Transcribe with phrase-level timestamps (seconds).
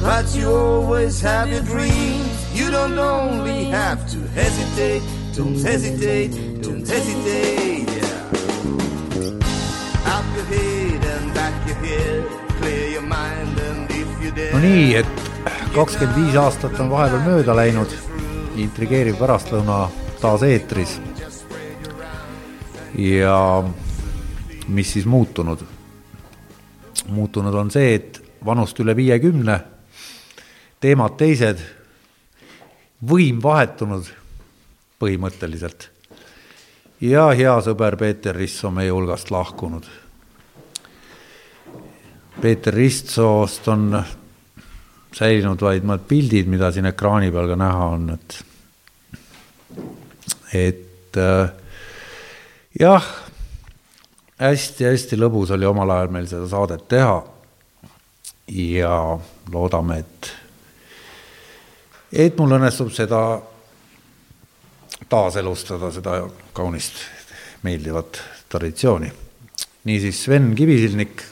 [0.00, 2.38] But you always have your dreams.
[2.54, 5.02] You don't only have to hesitate,
[5.34, 7.86] don't hesitate, don't hesitate.
[7.86, 8.28] Yeah.
[10.14, 12.24] Up your head and back your head,
[12.60, 14.52] clear your mind and if you're there.
[14.52, 15.06] no nii, et
[15.74, 17.94] kakskümmend viis aastat on vahepeal mööda läinud,
[18.58, 19.88] intrigeeriv pärastlõuna
[20.22, 21.00] taas eetris.
[22.94, 23.64] ja
[24.68, 25.62] mis siis muutunud?
[27.08, 29.58] muutunud on see, et vanust üle viiekümne,
[30.80, 31.62] teemad teised,
[33.08, 34.08] võim vahetunud
[34.98, 35.90] põhimõtteliselt.
[37.00, 39.86] ja hea sõber Peeter Risso meie hulgast lahkunud.
[42.40, 44.02] Peeter Ristsoost on
[45.14, 48.36] säilinud vaid mõned pildid, mida siin ekraani peal ka näha on, et,
[50.54, 51.50] et äh,
[52.78, 53.08] jah,
[54.38, 57.18] hästi-hästi lõbus oli omal ajal meil seda saadet teha.
[58.48, 59.18] ja
[59.52, 60.30] loodame, et,
[62.12, 63.22] et mul õnnestub seda
[65.08, 66.20] taaselustada, seda
[66.52, 67.02] kaunist
[67.62, 69.12] meeldivat traditsiooni.
[69.84, 71.22] niisiis, Sven Kivisilnik,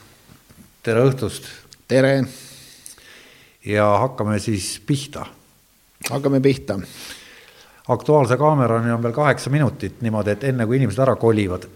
[0.82, 1.48] tere õhtust
[1.88, 2.24] tere,
[3.64, 5.26] ja hakkame siis pihta.
[6.10, 6.78] hakkame pihta.
[7.88, 11.68] Aktuaalse kaamerani on veel kaheksa minutit niimoodi, et enne kui inimesed ära kolivad.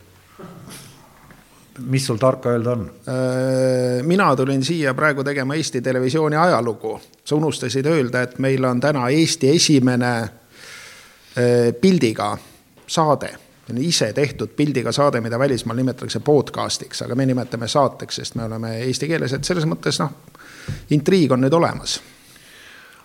[1.79, 2.91] Mis sul tarka öelda on?
[3.09, 7.01] Äh, mina tulin siia praegu tegema Eesti Televisiooni ajalugu.
[7.25, 12.39] sa unustasid öelda, et meil on täna Eesti esimene äh, pildiga
[12.87, 13.35] saade,
[13.79, 18.79] ise tehtud pildiga saade, mida välismaal nimetatakse podcast'iks, aga me nimetame saateks, sest me oleme
[18.87, 20.11] eesti keeles, et selles mõttes noh,
[20.91, 22.01] intriig on nüüd olemas.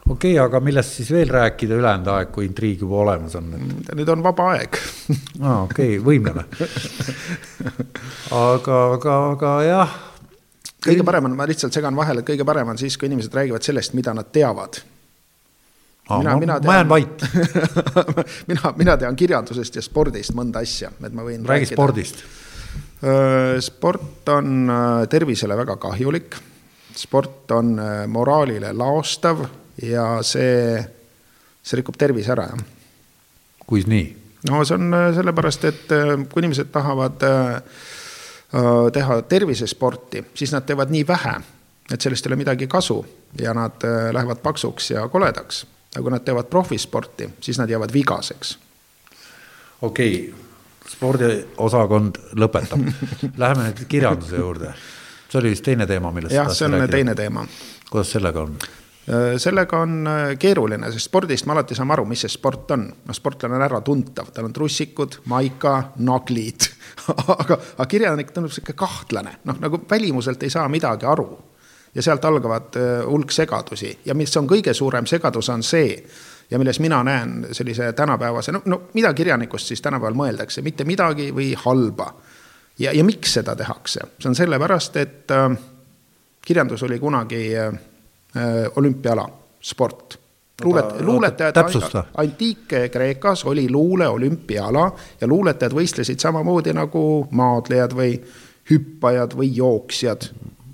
[0.09, 3.93] Okei okay,, aga millest siis veel rääkida ülejäänud aeg, kui intriig juba olemas on, et
[3.97, 4.77] nüüd on vaba aeg
[5.45, 6.45] aa, okei võimleme
[8.29, 9.95] aga, aga, aga jah.
[10.85, 13.65] kõige parem on, ma lihtsalt segan vahele, et kõige parem on siis, kui inimesed räägivad
[13.65, 14.77] sellest, mida nad teavad.
[16.05, 17.27] Aa, mina, mina ma jään vait,
[18.51, 21.49] mina, mina tean kirjandusest ja spordist mõnda asja, et ma võin.
[21.49, 22.21] räägi spordist.
[23.65, 24.69] sport on
[25.09, 26.37] tervisele väga kahjulik.
[26.95, 29.47] sport on moraalile laostav
[29.83, 30.79] ja see,
[31.63, 32.65] see rikub tervise ära, jah
[33.67, 34.17] kuis nii?
[34.49, 37.59] no see on öö, sellepärast, et öö, kui inimesed tahavad öö,
[38.93, 41.33] teha tervisesporti, siis nad teevad nii vähe,
[41.91, 42.99] et sellest ei ole midagi kasu
[43.41, 45.65] ja nad lähevad paksuks ja koledaks.
[45.95, 48.57] aga kui nad teevad profisporti, siis nad jäävad vigaseks.
[49.81, 50.41] okei okay.,
[50.85, 52.83] spordiosakond lõpetab.
[53.41, 54.73] Läheme nüüd kirjanduse juurde.
[55.29, 56.35] see oli vist teine teema, millest.
[56.35, 57.47] jah, see on teine teema.
[57.89, 58.57] kuidas sellega on?
[59.37, 62.87] Sellega on äh, keeruline, sest spordist me alati saame aru, mis see sport on.
[63.05, 66.69] no sportlane on äratuntav, tal on trussikud, maika, naglid
[67.37, 71.27] aga, aga kirjanik tundub sihuke kahtlane, noh nagu välimuselt ei saa midagi aru.
[71.95, 75.99] ja sealt algavad äh, hulk segadusi ja mis on kõige suurem segadus, on see
[76.49, 81.31] ja milles mina näen sellise tänapäevase, no, no mida kirjanikust siis tänapäeval mõeldakse, mitte midagi
[81.33, 82.13] või halba.
[82.79, 85.51] ja, ja miks seda tehakse, see on sellepärast, et äh,
[86.41, 87.79] kirjandus oli kunagi äh, äh,
[88.75, 89.29] olümpiaala,
[89.61, 90.19] sport.
[90.63, 91.55] luulet-, luuletajad,
[92.17, 94.91] antiik-Kreekas oli luule olümpiaala
[95.21, 98.17] ja luuletajad võistlesid samamoodi nagu maadlejad või
[98.71, 100.29] hüppajad või jooksjad.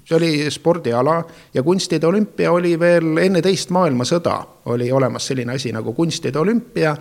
[0.06, 1.24] see oli spordiala
[1.54, 6.96] ja kunstide olümpia oli veel enne teist maailmasõda oli olemas selline asi nagu kunstide olümpia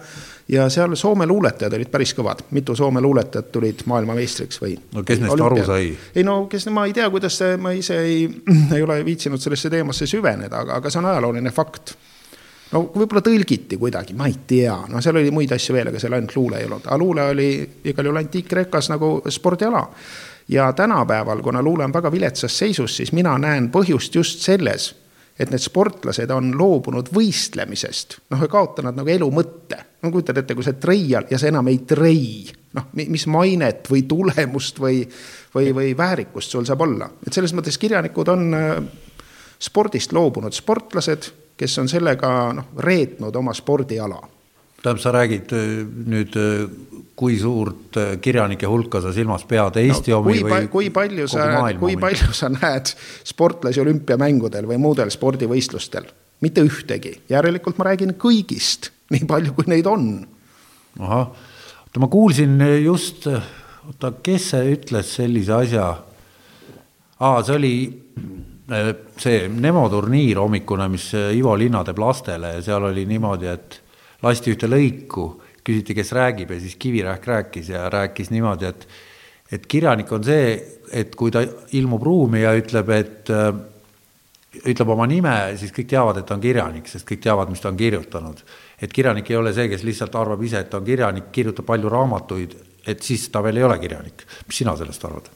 [0.52, 4.74] ja seal Soome luuletajad olid päris kõvad, mitu Soome luuletajat tulid maailmameistriks või.
[4.94, 5.90] no kes neist aru sai?
[6.14, 8.24] ei no kes, ma ei tea, kuidas see, ma ise ei,
[8.76, 11.94] ei ole viitsinud sellesse teemasse süveneda, aga, aga see on ajalooline fakt.
[12.72, 16.18] no võib-olla tõlgiti kuidagi, ma ei tea, no seal oli muid asju veel, aga seal
[16.18, 17.50] ainult luule ei olnud, aga luule oli
[17.92, 19.86] igal juhul antiik-Kreekas nagu spordiala.
[20.48, 24.94] ja tänapäeval, kuna luule on väga viletsas seisus, siis mina näen põhjust just selles,
[25.38, 29.78] et need sportlased on loobunud võistlemisest, noh, ja kaotanud nagu elu mõtte.
[30.02, 34.02] no kujutad ette, kui sa treial ja sa enam ei trei, noh, mis mainet või
[34.08, 35.04] tulemust või,
[35.54, 37.10] või, või väärikust sul saab olla.
[37.26, 38.82] et selles mõttes kirjanikud on äh,
[39.60, 44.20] spordist loobunud sportlased, kes on sellega noh, reetnud oma spordiala
[44.82, 46.68] tähendab, sa räägid öö, nüüd öö,
[47.20, 51.28] kui suurt äh, kirjanike hulka sa silmas pead, Eesti no, omi kui, või kui palju
[51.28, 51.46] sa,
[51.76, 52.00] kui omi?
[52.00, 52.92] palju sa näed
[53.28, 56.08] sportlasi olümpiamängudel või muudel spordivõistlustel?
[56.40, 60.06] mitte ühtegi, järelikult ma räägin kõigist, nii palju kui neid on.
[60.96, 61.34] ahah,
[61.84, 65.90] oota ma kuulsin just, oota, kes see ütles sellise asja?
[67.20, 67.74] aa, see oli
[68.72, 68.90] äh,
[69.20, 73.82] see Nemo turniir hommikune, mis Ivo Linna teeb lastele ja seal oli niimoodi, et
[74.22, 75.28] lasti ühte lõiku
[75.64, 78.88] küsiti, kes räägib ja siis Kivirähk rääkis ja rääkis niimoodi, et
[79.52, 80.54] et kirjanik on see,
[80.94, 81.42] et kui ta
[81.74, 83.48] ilmub ruumi ja ütleb, et äh,
[84.70, 87.70] ütleb oma nime, siis kõik teavad, et ta on kirjanik, sest kõik teavad, mis ta
[87.70, 88.42] on kirjutanud.
[88.80, 91.88] et kirjanik ei ole see, kes lihtsalt arvab ise, et ta on kirjanik, kirjutab palju
[91.88, 92.56] raamatuid,
[92.86, 94.26] et siis ta veel ei ole kirjanik.
[94.46, 95.30] mis sina sellest arvad?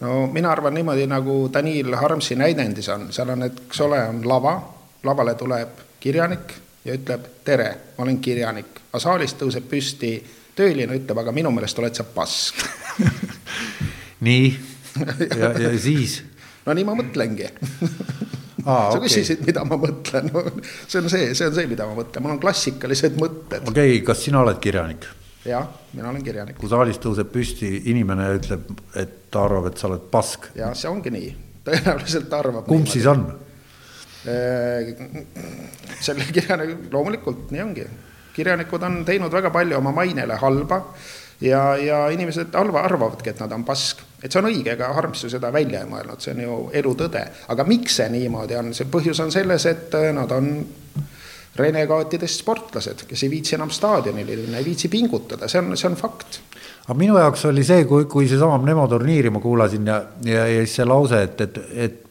[0.00, 4.58] no mina arvan niimoodi, nagu Daniel Harmsi näidendis on, seal on, eks ole, on lava,
[5.04, 10.14] lavale tuleb kirjanik ja ütleb tere, ma olen kirjanik, aga saalist tõuseb püsti
[10.56, 12.60] tööline, ütleb, aga minu meelest oled sa pask
[14.26, 14.52] nii,
[15.40, 16.20] ja, ja siis?
[16.66, 17.50] no nii ma mõtlengi
[18.64, 19.08] Aa, sa okay.
[19.08, 20.30] küsisid, mida ma mõtlen
[20.86, 23.66] see on see, see on see, mida ma mõtlen, mul on klassikalised mõtted.
[23.68, 25.08] okei okay,, kas sina oled kirjanik?
[25.44, 26.56] jah, mina olen kirjanik.
[26.60, 28.70] kui saalis tõuseb püsti inimene ja ütleb,
[29.00, 30.48] et ta arvab, et sa oled pask.
[30.56, 31.34] ja see ongi nii,
[31.66, 32.64] tõenäoliselt arvab.
[32.68, 32.96] kumb niimoodi.
[32.96, 33.26] siis on?
[34.24, 34.94] Äh,
[36.00, 37.84] selle kirjanik, loomulikult nii ongi.
[38.34, 40.78] kirjanikud on teinud väga palju oma mainele halba
[41.44, 44.00] ja, ja inimesed halva arvavadki, et nad on pask.
[44.22, 47.26] et see on õige, ega Harms ju seda välja ei mõelnud, see on ju elutõde.
[47.52, 50.48] aga miks see niimoodi on, see põhjus on selles, et nad on
[51.60, 56.00] renegaatidest sportlased, kes ei viitsi enam staadionile minna, ei viitsi pingutada, see on, see on
[56.00, 56.40] fakt
[56.86, 60.64] aga minu jaoks oli see, kui, kui seesama Nemo turniiri ma kuulasin ja, ja, ja
[60.64, 62.03] siis see lause, et, et, et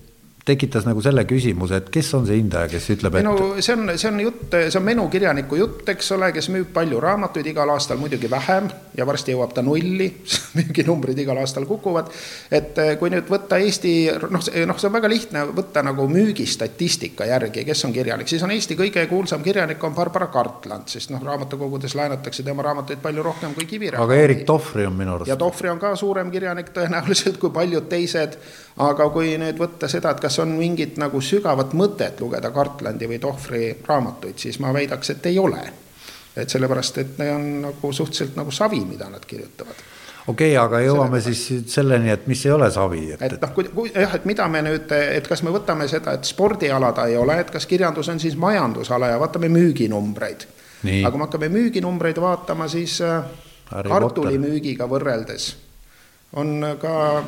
[0.45, 3.25] tekitas nagu selle küsimuse, et kes on see hindaja, kes ütleb, et.
[3.25, 6.99] no see on, see on jutt, see on menukirjaniku jutt, eks ole, kes müüb palju
[7.03, 8.67] raamatuid igal aastal muidugi vähem
[8.97, 10.09] ja varsti jõuab ta nulli
[10.59, 12.11] müüginumbrid igal aastal kukuvad.
[12.51, 13.93] et eh, kui nüüd võtta Eesti,
[14.29, 18.53] noh, noh, see on väga lihtne võtta nagu müügistatistika järgi, kes on kirjanik, siis on
[18.55, 23.55] Eesti kõige kuulsam kirjanik on Barbara Cartland, sest noh, raamatukogudes laenatakse tema raamatuid palju rohkem
[23.57, 24.03] kui Kivirähk.
[24.03, 25.31] aga Erik Tohvri on minu arust.
[25.31, 28.37] ja Tohvri on ka suurem kirjanik tõenäoliselt kui paljud teised
[28.81, 33.19] aga kui nüüd võtta seda, et kas on mingit nagu sügavat mõtet lugeda Kartlandi või
[33.21, 35.63] Tohvri raamatuid, siis ma väidaks, et ei ole.
[36.35, 39.92] et sellepärast, et need on nagu suhteliselt nagu savi, mida nad kirjutavad
[40.27, 43.03] okei okay,, aga jõuame siis selleni, et mis ei ole savi.
[43.15, 46.15] et, et noh, kui, kui jah, et mida me nüüd, et kas me võtame seda,
[46.17, 50.47] et spordiala ta ei ole, et kas kirjandus on siis majandusala ja vaatame müüginumbreid.
[50.83, 53.23] aga kui me hakkame müüginumbreid vaatama, siis äh,
[53.71, 55.53] kartulimüügiga võrreldes
[56.39, 57.23] on ka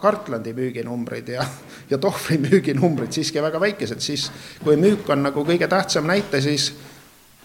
[0.00, 1.44] Kartlandi müüginumbrid ja,
[1.90, 4.26] ja Tohvri müüginumbrid siiski väga väikesed, siis
[4.64, 6.70] kui müük on nagu kõige tähtsam näite, siis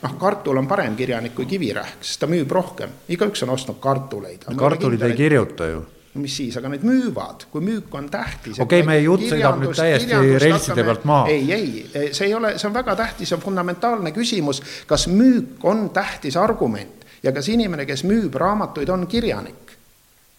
[0.05, 4.47] noh, kartul on parem kirjanik kui Kivirähk, sest ta müüb rohkem, igaüks on ostnud kartuleid.
[4.57, 5.83] kartulid ei kirjuta ju
[6.15, 8.59] no mis siis, aga need müüvad, kui müük on tähtis.
[8.59, 11.27] okei okay,, meie jutt sõidab nüüd täiesti reltside pealt maha.
[11.33, 15.65] ei, ei, see ei ole, see on väga tähtis, see on fundamentaalne küsimus, kas müük
[15.67, 19.75] on tähtis argument ja kas inimene, kes müüb raamatuid, on kirjanik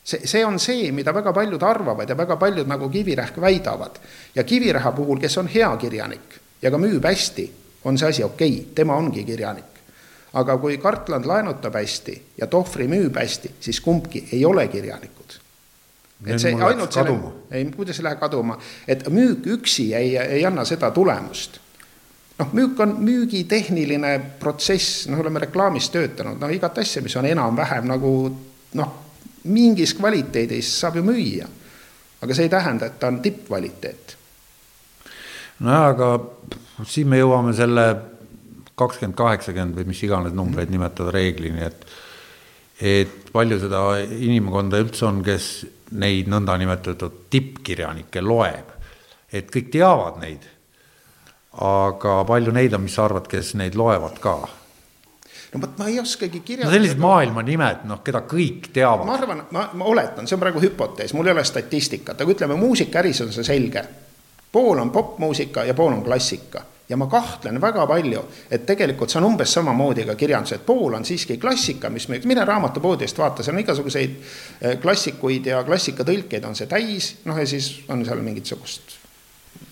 [0.07, 4.01] see, see on see, mida väga paljud arvavad ja väga paljud nagu Kivirähk väidavad.
[4.35, 7.51] ja Kiviräha puhul, kes on hea kirjanik ja ka müüb hästi,
[7.87, 9.73] on see asi okei okay,, tema ongi kirjanik.
[10.37, 15.39] aga kui Kartland laenutab hästi ja Tohvri müüb hästi, siis kumbki ei ole kirjanikud.
[16.27, 17.15] et see ainult selle,
[17.51, 21.61] ei, kuidas ei lähe kaduma, et müük üksi ei, ei anna seda tulemust
[22.39, 27.89] noh, müük on müügitehniline protsess, noh, oleme reklaamis töötanud, no igat asja, mis on enam-vähem
[27.89, 28.13] nagu
[28.77, 28.95] noh
[29.47, 31.49] mingis kvaliteedis saab ju müüa.
[32.23, 34.17] aga see ei tähenda, et ta on tippkvaliteet.
[35.61, 36.09] nojah, aga
[36.85, 37.87] siin me jõuame selle
[38.77, 41.87] kakskümmend, kaheksakümmend või mis iganes numbreid nimetada reeglini, et
[42.77, 45.47] et palju seda inimkonda üldse on, kes
[45.97, 48.75] neid nõndanimetatud tippkirjanikke loeb.
[49.33, 50.45] et kõik teavad neid,
[51.67, 54.37] aga palju neid on, mis sa arvad, kes neid loevad ka
[55.53, 56.71] no vot, ma ei oskagi kirjeldada.
[56.71, 59.07] no sellised maailma nimed, noh, keda kõik teavad.
[59.09, 62.59] ma arvan, ma, ma oletan, see on praegu hüpotees, mul ei ole statistikat, aga ütleme,
[62.61, 63.85] muusikaäris on see selge.
[64.53, 69.19] Pool on popmuusika ja pool on klassika ja ma kahtlen väga palju, et tegelikult see
[69.21, 73.43] on umbes samamoodi ka kirjandus, et pool on siiski klassika, mis me, mine raamatupoodist vaata,
[73.43, 74.15] seal on igasuguseid
[74.61, 79.01] eh, klassikuid ja klassikatõlkeid on see täis, noh ja siis on seal mingisugust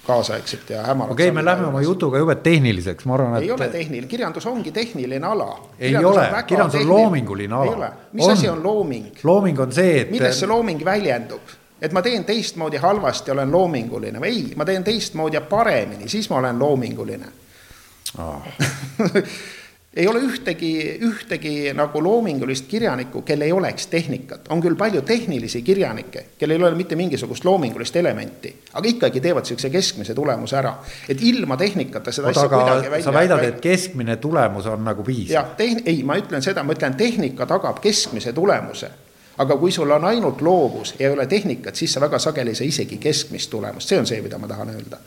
[0.05, 1.13] kaasaegset ja hämarat.
[1.13, 3.47] okei okay,, me lähme oma jutuga jube tehniliseks, ma arvan, et.
[3.47, 5.51] ei ole tehniline, kirjandus ongi tehniline ala.
[5.79, 7.93] ei ole, kirjandus on loominguline ala.
[8.13, 8.33] mis on.
[8.33, 9.07] asi on looming?
[9.23, 10.11] looming on see, et.
[10.11, 11.55] milles see looming väljendub?
[11.85, 16.31] Et ma teen teistmoodi halvasti, olen loominguline või ei, ma teen teistmoodi ja paremini, siis
[16.33, 17.29] ma olen loominguline
[18.19, 18.49] ah.
[19.97, 24.49] ei ole ühtegi, ühtegi nagu loomingulist kirjanikku, kel ei oleks tehnikat.
[24.49, 29.47] on küll palju tehnilisi kirjanikke, kellel ei ole mitte mingisugust loomingulist elementi, aga ikkagi teevad
[29.47, 30.75] niisuguse keskmise tulemuse ära.
[31.09, 33.05] et ilma tehnikata seda Oota, asja kuidagi välja.
[33.05, 35.35] sa väidad, et keskmine tulemus on nagu piisav?
[35.35, 38.91] jah, tehn-, ei, ma ütlen seda, ma ütlen, tehnika tagab keskmise tulemuse
[39.39, 42.59] aga kui sul on ainult loovus ja ei ole tehnikat, siis sa väga sageli ei
[42.59, 45.01] saa isegi keskmist tulemust, see on see, mida ma tahan öelda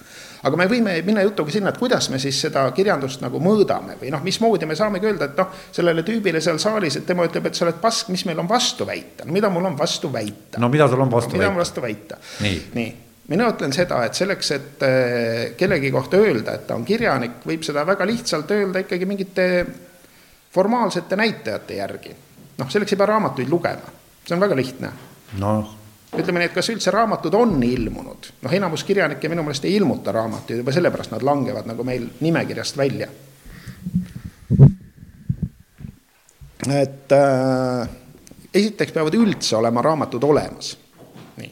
[0.43, 4.11] aga me võime minna jutuga sinna, et kuidas me siis seda kirjandust nagu mõõdame või
[4.13, 7.57] noh, mismoodi me saamegi öelda, et noh, sellele tüübile seal saalis, et tema ütleb, et
[7.57, 10.61] sa oled pask, mis meil on vastu väita, mida mul on vastu väita.
[10.61, 11.43] no mida sul on vastu no, väita?
[11.43, 12.21] mida on vastu väita?
[12.45, 12.93] nii, nii
[13.27, 17.65] mina ütlen seda, et selleks, et äh, kellegi kohta öelda, et ta on kirjanik, võib
[17.67, 19.47] seda väga lihtsalt öelda ikkagi mingite
[20.53, 22.15] formaalsete näitajate järgi.
[22.57, 23.95] noh, selleks ei pea raamatuid lugema,
[24.27, 24.91] see on väga lihtne.
[25.39, 25.77] noh
[26.17, 30.13] ütleme nii, et kas üldse raamatud on ilmunud, noh, enamus kirjanikke minu meelest ei ilmuta
[30.15, 33.09] raamatuid, juba sellepärast nad langevad nagu meil nimekirjast välja.
[36.67, 37.89] et äh,
[38.53, 40.73] esiteks peavad üldse olema raamatud olemas,
[41.37, 41.51] nii,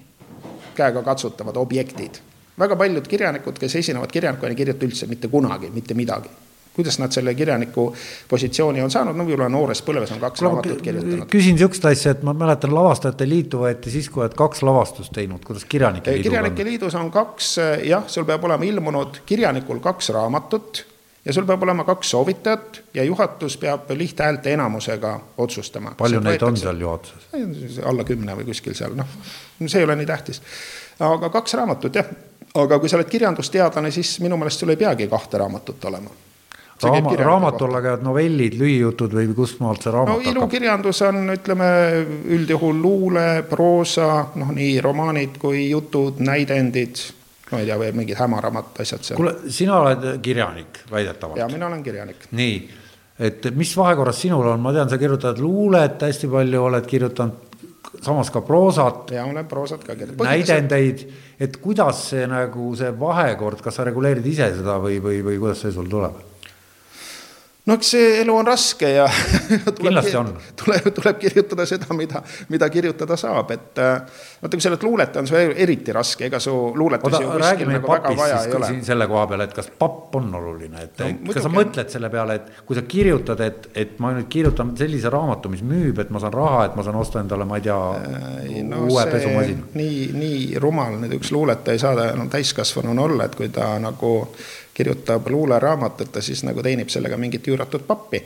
[0.75, 2.19] käegakatsutavad objektid.
[2.59, 6.31] väga paljud kirjanikud, kes esinevad kirjanikuna, ei kirjuta üldse mitte kunagi mitte midagi
[6.75, 7.87] kuidas nad selle kirjaniku
[8.29, 11.27] positsiooni on saanud, no võib-olla noores põlves on kaks raamatut kirjutanud.
[11.31, 15.43] küsin sihukest asja, et ma mäletan, Lavastajate Liitu võeti siis, kui oled kaks lavastust teinud,
[15.45, 16.69] kuidas Kirjanike Liidul kirjanike on?
[16.69, 17.53] Liidus on kaks,
[17.87, 20.83] jah, sul peab olema ilmunud kirjanikul kaks raamatut
[21.25, 25.95] ja sul peab olema kaks soovitajat ja juhatus peab lihthäälte enamusega otsustama.
[25.97, 27.79] palju neid võetakse, on seal juhatuses?
[27.85, 29.17] alla kümne või kuskil seal, noh,
[29.65, 30.41] see ei ole nii tähtis.
[30.99, 32.13] aga kaks raamatut jah,
[32.55, 36.13] aga kui sa oled kirjandusteadlane, siis minu meelest sul ei peagi kahte raamatut olema
[36.83, 40.33] Raama, raamat alla käivad novellid, lühijutud või kust maalt see raamat no, hakkab?
[40.33, 41.69] ilukirjandus on, ütleme
[42.35, 46.99] üldjuhul luule, proosa, noh, nii romaanid kui jutud, näidendid,
[47.53, 49.21] ma ei tea, veel mingid hämaramad asjad seal.
[49.21, 51.39] kuule, sina oled kirjanik väidetavalt.
[51.39, 52.27] ja mina olen kirjanik.
[52.35, 52.59] nii,
[53.23, 57.55] et mis vahekorras sinul on, ma tean, sa kirjutad luulet hästi palju, oled kirjutanud
[58.03, 59.15] samas ka proosat.
[59.15, 60.27] ja olen proosat ka kirjutanud.
[60.27, 61.07] näidendeid,
[61.39, 65.63] et kuidas see nagu see vahekord, kas sa reguleerid ise seda või, või, või kuidas
[65.63, 66.34] see sul tuleb?
[67.65, 69.05] No eks see elu on raske ja
[69.79, 70.31] kindlasti on.
[70.59, 72.21] tuleb, tuleb kirjutada seda, mida,
[72.53, 73.93] mida kirjutada saab, et äh,
[74.41, 77.95] vaata, kui sa oled luuletaja, on see eriti raske, ega su luuletusi ju kuskil nagu
[78.19, 78.69] vaja ei ole.
[78.85, 82.37] selle koha peal, et kas papp on oluline, et no, kas sa mõtled selle peale,
[82.41, 86.21] et kui sa kirjutad, et, et ma nüüd kirjutan sellise raamatu, mis müüb, et ma
[86.21, 89.71] saan raha, et ma saan osta endale, ma ei tea äh,, no, uue pesumasina.
[89.73, 94.13] nii, nii rumal nüüd üks luuletaja ei saa enam täiskasvanuna olla, et kui ta nagu
[94.75, 98.23] kirjutab luuleraamatut, ta siis nagu teenib sellega mingit üüratut pappi.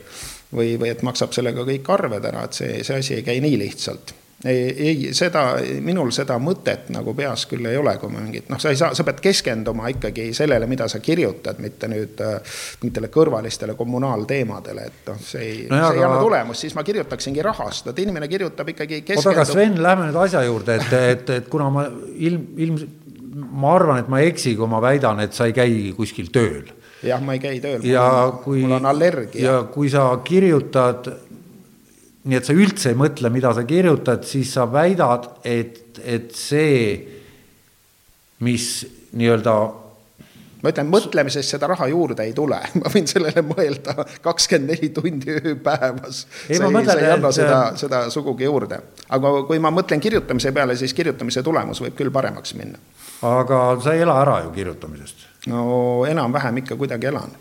[0.56, 3.60] või, või et maksab sellega kõik arved ära, et see, see asi ei käi nii
[3.62, 4.16] lihtsalt
[4.46, 5.42] ei, ei, seda,
[5.84, 8.94] minul seda mõtet nagu peas küll ei ole, kui ma mingit, noh, sa ei saa,
[8.96, 12.38] sa pead keskenduma ikkagi sellele, mida sa kirjutad, mitte nüüd äh,
[12.84, 17.44] mingitele kõrvalistele kommunaalteemadele, et noh, see ei no, see ei anna tulemust, siis ma kirjutaksingi
[17.44, 19.28] rahast, et inimene kirjutab ikkagi keskendub....
[19.28, 22.80] oota, aga Sven, lähme nüüd asja juurde, et, et, et kuna ma ilm, ilm,
[23.36, 26.70] ma arvan, et ma ei eksi, kui ma väidan, et sa ei käi kuskil tööl.
[27.06, 29.44] jah, ma ei käi tööl, mul on allergia.
[29.44, 31.12] ja kui sa kirjutad,
[32.30, 36.98] nii et sa üldse ei mõtle, mida sa kirjutad, siis sa väidad, et, et see,
[38.46, 38.72] mis
[39.16, 39.56] nii-öelda
[40.60, 43.96] ma ütlen, mõtlemisest seda raha juurde ei tule, ma võin sellele mõelda
[44.26, 46.26] kakskümmend neli tundi ööpäevas.
[46.48, 47.38] see, mõtlen, see ei anna et...
[47.38, 48.82] seda, seda sugugi juurde.
[49.16, 52.82] aga kui ma mõtlen kirjutamise peale, siis kirjutamise tulemus võib küll paremaks minna
[53.22, 55.28] aga sa ei ela ära ju kirjutamisest?
[55.48, 57.32] no enam-vähem ikka kuidagi elan.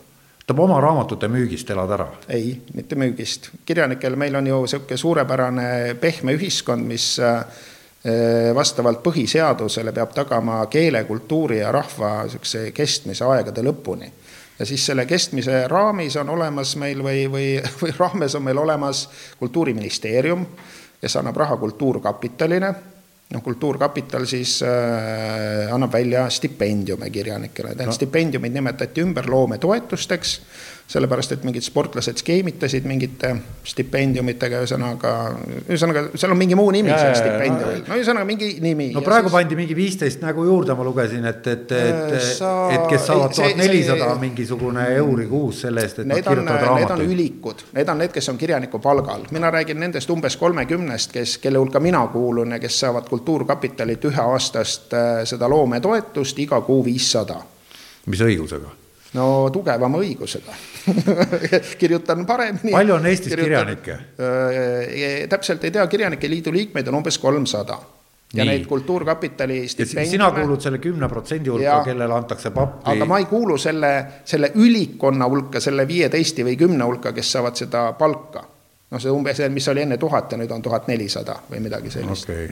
[0.47, 2.07] tähendab, oma raamatute müügist elad ära?
[2.27, 3.49] ei, mitte müügist.
[3.65, 7.45] kirjanikel meil on ju niisugune suurepärane pehme ühiskond, mis äh,
[8.55, 14.11] vastavalt põhiseadusele peab tagama keele, kultuuri ja rahva niisuguse kestmise aegade lõpuni.
[14.59, 17.49] ja siis selle kestmise raamis on olemas meil või, või,
[17.81, 19.09] või raames on meil olemas
[19.39, 20.45] Kultuuriministeerium,
[21.01, 22.75] kes annab raha Kultuurkapitalile
[23.33, 27.95] noh, Kultuurkapital siis äh, annab välja stipendiume kirjanikele, need no.
[27.95, 30.39] stipendiumid nimetati ümber loometoetusteks
[30.89, 33.29] sellepärast et mingid sportlased skeemitasid mingite
[33.69, 35.11] stipendiumitega, ühesõnaga,
[35.67, 38.87] ühesõnaga seal on mingi muu nimi seal stipendiumil, no ühesõnaga mingi nimi.
[38.95, 39.35] no praegu siis...
[39.35, 43.59] pandi mingi viisteist nägu juurde, ma lugesin, et, et, et Sa..., et kes saavad tuhat
[43.59, 46.89] nelisada mingisugune euri kuus selle eest, et nad kirjutavad raamatuid.
[46.89, 51.13] Need on ülikud, need on need, kes on kirjaniku palgal, mina räägin nendest umbes kolmekümnest,
[51.13, 56.81] kes, kelle hulka mina kuulun ja kes saavad Kultuurkapitalilt üheaastast äh, seda loometoetust iga kuu
[56.85, 57.37] viissada.
[58.09, 58.79] mis õigusega?
[59.13, 60.53] no tugevama õigusega
[61.81, 62.71] kirjutan paremini.
[62.71, 65.29] palju on Eestis kirjutan, kirjanikke äh,?
[65.29, 67.79] täpselt ei tea, Kirjanike Liidu liikmeid on umbes kolmsada.
[68.33, 68.51] ja Nii.
[68.51, 73.17] neid Kultuurkapitali si- sina stipendiume kuulud selle kümne protsendi hulka kellele antakse pappi aga ma
[73.17, 78.43] ei kuulu selle, selle ülikonna hulka, selle viieteist või kümne hulka, kes saavad seda palka.
[78.91, 82.29] noh, see umbes, mis oli enne tuhat ja nüüd on tuhat nelisada või midagi sellist
[82.29, 82.49] okay..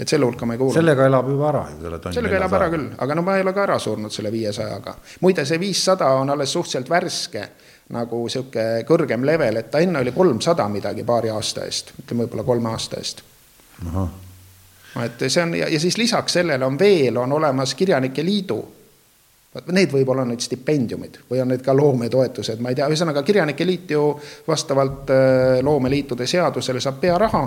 [0.00, 0.72] Et selle hulka ma ei kuulu.
[0.72, 3.44] sellega elab juba ära ju selle tonni sellega elab ära küll, aga no ma ei
[3.44, 4.94] ole ka ära surnud selle viiesajaga.
[5.20, 7.44] muide, see viissada on alles suhteliselt värske
[7.90, 12.44] nagu sihuke kõrgem level, et ta enne oli kolmsada midagi paari aasta eest, ütleme võib-olla
[12.46, 13.22] kolme aasta eest.
[15.04, 18.60] et see on ja, ja siis lisaks sellele on veel, on olemas Kirjanike Liidu.
[19.74, 23.66] Need võib-olla on need stipendiumid või on need ka loometoetused, ma ei tea, ühesõnaga Kirjanike
[23.66, 24.04] Liit ju
[24.46, 27.42] vastavalt äh, loomeliitude seadusele saab pearaha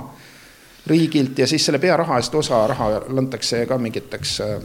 [0.87, 4.55] riigilt ja siis selle pearaha eest osa raha antakse ka mingiteks äh,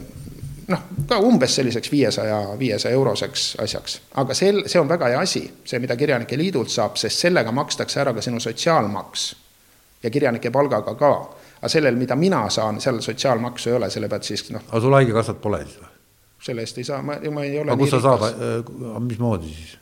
[0.67, 4.01] noh, ka umbes selliseks viiesaja, viiesaja euroseks asjaks.
[4.21, 8.01] aga sel, see on väga hea asi, see, mida Kirjanike Liidult saab, sest sellega makstakse
[8.01, 9.29] ära ka sinu sotsiaalmaks
[10.03, 11.13] ja kirjanike palgaga ka.
[11.59, 14.95] aga sellel, mida mina saan, seal sotsiaalmaksu ei ole, selle pead siis noh, aga sul
[14.95, 15.93] haigekassat pole siis või?
[16.43, 18.39] selle eest ei saa, ma, ma ei ole aga kus sa rikas.
[18.39, 19.77] saad, mismoodi siis?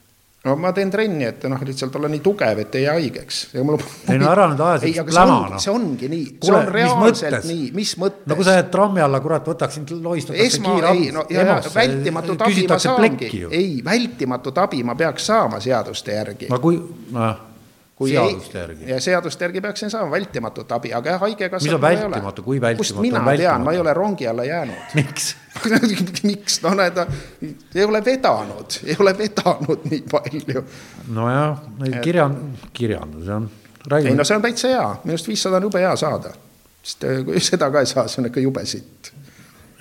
[0.46, 3.39] No ma teen trenni, et noh, lihtsalt olla nii tugev, et ei jää haigeks.
[3.58, 7.65] Ei no ära nüüd aja sellist ongi noh., see ongi nii, see on reaalselt nii,
[7.77, 10.62] mis mõttes no kui sa jääd trammi alla, kurat, võtaks sind lohistatakse
[10.94, 11.25] ei no
[11.74, 16.51] vältimatut abi ma saangi, ei, vältimatut abi ma peaks saama seaduste järgi.
[16.53, 16.79] no kui,
[17.17, 17.44] noh,
[17.98, 18.89] kui seaduste järgi.
[18.92, 21.66] ja seaduste järgi peaksin saama vältimatut abi, aga jah, haigekassa.
[21.66, 22.44] Mis on vältimatu?
[22.46, 24.94] Kui vältimatu kust mina tean, ma ei ole rongi alla jäänud.
[24.94, 25.36] miks?
[26.30, 27.00] miks, no näed,
[27.75, 30.63] ei ole vedanud, ei ole vedanud nii palju.
[31.18, 31.63] nojah,
[32.06, 33.50] kirjand-, kirjandus jah,
[33.98, 36.36] ei no see on täitsa hea, minu arust viissada on jube hea saada.
[36.84, 39.10] sest eh, kui seda ka ei saa, see on ikka jube sitt.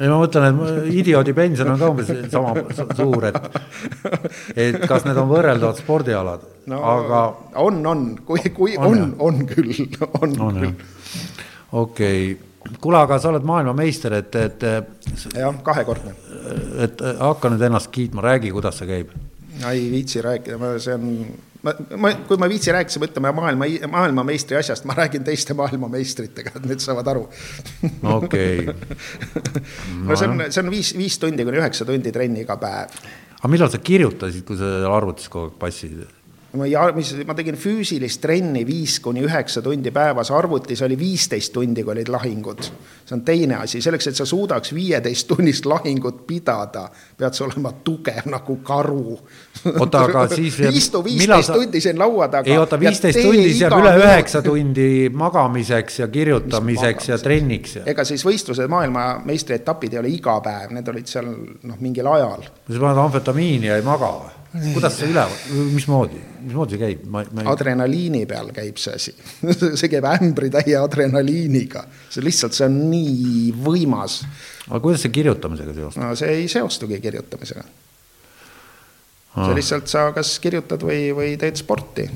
[0.00, 3.38] Ei ma mõtlen, et idioodi pension on ka umbes sama su- suur, et,
[4.66, 7.22] et kas need on võrreldavad spordialad no aga
[7.62, 9.72] on, on, kui, kui On, on, on, küll,
[10.20, 10.74] on, on küll.,
[11.72, 12.46] okei okay.,
[12.82, 14.64] kuule, aga sa oled maailmameister, et, et,
[15.36, 16.14] jah, kahekordne.
[16.82, 19.12] et hakka nüüd ennast kiitma, räägi, kuidas see käib.
[19.70, 21.12] ei viitsi rääkida, see on,
[21.66, 25.56] ma, ma, kui ma viitsi rääkida, siis me ütleme maailma, maailmameistri asjast, ma räägin teiste
[25.58, 27.26] maailmameistritega, et need saavad aru.
[28.16, 28.66] okei,
[30.06, 33.00] no see on, see on viis, viis tundi kuni üheksa tundi trenni iga päev.
[33.40, 36.06] aga millal sa kirjutasid, kui sa arvutis kogu aeg passid?
[36.56, 41.52] Ma ei, mis, ma tegin füüsilist trenni viis kuni üheksa tundi päevas, arvutis oli viisteist
[41.52, 42.62] tundi, kui olid lahingud.
[43.06, 46.86] see on teine asi, selleks, et sa suudaks viieteist tunnist lahingut pidada,
[47.18, 49.18] pead sa olema tugev nagu karu.
[49.78, 52.50] Oota, aga siis- istu viisteist sa- tundi siin laua taga.
[52.50, 58.24] ei oota, viisteist tundi, jääb üle üheksa tundi magamiseks ja kirjutamiseks ja trenniks ega siis
[58.26, 61.28] võistlused maailmameistrietapid ei ole iga päev, need olid seal
[61.62, 62.42] noh, mingil ajal.
[62.70, 64.35] sa paned amfetamiini ja ei maga või?
[64.54, 65.24] Kuidas see üle,
[65.74, 69.14] mismoodi, mismoodi see käib, ma, ma ei, adrenaliini peal käib see asi,
[69.80, 74.20] see käib ämbritäie adrenaliiniga, see lihtsalt, see on nii võimas.
[74.68, 76.02] aga kuidas see kirjutamisega seostub?
[76.02, 77.66] no see ei seostugi kirjutamisega,
[79.34, 82.06] see lihtsalt sa kas kirjutad või, või teed sporti.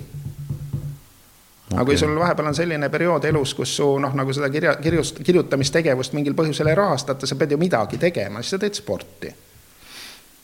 [1.74, 5.22] aga kui sul vahepeal on selline periood elus, kus su noh, nagu seda kirja, kirjust,
[5.26, 9.34] kirjutamistegevust mingil põhjusel ei rahastata, sa pead ju midagi tegema, siis sa teed sporti.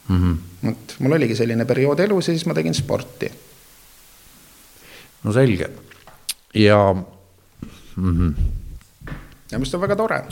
[0.08, 0.32] Mhm.
[0.62, 3.30] vot, mul oligi selline periood elus ja siis ma tegin sporti.
[5.24, 5.70] no selge
[6.54, 6.94] ja
[7.96, 8.34] mm -hmm.
[9.52, 10.22] ja mis on väga tore.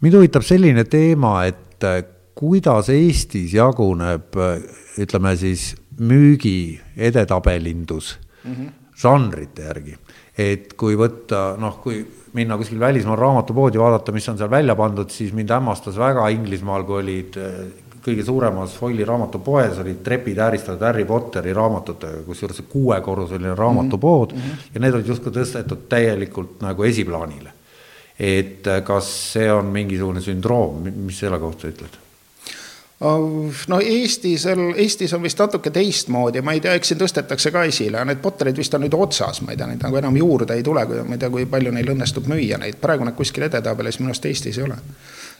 [0.00, 2.04] mind huvitab selline teema, et äh,
[2.34, 4.34] kuidas Eestis jaguneb,
[4.98, 8.70] ütleme siis müügi edetabelindus mm -hmm.
[9.02, 9.96] žanrite järgi.
[10.38, 15.10] et kui võtta noh, kui minna kuskil välismaal raamatupoodi, vaadata, mis on seal välja pandud,
[15.10, 20.86] siis mind hämmastas väga Inglismaal, kui olid äh, kõige suuremas foili raamatupoes olid trepid ääristatud
[20.86, 24.72] Harry Potteri raamatutega, kusjuures kuuekorruseline raamatupood mm -hmm.
[24.74, 27.52] ja need olid justkui tõstetud täielikult nagu esiplaanile
[28.18, 32.02] et äh, kas see on mingisugune sündroom, mis selle kohta ütled?
[33.68, 38.00] no Eestis, Eestis on vist natuke teistmoodi, ma ei tea, eks siin tõstetakse ka esile,
[38.08, 40.86] need Potterid vist on nüüd otsas, ma ei tea, neid nagu enam juurde ei tule,
[41.04, 44.24] ma ei tea, kui palju neil õnnestub müüa neid, praegu nad kuskil edetabelis minu arust
[44.30, 44.78] Eestis ei ole.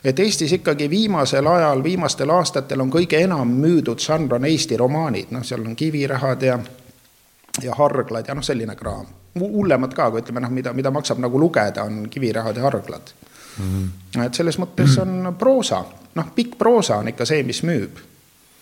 [0.07, 5.33] Et Eestis ikkagi viimasel ajal, viimastel aastatel on kõige enam müüdud žanr on Eesti romaanid,
[5.35, 6.59] noh, seal on Kivirahad ja
[7.63, 9.07] ja harglad ja noh, selline kraam.
[9.37, 13.13] hullemad ka, kui ütleme noh, mida, mida maksab nagu lugeda, on Kivirahad ja harglad
[13.59, 13.65] mm.
[13.65, 14.27] -hmm.
[14.27, 17.99] et selles mõttes on proosa, noh, pikk proosa on ikka see, mis müüb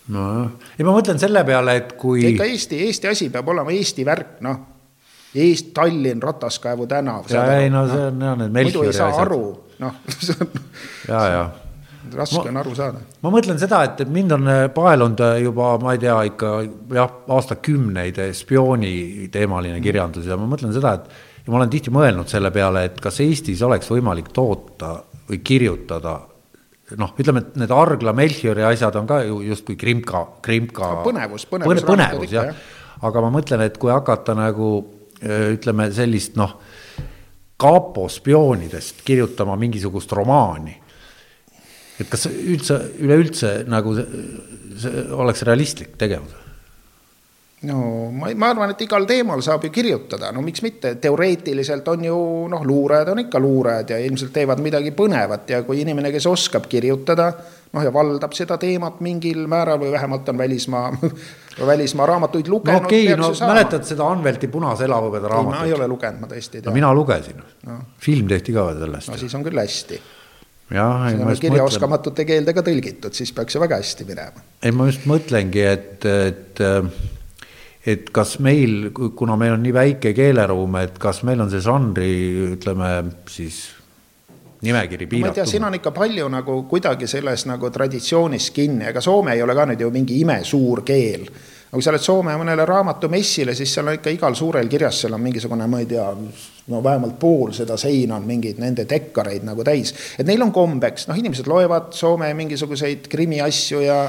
[0.07, 4.05] nojah, ja ma mõtlen selle peale, et kui ikka Eesti, Eesti asi peab olema Eesti
[4.05, 4.59] värk, noh.
[5.35, 7.29] Eest-, Tallinn, Rataskaevu tänav.
[7.29, 9.27] Ja ei, no see on jah, need muidu Melchiori ei saa asjad.
[9.27, 9.43] aru,
[9.83, 10.51] noh, see on
[11.09, 11.45] ja, ja
[12.13, 13.01] raske on aru saada.
[13.23, 16.51] ma mõtlen seda, et, mind on äh, paelunud äh, juba, ma ei tea, ikka
[16.93, 21.93] jah, aastakümneid äh, spiooni teemaline kirjandus ja ma mõtlen seda, et ja ma olen tihti
[21.93, 24.95] mõelnud selle peale, et kas Eestis oleks võimalik toota
[25.29, 26.19] või kirjutada
[27.01, 30.91] noh, ütleme, et need Argla Melchiori asjad on ka ju justkui krimka, krimka.
[31.05, 31.85] põnevus, põnevus.
[31.87, 32.57] põnevus jah ja.,
[33.05, 34.69] aga ma mõtlen, et kui hakata nagu
[35.25, 36.57] ütleme sellist noh,
[37.57, 40.81] kapo spioonidest kirjutama mingisugust romaani.
[41.99, 44.23] et kas üldse, üleüldse nagu see,
[44.81, 46.33] see oleks realistlik tegevus?
[47.65, 52.03] no ma, ma arvan, et igal teemal saab ju kirjutada, no miks mitte, teoreetiliselt on
[52.07, 52.17] ju
[52.51, 56.67] noh, luurajad on ikka luurajad ja ilmselt teevad midagi põnevat ja kui inimene, kes oskab
[56.71, 57.31] kirjutada,
[57.73, 60.91] noh ja valdab seda teemat mingil määral või vähemalt on välismaa
[61.59, 62.81] välismaa raamatuid lugenud.
[62.81, 65.59] no okei okay,, no mäletad seda Anvelti Punase elavhõbeda raamatut?
[65.59, 66.75] ma ei ole lugenud, ma tõesti ei tea no,.
[66.75, 69.11] mina lugesin no., film tehti ka sellest.
[69.13, 69.99] no siis on küll hästi
[70.75, 74.45] jah, see on kirjaoskamatute keelde ka tõlgitud, siis peaks ju väga hästi minema.
[74.61, 76.63] ei, ma just mõtlengi, et, et
[77.85, 82.11] et kas meil, kuna meil on nii väike keeleruum, et kas meil on see žanri,
[82.55, 82.91] ütleme
[83.29, 83.67] siis
[84.65, 85.27] nimekiri piiratud?
[85.29, 89.35] ma ei tea, siin on ikka palju nagu kuidagi selles nagu traditsioonis kinni, ega Soome
[89.35, 91.29] ei ole ka nüüd ju mingi imesuur keel
[91.75, 95.15] aga kui sa oled Soome mõnele raamatumessile, siis seal on ikka igal suurel kirjas, seal
[95.17, 96.05] on mingisugune, ma ei tea,
[96.71, 99.91] no vähemalt pool seda seina on mingeid nende dekkareid nagu täis.
[100.19, 103.99] et neil on kombeks, noh, inimesed loevad Soome mingisuguseid krimiasju ja,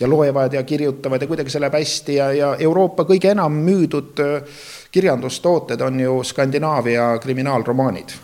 [0.00, 4.26] ja loevad ja kirjutavad ja kuidagi see läheb hästi ja, ja Euroopa kõige enam müüdud
[4.26, 8.18] äh, kirjandustooted on ju Skandinaavia kriminaalromaanid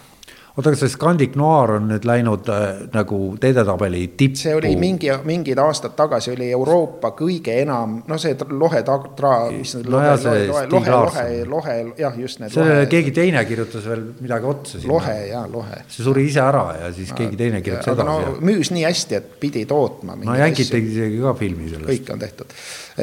[0.59, 4.41] oota, kas see Scandic Noir on nüüd läinud äh, nagu edetabeli tippu?
[4.43, 9.77] see oli mingi, mingid aastad tagasi oli Euroopa kõige enam, no see lohe tra-, mis
[9.79, 12.53] no lohe, lohe, lohe, lohe, lohe, lohe, jah, just need.
[12.55, 14.93] sellele keegi teine kirjutas veel midagi otsa sinna.
[14.95, 15.83] lohe ja lohe.
[15.87, 18.09] see suri ise ära ja siis no, keegi teine kirjutas edasi.
[18.11, 20.19] no müüs nii hästi, et pidi tootma.
[20.25, 21.93] no Jänkid tegid isegi ka filmi sellest.
[21.93, 22.57] kõik on tehtud,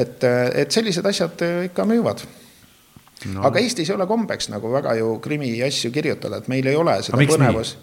[0.04, 0.28] et,
[0.64, 2.26] et sellised asjad ikka müüvad
[3.34, 3.42] no..
[3.48, 7.00] aga Eestis ei ole kombeks nagu väga ju krimi asju kirjutada, et meil ei ole
[7.06, 7.76] seda põnevus.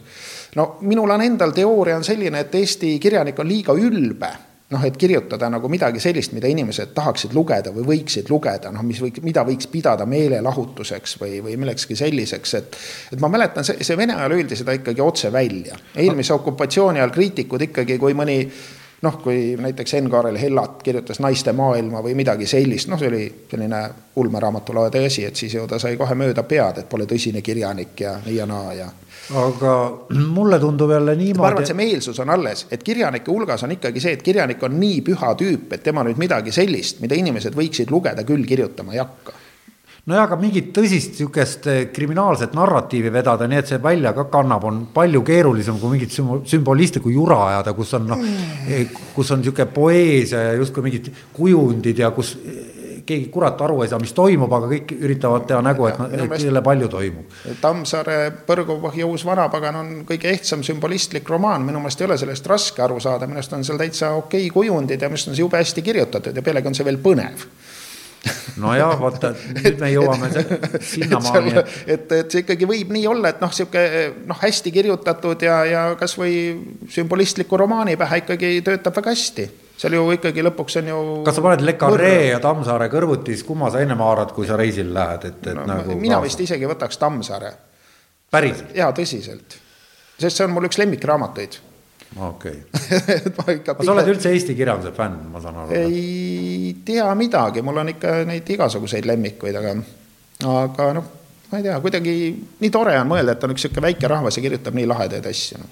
[0.56, 4.32] no minul on endal teooria on selline, et Eesti kirjanik on liiga ülbe
[4.74, 9.02] noh, et kirjutada nagu midagi sellist, mida inimesed tahaksid lugeda või võiksid lugeda, noh, mis
[9.04, 12.78] võiks, mida võiks pidada meelelahutuseks või, või millekski selliseks, et.
[13.14, 15.78] et ma mäletan, see, see Vene ajal öeldi seda ikkagi otse välja.
[15.96, 18.40] eelmise okupatsiooni ajal kriitikud ikkagi, kui mõni
[19.04, 23.82] noh, kui näiteks Enn-Kaarel Hellat kirjutas Naiste maailma või midagi sellist, noh, see oli selline
[24.20, 28.16] ulmeraamatulaade asi, et siis ju ta sai kohe mööda pead, et pole tõsine kirjanik ja
[28.24, 28.90] nii ja naa ja.
[29.44, 29.76] aga
[30.16, 31.42] mulle tundub jälle niimoodi.
[31.42, 34.64] ma arvan, et see meelsus on alles, et kirjanike hulgas on ikkagi see, et kirjanik
[34.64, 38.96] on nii püha tüüp, et tema nüüd midagi sellist, mida inimesed võiksid lugeda, küll kirjutama
[38.96, 39.43] ei hakka
[40.10, 44.68] nojah, aga mingit tõsist sihukest eh, kriminaalset narratiivi vedada, nii et see välja ka kannab,
[44.68, 48.28] on palju keerulisem kui mingit sümbolistlikku jura ajada, kus on noh,
[48.68, 52.60] eh, kus on sihuke poeesia ja justkui mingid kujundid ja kus eh,
[53.08, 56.88] keegi kurat aru ei saa, mis toimub, aga kõik üritavad teha nägu, et, jälle palju
[56.92, 57.34] toimub.
[57.64, 62.84] Tammsaare Põrgupõhi uus vanapagan on kõige ehtsam sümbolistlik romaan, minu meelest ei ole sellest raske
[62.84, 65.44] aru saada, minu arust on seal täitsa okei okay kujundid ja minu arust on see
[65.44, 67.48] jube hästi kirjutatud ja pealegi on see veel põnev
[68.64, 70.30] nojah, vaata nüüd me jõuame
[70.94, 71.56] sinnamaani.
[71.58, 73.84] et, et, et see ikkagi võib nii olla, et noh, sihuke
[74.30, 76.38] noh, hästi kirjutatud ja, ja kasvõi
[76.94, 79.50] sümbolistliku romaani pähe ikkagi töötab väga hästi
[79.84, 81.02] seal ju ikkagi lõpuks on ju.
[81.26, 84.58] kas sa paned Le Carre ja Tammsaare kõrvuti, siis kumma sa ennem haarad, kui sa
[84.60, 85.98] reisil lähed, et, et no, nagu.
[86.00, 86.30] mina kaasa.
[86.30, 87.54] vist isegi võtaks Tammsaare.
[88.32, 88.74] päriselt?
[88.78, 89.58] jaa, tõsiselt.
[90.20, 91.60] sest see on mul üks lemmikraamatuid
[92.18, 92.58] okei
[93.40, 93.60] okay.
[93.68, 95.78] aga sa oled üldse Eesti kirjanduse fänn, ma saan aru?
[95.78, 99.74] ei tea midagi, mul on ikka neid igasuguseid lemmikuid, aga,
[100.52, 101.10] aga noh,
[101.50, 102.16] ma ei tea, kuidagi
[102.62, 105.62] nii tore on mõelda, et on üks sihuke väike rahvas ja kirjutab nii lahedaid asju
[105.62, 105.72] no..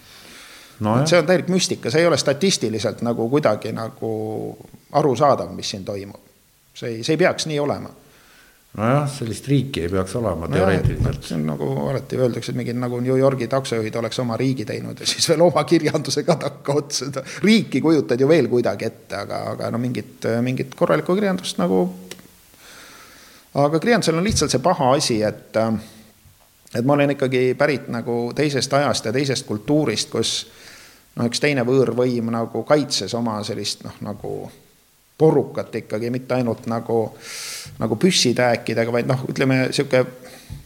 [0.81, 4.11] No, see on täielik müstika, see ei ole statistiliselt nagu kuidagi nagu
[4.97, 6.29] arusaadav, mis siin toimub.
[6.73, 7.91] see ei, see ei peaks nii olema
[8.77, 11.23] nojah, sellist riiki ei peaks olema no teoreetiliselt.
[11.27, 14.99] see on nagu alati öeldakse, et mingid nagu New Yorgi taksojuhid oleks oma riigi teinud
[14.99, 19.17] ja siis veel oma kirjanduse ka takka otsa, seda riiki kujutad ju veel kuidagi ette,
[19.25, 21.83] aga, aga no mingit, mingit korralikku kirjandust nagu.
[23.53, 25.61] aga kirjandusel on lihtsalt see paha asi, et,
[26.71, 30.35] et ma olen ikkagi pärit nagu teisest ajast ja teisest kultuurist, kus
[31.17, 34.35] noh, üks teine võõrvõim nagu kaitses oma sellist noh, nagu
[35.21, 37.03] porukat ikkagi, mitte ainult nagu,
[37.81, 40.05] nagu püssitäekidega, vaid noh, ütleme sihuke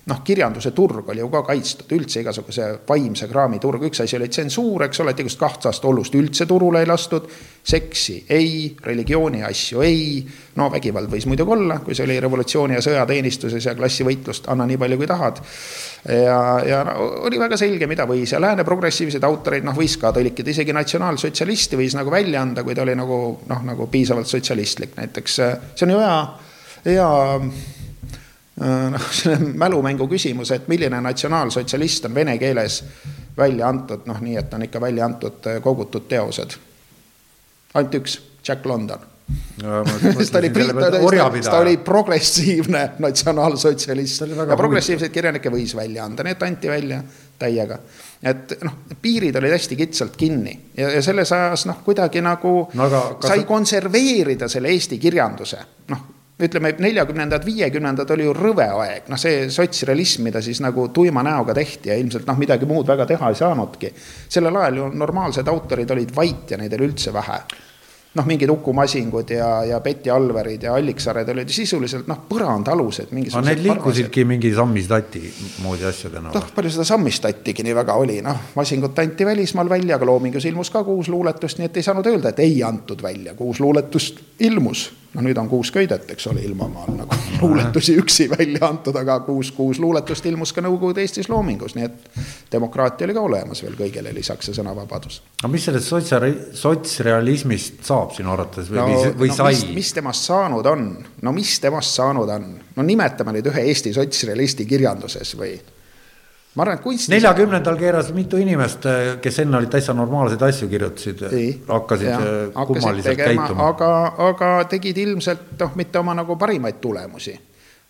[0.06, 4.28] noh, kirjanduse turg oli ju ka kaitstud, üldse igasuguse vaimse kraami turg, üks asi oli
[4.30, 7.26] tsensuur, eks ole, et igast kahtlast ollust üldse turule ei lastud.
[7.66, 10.20] seksi ei, religiooni asju ei,
[10.56, 14.78] no vägivald võis muidugi olla, kui see oli revolutsiooni ja sõjateenistuses ja klassivõitlust, anna nii
[14.78, 15.42] palju, kui tahad.
[16.06, 20.14] ja, ja no, oli väga selge, mida võis ja lääne progressiivseid autoreid noh, võis ka
[20.14, 24.94] tõlkida, isegi natsionaalsotsialisti võis nagu välja anda, kui ta oli nagu noh, nagu piisavalt sotsialistlik,
[25.00, 26.20] näiteks see on ju hea,
[26.86, 27.10] hea
[28.62, 32.84] noh, selline mälumängu küsimus, et milline natsionaalsotsialist on vene keeles
[33.38, 36.56] välja antud, noh, nii et on ikka välja antud äh, kogutud teosed.
[37.74, 39.00] ainult üks, Jack London.
[40.18, 40.50] Sest ta oli,
[41.42, 44.22] ta, oli progressiivne natsionaalsotsialist.
[44.22, 47.02] Ja progressiivseid kirjanikke võis välja anda, need anti välja
[47.40, 47.80] täiega.
[48.24, 50.54] et noh, piirid olid hästi kitsalt kinni.
[50.78, 52.90] Ja, ja selles ajas noh, kuidagi nagu no,
[53.20, 59.46] sai konserveerida selle eesti kirjanduse, noh ütleme, neljakümnendad, viiekümnendad oli ju rõve aeg, noh, see
[59.54, 63.40] sotsrealism, mida siis nagu tuima näoga tehti ja ilmselt noh, midagi muud väga teha ei
[63.40, 63.94] saanudki.
[64.30, 67.40] sellel ajal ju normaalsed autorid olid vait ja neid oli üldse vähe
[68.16, 73.12] noh, mingid Uku Masingud ja, ja Betty Alverid ja Alliksared olid sisuliselt noh, põrandaalused.
[73.12, 75.24] aga need liikusidki mingi sammistati
[75.64, 76.32] moodi asjadena?
[76.36, 80.72] noh, palju seda sammistatigi nii väga oli, noh, Masingut anti välismaal välja, aga Loomingus ilmus
[80.72, 84.90] ka kuus luuletust, nii et ei saanud öelda, et ei antud välja, kuus luuletust ilmus
[85.16, 89.52] no nüüd on kuus köidet, eks ole, ilmamaal nagu luuletusi üksi välja antud, aga kuus,
[89.56, 94.14] kuus luuletust ilmus ka Nõukogude Eestis loomingus, nii et demokraatia oli ka olemas veel kõigele
[94.16, 95.22] lisaks ja sõnavabadus.
[95.42, 99.74] aga mis sellest sotsiaal-, sotsrealismist saab sinu arvates või no,, või no, sai?
[99.74, 100.90] mis temast saanud on,
[101.22, 105.56] no mis temast saanud on, no nimetame nüüd ühe Eesti sotsrealisti kirjanduses või
[106.56, 107.10] ma arvan, et kunst.
[107.12, 108.88] neljakümnendal keeras mitu inimest,
[109.22, 111.26] kes enne olid täitsa normaalseid asju kirjutasid,
[111.68, 113.68] hakkasid ja, äh, kummaliselt tegema, käituma.
[113.74, 113.90] aga,
[114.30, 117.36] aga tegid ilmselt noh, mitte oma nagu parimaid tulemusi.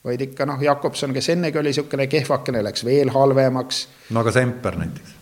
[0.05, 3.87] vaid ikka noh, Jakobson, kes ennegi oli niisugune kehvakene, läks veel halvemaks.
[4.09, 5.15] no aga Semper näiteks?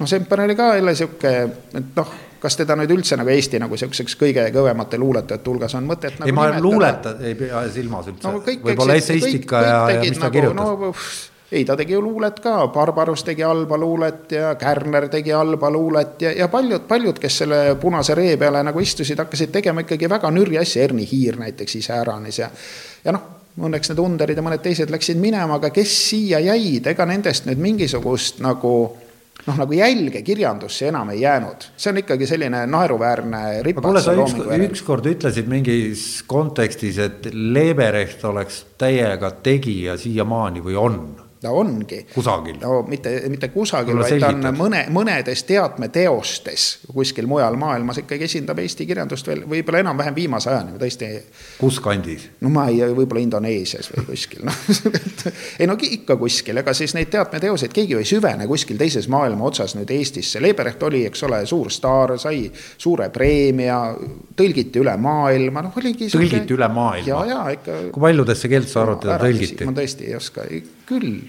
[0.00, 3.76] no Semper oli ka jälle niisugune, et noh, kas teda nüüd üldse nagu Eesti nagu
[3.76, 8.28] niisuguseks kõige kõvemate luuletajate hulgas on mõtet nagu ei, ma luuleta ei pea silmas üldse.
[8.28, 10.56] No,, võib-olla esseistika ja, ja mis ta nagu, kirjutas.
[10.56, 10.92] no,
[11.50, 16.22] ei, ta tegi ju luulet ka, Barbarus tegi halba luulet ja Kärner tegi halba luulet
[16.22, 20.30] ja, ja paljud, paljud, kes selle punase ree peale nagu istusid, hakkasid tegema ikkagi väga
[20.34, 22.50] nürja asja, Erni Hiir näiteks iseäranis ja,
[23.04, 23.28] ja noh,
[23.60, 27.60] õnneks need Underid ja mõned teised läksid minema, aga kes siia jäid, ega nendest nüüd
[27.62, 28.74] mingisugust nagu
[29.46, 33.84] noh, nagu jälge kirjandusse enam ei jäänud, see on ikkagi selline naeruväärne ripas.
[33.84, 34.36] kuule, sa üks,
[34.68, 41.02] ükskord ütlesid mingis kontekstis, et Leberecht oleks täiega tegija siiamaani või on
[41.40, 42.06] ta ongi.
[42.14, 42.56] kusagil.
[42.60, 48.58] no mitte, mitte kusagil, vaid ta on mõne, mõnedes teatmeteostes kuskil mujal maailmas ikkagi esindab
[48.60, 51.10] Eesti kirjandust veel võib-olla enam-vähem viimase ajani, tõesti.
[51.60, 52.28] kus kandis?
[52.44, 54.58] no ma ei, võib-olla Indoneesias või kuskil, noh
[55.60, 59.48] ei no ikka kuskil, ega siis neid teatmeteoseid keegi ju ei süvene kuskil teises maailma
[59.48, 60.42] otsas nüüd Eestisse.
[60.42, 63.78] Leberecht oli, eks ole, suur staar, sai suure preemia,
[64.36, 66.10] tõlgiti üle maailma, noh oligi.
[66.12, 67.08] tõlgiti üle maailma?
[67.08, 67.80] ja, ja ikka.
[67.94, 69.68] kui paljudesse keeltesse sa arvad, teda tõlgiti?
[69.68, 70.46] ma tõesti ei oska,
[70.90, 71.20] küll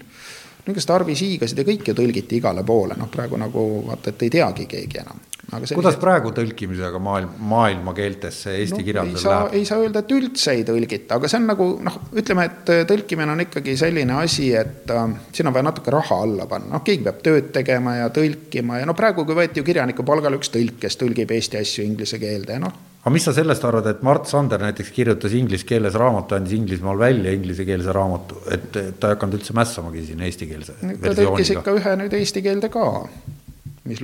[0.62, 4.68] niisugust Arvis Hiigasid ja kõike tõlgiti igale poole, noh praegu nagu vaata, et ei teagi
[4.70, 5.22] keegi enam.
[5.52, 5.76] Sellised...
[5.76, 9.56] kuidas praegu tõlkimisega maailm, maailmakeeltesse eesti no, kirjandusel läheb?
[9.58, 13.34] ei saa öelda, et üldse ei tõlgita, aga see on nagu noh, ütleme, et tõlkimine
[13.34, 15.02] on ikkagi selline asi, et äh,
[15.34, 18.88] siin on vaja natuke raha alla panna, noh, keegi peab tööd tegema ja tõlkima ja
[18.88, 22.62] no praegu, kui võeti ju kirjaniku palgale üks tõlk, kes tõlgib eesti asju inglise keelde
[22.62, 26.54] noh aga mis sa sellest arvad, et Mart Sander näiteks kirjutas inglise keeles raamatu, andis
[26.58, 31.78] Inglismaal välja inglisekeelse raamatu, et ta ei hakanud üldse mässamagi siin eestikeelse ta tõlkis ikka
[31.80, 32.86] ühe nüüd eesti keelde ka.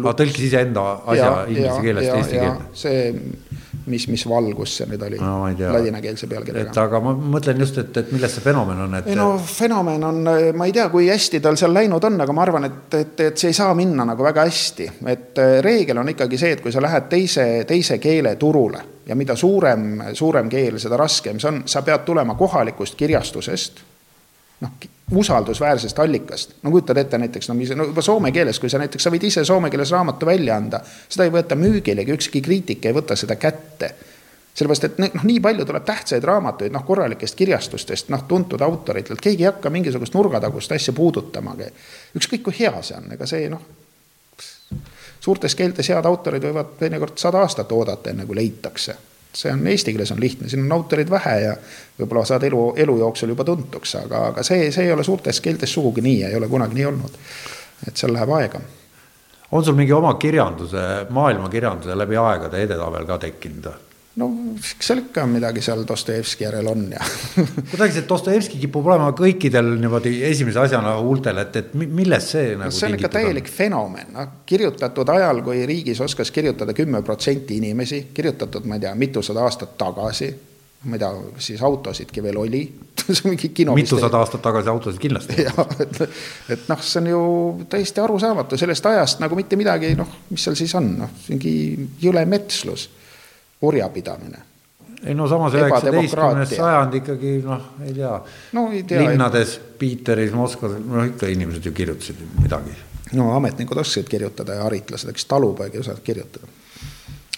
[0.02, 2.72] ta tõlkis iseenda asja inglise keelest eesti keelde?
[2.74, 3.06] see
[3.88, 6.72] mis, mis valgus see nüüd oli no, ladinakeelse pealkirjaga.
[6.72, 9.10] et aga ma mõtlen just, et, et milles see fenomen on, et.
[9.12, 10.22] ei no fenomen on,
[10.58, 13.40] ma ei tea, kui hästi tal seal läinud on, aga ma arvan, et, et, et
[13.40, 14.90] see ei saa minna nagu väga hästi.
[15.14, 19.16] et äh, reegel on ikkagi see, et kui sa lähed teise, teise keele turule ja
[19.16, 23.84] mida suurem, suurem keel, seda raskem see on, sa pead tulema kohalikust kirjastusest
[24.66, 24.78] noh,
[25.12, 26.52] usaldusväärsest allikast.
[26.64, 29.24] no kujutad ette näiteks, no mis, no juba soome keeles, kui sa näiteks, sa võid
[29.24, 33.36] ise soome keeles raamatu välja anda, seda ei võeta müügilegi, ükski kriitik ei võta seda
[33.36, 33.94] kätte.
[34.58, 39.44] sellepärast, et noh, nii palju tuleb tähtsaid raamatuid, noh, korralikest kirjastustest, noh, tuntud autoritelt, keegi
[39.44, 41.72] ei hakka mingisugust nurgatagust asja puudutamagi.
[42.18, 43.62] ükskõik kui hea see on, ega see noh,
[45.20, 48.98] suurtes keeltes head autorid võivad teinekord sada aastat oodata, enne kui leitakse
[49.34, 51.54] see on eesti keeles on lihtne, siin on autoreid vähe ja
[52.00, 55.74] võib-olla saad elu, elu jooksul juba tuntuks, aga, aga see, see ei ole suurtes keeltes
[55.74, 57.18] sugugi nii, ei ole kunagi nii olnud.
[57.88, 58.62] et seal läheb aega.
[59.52, 63.87] on sul mingi oma kirjanduse, maailma kirjanduse läbi aegade edetabel ka tekkinud?
[64.18, 64.28] No
[64.58, 67.04] eks seal ikka midagi seal Dostojevski järel on ja
[67.72, 72.74] kuidagi see Dostojevski kipub olema kõikidel niimoodi esimese asjana huultel, et, et milles see nagu
[72.74, 73.56] see on ikka täielik on?
[73.60, 78.96] fenomen, noh, kirjutatud ajal, kui riigis oskas kirjutada kümme protsenti inimesi, kirjutatud, ma ei tea,
[78.98, 80.32] mitusada aastat tagasi,
[80.90, 81.14] ma ei tea,
[81.50, 82.64] siis autosidki veel oli
[83.30, 83.78] mingi kino.
[83.78, 85.46] mitusada aastat tagasi autosid kindlasti.
[85.86, 86.04] et,
[86.58, 87.24] et noh, see on ju
[87.70, 91.54] täiesti arusaamatu sellest ajast nagu mitte midagi, noh, mis seal siis on, noh, mingi
[92.02, 92.90] jõle metslus
[93.62, 94.38] orjapidamine.
[95.06, 98.14] ei no samas üheksateistkümnes sajand ikkagi noh, ei tea
[98.58, 98.68] no,.
[98.74, 102.74] linnades, Piiteris, Moskvas, no ikka inimesed ju kirjutasid midagi.
[103.14, 106.48] no ametnikud oskasid kirjutada ja haritlased, eks talupoeg ei osanud kirjutada.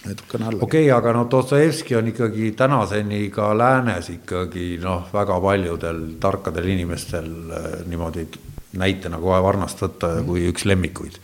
[0.06, 0.62] natukene alla.
[0.62, 6.72] okei okay,, aga no Dostojevski on ikkagi tänaseni ka läänes ikkagi noh, väga paljudel tarkadel
[6.76, 8.28] inimestel äh, niimoodi
[8.72, 11.20] näitena kohe varnast võtta kui üks lemmikuid.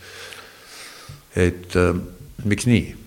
[1.35, 1.93] et äh,
[2.45, 3.06] miks nii?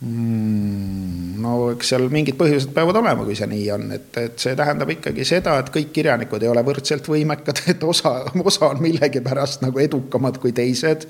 [0.00, 4.88] No eks seal mingid põhjused peavad olema, kui see nii on, et, et see tähendab
[4.94, 9.82] ikkagi seda, et kõik kirjanikud ei ole võrdselt võimekad, et osa, osa on millegipärast nagu
[9.82, 11.04] edukamad kui teised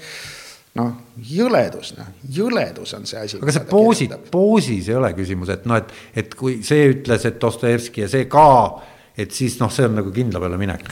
[0.78, 0.90] noh,
[1.26, 3.38] jõledus, noh, jõledus on see asi.
[3.42, 7.38] aga see poosid, poosis ei ole küsimus, et noh, et, et kui see ütles, et
[7.42, 8.48] Dostojevski ja see ka,
[9.18, 10.90] et siis noh, see on nagu kindla peale minek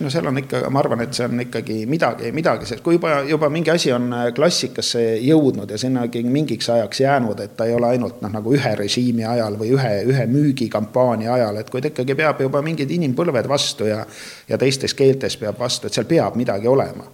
[0.00, 3.20] no seal on ikka, ma arvan, et see on ikkagi midagi, midagi, sest kui juba,
[3.28, 7.76] juba mingi asi on äh, klassikasse jõudnud ja sinnagi mingiks ajaks jäänud, et ta ei
[7.76, 11.92] ole ainult noh, nagu ühe režiimi ajal või ühe, ühe müügikampaania ajal, et kui ta
[11.92, 14.02] ikkagi peab juba mingid inimpõlved vastu ja,
[14.48, 17.06] ja teistes keeltes peab vastu, et seal peab midagi olema.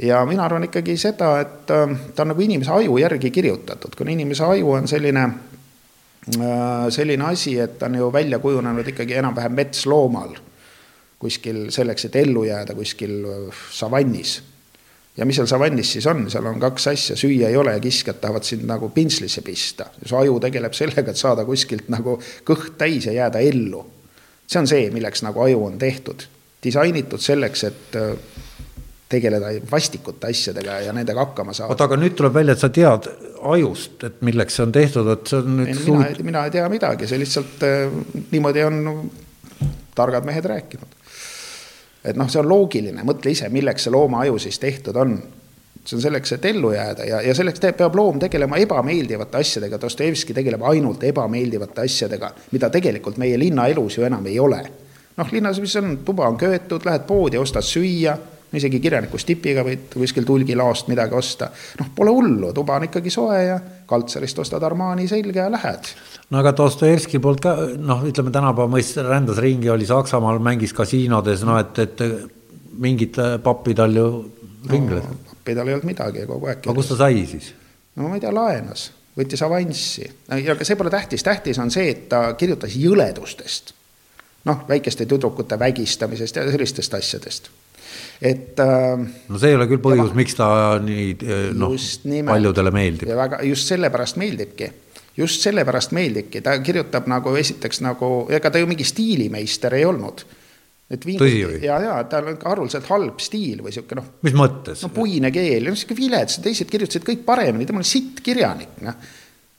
[0.00, 4.10] ja mina arvan ikkagi seda, et äh, ta on nagu inimese aju järgi kirjutatud, kuna
[4.10, 9.60] inimese aju on selline äh, selline asi, et ta on ju välja kujunenud ikkagi enam-vähem
[9.62, 10.49] metsloomal
[11.20, 14.40] kuskil selleks, et ellu jääda kuskil äh, savannis.
[15.16, 18.20] ja mis seal savannis siis on, seal on kaks asja, süüa ei ole ja kiskjad
[18.22, 19.90] tahavad sind nagu pintslisse pista.
[20.04, 23.84] su aju tegeleb sellega, et saada kuskilt nagu kõht täis ja jääda ellu.
[24.46, 26.24] see on see, milleks nagu aju on tehtud,
[26.64, 28.14] disainitud selleks, et äh,
[29.10, 31.74] tegeleda vastikute asjadega ja nendega hakkama saada.
[31.74, 33.10] oota, aga nüüd tuleb välja, et sa tead
[33.52, 35.84] ajust, et milleks see on tehtud, et see on nüüd.
[35.84, 37.92] mina, mina ei tea midagi, see lihtsalt äh,
[38.30, 38.80] niimoodi on
[39.94, 40.96] targad mehed rääkinud
[42.04, 45.18] et noh, see on loogiline, mõtle ise, milleks see loomaaju siis tehtud on.
[45.84, 49.78] see on selleks, et ellu jääda ja, ja selleks te, peab loom tegelema ebameeldivate asjadega,
[49.80, 54.60] Dostojevski tegeleb ainult ebameeldivate asjadega, mida tegelikult meie linnaelus ju enam ei ole.
[55.16, 58.16] noh, linnas, mis on, tuba on köetud, lähed poodi, ostad süüa
[58.58, 61.50] isegi kirjaniku stipiga võid kuskil tulgilaost midagi osta.
[61.78, 63.58] noh, pole hullu, tuba on ikkagi soe ja
[63.90, 65.92] kaltserist ostad Armani selga ja lähed.
[66.30, 71.44] no aga Dostojevski poolt ka noh, ütleme tänapäeva mõistes rändas ringi, oli Saksamaal, mängis kasiinodes,
[71.46, 72.04] no et, et
[72.80, 74.06] mingid pappi tal ju
[74.70, 75.18] ringles no,.
[75.34, 76.64] pappi tal ei olnud midagi kogu aeg.
[76.64, 77.52] aga kust ta sai siis?
[77.94, 80.10] no ma ei tea, laenas, võttis avanssi.
[80.34, 83.74] aga see pole tähtis, tähtis on see, et ta kirjutas jõledustest.
[84.50, 87.52] noh, väikeste tüdrukute vägistamisest ja sellistest asjadest
[88.20, 88.60] et.
[88.60, 90.50] Äh, no see ei ole küll põhjus, miks ta
[90.82, 91.74] nii äh, noh,
[92.28, 93.10] paljudele meeldib.
[93.10, 94.70] ja väga, just sellepärast meeldibki
[95.20, 100.24] just sellepärast meeldibki, ta kirjutab nagu esiteks nagu, ega ta ju mingi stiilimeister ei olnud.
[100.90, 101.62] et või?
[101.62, 104.06] ja, ja tal on haruldselt halb stiil või sihuke noh.
[104.26, 104.82] mis mõttes?
[104.82, 108.78] no puine keel, no sihuke vilets, teised kirjutasid kõik paremini, tema oli sitt kirjanik,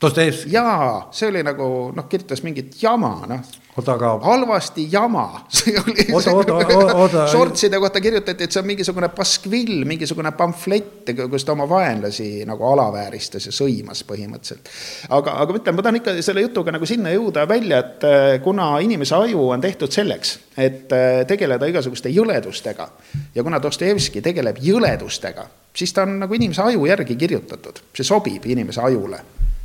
[0.02, 0.46] noh.
[0.52, 4.20] jaa, see oli nagu noh, kirjutas mingit jama, noh oota, aga.
[4.24, 5.46] halvasti jama.
[6.14, 6.54] oota, oota,
[6.96, 7.28] oota.
[7.28, 12.68] Shortside kohta kirjutati, et see on mingisugune paskvill, mingisugune pamflett, kus ta oma vaenlasi nagu
[12.72, 14.72] alavääristas ja sõimas põhimõtteliselt.
[15.10, 18.28] aga, aga ma ütlen, ma tahan ikka selle jutuga nagu sinna jõuda välja, et äh,
[18.44, 22.90] kuna inimese aju on tehtud selleks, et äh, tegeleda igasuguste jõledustega
[23.36, 28.46] ja kuna Dostojevski tegeleb jõledustega, siis ta on nagu inimese aju järgi kirjutatud, see sobib
[28.52, 29.22] inimese ajule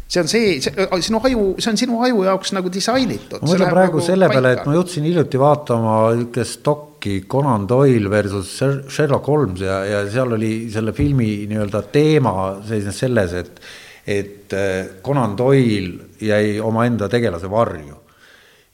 [0.08, 3.40] see on see, see, sinu aju, see on sinu aju jaoks nagu disainitud.
[3.42, 8.10] ma mõtlen praegu nagu selle peale, et ma jõudsin hiljuti vaatama niisugust dokki Conan Doyle
[8.10, 12.34] versus Sherlock Holmes ja, ja seal oli selle filmi nii-öelda teema
[12.66, 13.60] seisnes selles, et,
[14.06, 18.05] et äh, Conan Doyle jäi omaenda tegelase varju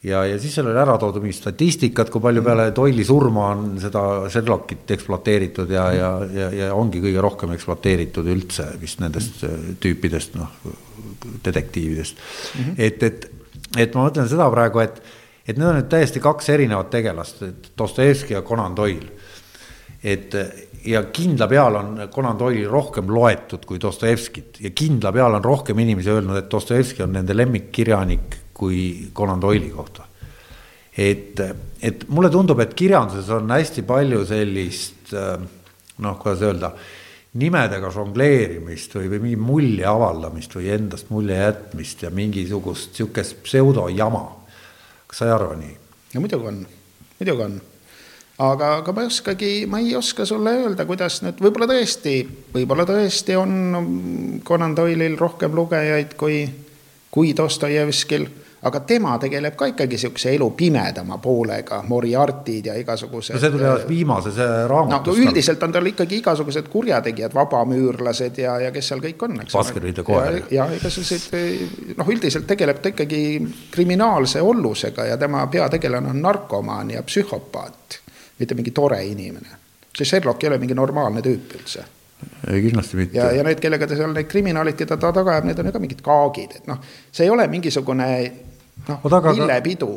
[0.02, 3.76] ja, ja siis seal oli ära toodud mingi statistikat, kui palju peale Doyle'i surma on
[3.82, 9.70] seda Sherlockit ekspluateeritud ja, ja, ja, ja ongi kõige rohkem ekspluateeritud üldse vist nendest äh,
[9.82, 10.50] tüüpidest, noh,
[11.44, 12.64] detektiividest mm.
[12.64, 12.74] -hmm.
[12.78, 13.30] et, et,
[13.86, 14.98] et ma mõtlen seda praegu, et,
[15.46, 17.44] et need on nüüd täiesti kaks erinevat tegelast,
[17.78, 19.10] Dostojevski ja Conan Doyle.
[20.02, 20.34] et
[20.84, 25.78] ja kindla peale on Conan Doyle'i rohkem loetud kui Dostojevskit ja kindla peale on rohkem
[25.78, 30.06] inimesi öelnud, et Dostojevski on nende lemmikkirjanik kui Conan Doyle'i kohta.
[30.96, 31.40] et,
[31.82, 35.14] et mulle tundub, et kirjanduses on hästi palju sellist
[36.02, 36.72] noh, kuidas öelda,
[37.40, 44.24] nimedega žongleerimist või, või mingi mulje avaldamist või endast mulje jätmist ja mingisugust sihukest pseudojama.
[45.06, 45.76] kas sa ei arva nii?
[46.14, 46.58] no muidugi on,
[47.20, 47.56] muidugi on
[48.36, 52.16] aga, aga ma ei oskagi, ma ei oska sulle öelda, kuidas nüüd, võib-olla tõesti,
[52.52, 53.56] võib-olla tõesti on
[54.44, 56.44] Conan Doyle'il rohkem lugejaid kui,
[57.12, 58.28] kui Dostojevskil
[58.62, 63.34] aga tema tegeleb ka ikkagi niisuguse elu pimedama poolega, Moriartid ja igasugused.
[63.34, 64.36] no see tuli alles viimases
[64.70, 65.16] raamatus.
[65.16, 69.56] no üldiselt on tal ikkagi igasugused kurjategijad, vabamüürlased ja, ja kes seal kõik on, eks.
[69.58, 70.38] Baskerville ja koer.
[70.54, 73.22] ja igasuguseid, noh, üldiselt tegeleb ta ikkagi
[73.74, 77.98] kriminaalse ollusega ja tema peategelane on narkomaan ja psühhopaat,
[78.38, 79.58] mitte mingi tore inimene.
[79.96, 81.84] see Sherlock ei ole mingi normaalne tüüp üldse
[82.46, 83.18] ei kindlasti mitte.
[83.18, 85.72] ja, ja need, kellega ta seal need kriminaalid, keda ta taga ajab, need on ju
[85.74, 86.78] ka mingid kaagid, et noh,
[87.10, 88.06] see ei ole mingisugune
[88.88, 89.92] noh, lillepidu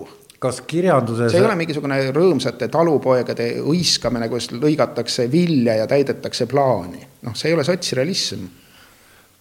[0.45, 1.31] kas kirjanduses.
[1.31, 7.51] see ei ole mingisugune rõõmsate talupoegade hõiskamine, kus lõigatakse vilja ja täidetakse plaani, noh, see
[7.51, 8.45] ei ole sotsrealism.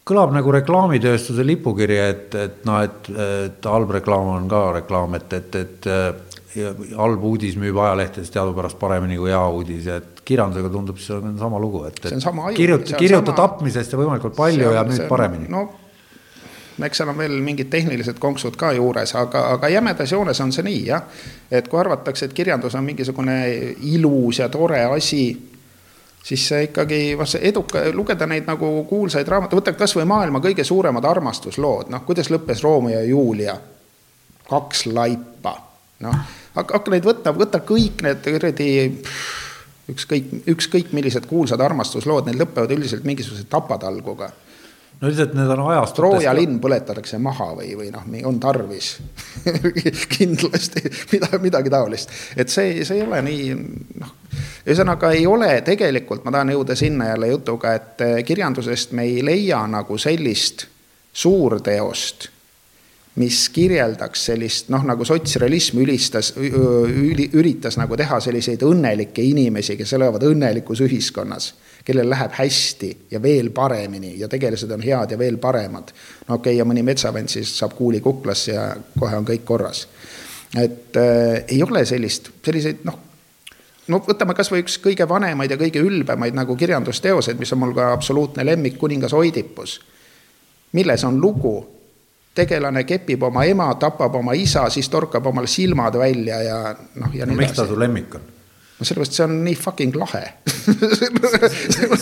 [0.05, 3.11] kõlab nagu reklaamitööstuse lipukiri, et, et noh, et,
[3.49, 5.91] et halb reklaam on ka reklaam, et, et, et
[6.95, 11.59] halb uudis müüb ajalehtedes teadupärast paremini kui hea uudis, et kirjandusega tundub, see on sama
[11.61, 13.41] lugu, et, et kirjuta, kirjuta sama...
[13.41, 15.51] tapmisest ja võimalikult palju on, ja müüd paremini.
[15.53, 15.67] no
[16.83, 20.65] eks seal on veel mingid tehnilised konksud ka juures, aga, aga jämedas joones on see
[20.67, 21.03] nii jah.
[21.51, 23.37] et kui arvatakse, et kirjandus on mingisugune
[23.95, 25.25] ilus ja tore asi,
[26.25, 30.65] siis see ikkagi, noh, see eduka, lugeda neid nagu kuulsaid raamatuid, võtta kasvõi maailma kõige
[30.67, 33.57] suuremad armastuslood, noh, kuidas lõppes Romeo ja Julia.
[34.49, 35.55] kaks laipa,
[36.05, 36.17] noh,
[36.55, 38.71] hakka neid võtma, võta kõik need kuradi
[39.89, 44.33] ükskõik, ükskõik millised kuulsad armastuslood, need lõpevad üldiselt mingisuguse tapatalguga
[45.01, 45.97] no lihtsalt need on ajast.
[45.97, 48.95] Trooja linn põletatakse maha või, või noh, on tarvis
[50.17, 53.49] kindlasti mida, midagi taolist, et see, see ei ole nii
[54.01, 54.13] noh.
[54.67, 59.25] ühesõnaga ei ole tegelikult, ma tahan jõuda sinna jälle jutuga, et eh, kirjandusest me ei
[59.25, 60.69] leia nagu sellist
[61.15, 62.31] suurteost
[63.15, 70.25] mis kirjeldaks sellist noh, nagu sotsrealism ülistas, üritas nagu teha selliseid õnnelikke inimesi, kes elavad
[70.27, 71.53] õnnelikus ühiskonnas
[71.85, 75.93] kellel läheb hästi ja veel paremini ja tegelased on head ja veel paremad.
[76.29, 78.69] no okei okay,, ja mõni metsavend siis saab kuuli kuklasse ja
[78.99, 79.89] kohe on kõik korras.
[80.57, 82.99] et äh, ei ole sellist, selliseid noh,
[83.89, 87.93] no võtame kasvõi üks kõige vanemaid ja kõige ülbemaid nagu kirjandusteoseid, mis on mul ka
[87.93, 89.81] absoluutne lemmik, kuningas Oidipus.
[90.73, 91.57] milles on lugu?
[92.35, 97.27] tegelane kepib oma ema, tapab oma isa, siis torkab omal silmad välja ja noh, ja
[97.27, 97.37] no, nii edasi.
[97.37, 98.34] miks ta su lemmik on?
[98.79, 100.23] No sellepärast see on nii fucking lahe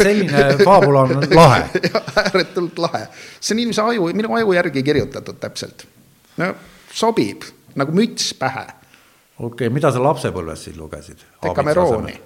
[0.03, 1.65] selline faabula on lahe
[2.25, 3.07] ääretult lahe,
[3.41, 5.87] see on inimese aju, minu aju järgi kirjutatud täpselt.
[6.41, 6.55] no
[6.95, 7.45] sobib
[7.77, 8.65] nagu müts pähe.
[9.39, 11.25] okei okay,, mida sa lapsepõlves siis lugesid?
[11.43, 12.17] Dekamerooni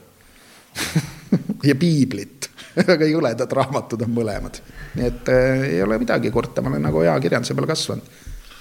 [1.68, 2.51] ja piiblit
[2.92, 4.62] väga jõledad raamatud on mõlemad.
[4.94, 8.16] nii et äh, ei ole midagi kurta, ma olen nagu hea kirjanduse peal kasvanud.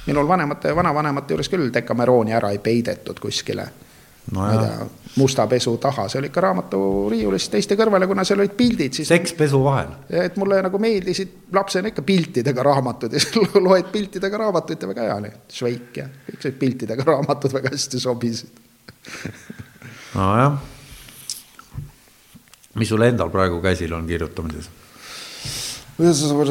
[0.07, 3.69] minul vanemate, vanavanemate juures küll Dekamerooni ära ei peidetud kuskile
[4.31, 8.41] no ma ei tea, musta pesu taha, see oli ikka raamaturiiulis teiste kõrvale, kuna seal
[8.41, 9.07] olid pildid, siis.
[9.07, 9.91] seks pesu vahel.
[10.09, 15.09] et mulle nagu meeldisid lapsena ikka piltidega raamatud ja siis loed piltidega raamatuid ja väga
[15.09, 15.33] hea oli.
[15.57, 18.63] Šveik ja kõik sellised piltidega raamatud väga hästi sobisid.
[20.15, 20.57] nojah.
[22.75, 24.69] mis sul endal praegu käsil on kirjutamises?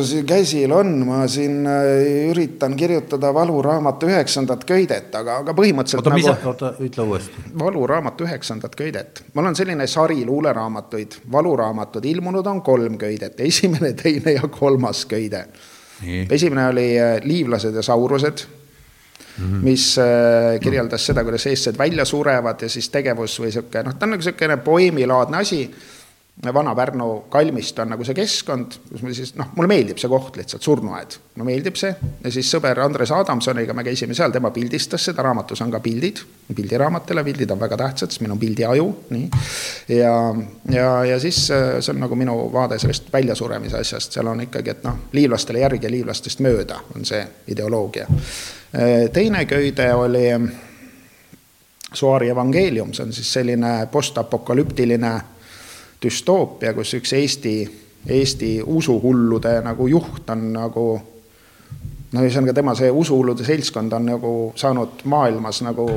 [0.08, 6.00] Siin käsil on, ma siin äh, üritan kirjutada valuraamatu üheksandat köidet, aga, aga põhimõtteliselt.
[6.00, 7.44] oota nagu,, mis, oota, ütle uuesti.
[7.60, 14.38] valuraamatu üheksandat köidet, mul on selline sari luuleraamatuid, valuraamatud, ilmunud on kolm köidet, esimene, teine
[14.38, 15.46] ja kolmas köide.
[16.30, 18.46] esimene oli äh, Liivlased ja saurused
[19.38, 19.64] Mm -hmm.
[19.64, 24.06] mis äh, kirjeldas seda, kuidas eestlased välja surevad ja siis tegevus või sihuke noh, ta
[24.06, 25.74] on nagu sihukene poeemilaadne asi
[26.42, 30.64] Vana-Pärnu kalmist on nagu see keskkond, kus me siis noh, mulle meeldib see koht lihtsalt,
[30.66, 31.92] surnuaed, mulle meeldib see.
[32.24, 36.24] ja siis sõber Andres Adamsoniga me käisime seal, tema pildistas seda, raamatus on ka pildid,
[36.50, 39.28] pildiraamatele, pildid on väga tähtsad, sest meil on pildiaju, nii.
[39.94, 40.16] ja,
[40.74, 44.74] ja, ja siis äh, see on nagu minu vaade sellest väljasuremise asjast, seal on ikkagi,
[44.74, 47.22] et noh, liivlastele järgi ja liivlastest mööda on see
[47.54, 48.08] ideoloogia.
[48.10, 50.26] Äh, teine köide oli
[51.94, 55.12] Soari evangeelium, see on siis selline postapokalüptiline
[56.04, 57.56] düstoopia, kus üks Eesti,
[58.08, 60.86] Eesti usuhullude nagu juht on nagu
[62.14, 65.88] no ühesõnaga tema see usuhullude seltskond on nagu saanud maailmas nagu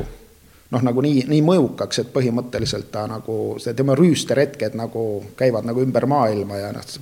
[0.70, 5.04] noh, nagu nii, nii mõjukaks, et põhimõtteliselt ta nagu, see tema rüüsterhetked nagu
[5.38, 6.92] käivad nagu ümber maailma ja noh,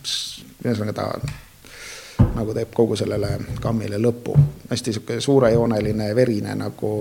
[0.64, 1.08] ühesõnaga ta
[2.36, 4.36] nagu teeb kogu sellele kammile lõpu.
[4.70, 6.92] hästi sihuke suurejooneline, verine nagu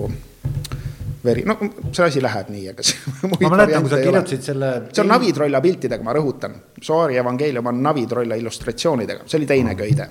[1.26, 1.56] veri, no
[1.90, 3.14] see asi läheb nii, ega see.
[3.26, 4.72] ma mäletan, kui sa kirjutasid selle.
[4.92, 6.56] see on Navitrolla piltidega, ma rõhutan.
[6.80, 10.08] Soari evangeelium on Navitrolla illustratsioonidega, see oli teine köide.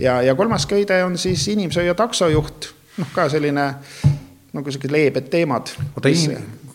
[0.00, 3.68] ja, ja kolmas köide on siis inimsööja taksojuht, noh ka selline
[4.52, 5.72] nagu siuksed leebed teemad.
[5.94, 6.26] oota mis...,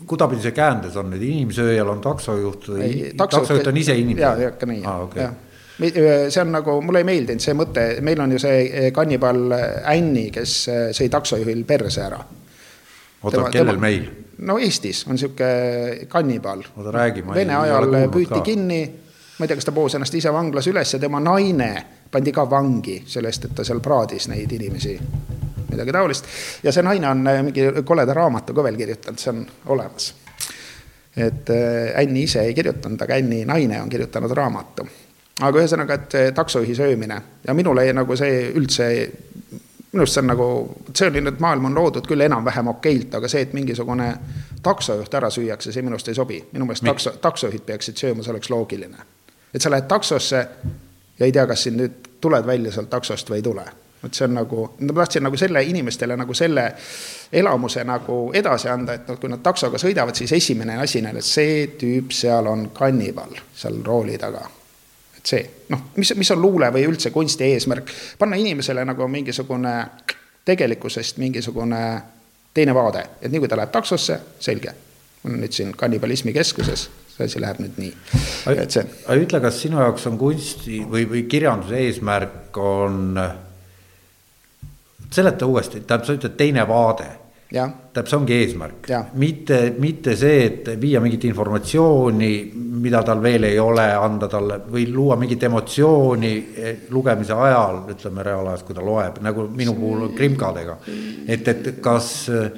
[0.08, 4.24] kuidapidi see käändes on nüüd, inimsööjal on taksojuht või taksojuht on ise inimene?
[4.24, 5.28] ja, ikka nii ah,, okay.
[5.28, 5.44] jah
[5.78, 9.52] see on nagu, mulle ei meeldinud see mõte, meil on ju see kannibal
[9.86, 10.56] Anni, kes
[10.98, 12.18] sõi taksojuhil perse ära
[13.28, 14.08] oota, kellel tema, meil?
[14.38, 15.50] no Eestis on sihuke
[16.08, 16.64] kannibal.
[16.76, 17.26] oota, räägi.
[17.34, 18.42] Vene ajal püüti ka.
[18.46, 18.82] kinni,
[19.38, 21.72] ma ei tea, kas ta poos ennast ise vanglas üles ja tema naine
[22.12, 24.94] pandi ka vangi selle eest, et ta seal praadis neid inimesi,
[25.72, 26.30] midagi taolist.
[26.64, 30.14] ja see naine on äh, mingi koleda raamatu ka veel kirjutanud, see on olemas.
[31.18, 34.88] et äh, Anni ise ei kirjutanud, aga Anni naine on kirjutanud raamatu
[35.42, 38.88] aga ühesõnaga, et taksojuhi söömine ja minule nagu see üldse,
[39.92, 40.48] minu arust see on nagu,
[40.94, 44.10] see oli nüüd, maailm on loodud küll enam-vähem okeilt, aga see, et mingisugune
[44.64, 46.42] taksojuht ära süüakse, see minu arust ei sobi.
[46.52, 49.08] minu meelest takso, taksojuhid peaksid sööma, see oleks loogiline.
[49.54, 50.48] et sa lähed taksosse
[51.20, 53.66] ja ei tea, kas sind nüüd tuled välja sealt taksost või ei tule
[54.06, 56.68] et see on nagu, ma tahtsin nagu selle inimestele nagu selle
[57.34, 61.28] elamuse nagu edasi anda, et noh, kui nad taksoga sõidavad, siis esimene asi neile, et
[61.28, 64.46] see tüüp seal on kannibal seal rooli taga.
[65.28, 65.42] See,
[65.74, 69.74] noh, mis, mis on luule või üldse kunsti eesmärk, panna inimesele nagu mingisugune
[70.48, 71.82] tegelikkusest mingisugune
[72.56, 74.72] teine vaade, et nii kui ta läheb taksosse, selge,
[75.26, 77.92] olen nüüd siin kannibalismi keskuses see asi läheb nüüd nii,
[78.54, 78.84] et see.
[79.08, 83.18] aga ütle, kas sinu jaoks on kunsti või, või kirjanduse eesmärk on
[85.10, 87.08] seleta uuesti, tähendab, sa ütled teine vaade.
[87.48, 88.90] Tähendab, see ongi eesmärk,
[89.20, 92.32] mitte, mitte see, et viia mingit informatsiooni,
[92.84, 98.28] mida tal veel ei ole, anda talle või luua mingit emotsiooni eh, lugemise ajal, ütleme
[98.28, 100.78] reaalajas, kui ta loeb, nagu minu puhul krimkadega.
[101.28, 102.14] et, et kas.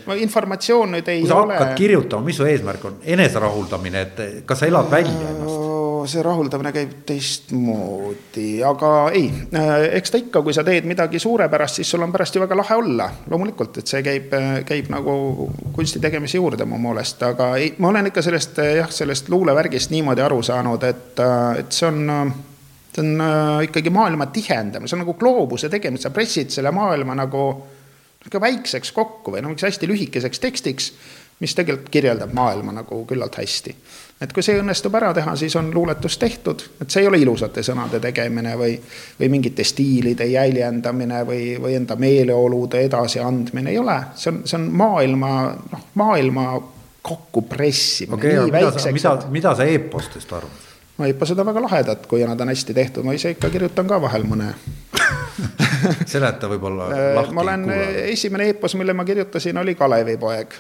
[0.07, 1.27] no informatsioon nüüd ei ole.
[1.27, 5.68] kui sa hakkad kirjutama, mis su eesmärk on, eneserahuldamine, et kas sa elad välja ennast?
[6.09, 11.79] See rahuldamine käib teistmoodi, aga ei, äh, eks ta ikka, kui sa teed midagi suurepärast,
[11.79, 13.09] siis sul on pärast ju väga lahe olla.
[13.29, 17.91] loomulikult, et see käib, äh, käib nagu kunsti tegemise juurde mu meelest, aga ei, ma
[17.91, 21.23] olen ikka sellest äh, jah, sellest luulevärgist niimoodi aru saanud, et,
[21.59, 22.33] et see on
[22.89, 23.21] see on
[23.63, 27.43] ikkagi maailma tihendamine, see on nagu gloobuse tegemine, sa pressid selle maailma nagu
[28.19, 30.91] niisugune väikseks kokku või noh, hästi lühikeseks tekstiks,
[31.39, 33.75] mis tegelikult kirjeldab maailma nagu küllalt hästi
[34.21, 37.63] et kui see õnnestub ära teha, siis on luuletus tehtud, et see ei ole ilusate
[37.65, 38.73] sõnade tegemine või,
[39.19, 44.67] või mingite stiilide jäljendamine või, või enda meeleolude edasiandmine, ei ole, see on, see on
[44.83, 45.35] maailma,
[45.71, 46.49] noh, maailma
[47.01, 48.51] kokkupressimine okay,.
[48.51, 50.68] mida, mida, mida sa eepostest arvad?
[50.99, 54.01] No eeposed on väga lahedad, kui nad on hästi tehtud, ma ise ikka kirjutan ka
[54.01, 54.51] vahel mõne
[56.13, 57.35] seleta võib-olla äh, lahti.
[57.35, 57.63] ma olen,
[58.11, 60.57] esimene eepos, mille ma kirjutasin, oli Kalevipoeg.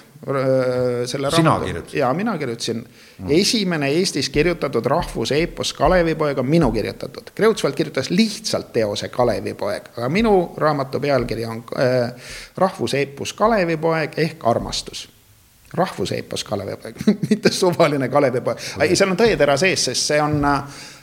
[1.05, 1.65] sina raamatu.
[1.65, 1.99] kirjutasid?
[1.99, 3.35] jaa, mina kirjutasin mm..
[3.39, 7.31] esimene Eestis kirjutatud rahvuseepos Kalevipoeg on minu kirjutatud.
[7.35, 12.11] Kreutzwald kirjutas lihtsalt teose Kalevipoeg, aga minu raamatu pealkiri on äh,
[12.57, 15.09] rahvuseepos Kalevipoeg ehk armastus
[15.73, 16.95] rahvuseepos Kalevipoeg
[17.29, 18.57] mitte suvaline Kalevipoeg.
[18.81, 20.41] ei, seal on tõetera sees, sest see on,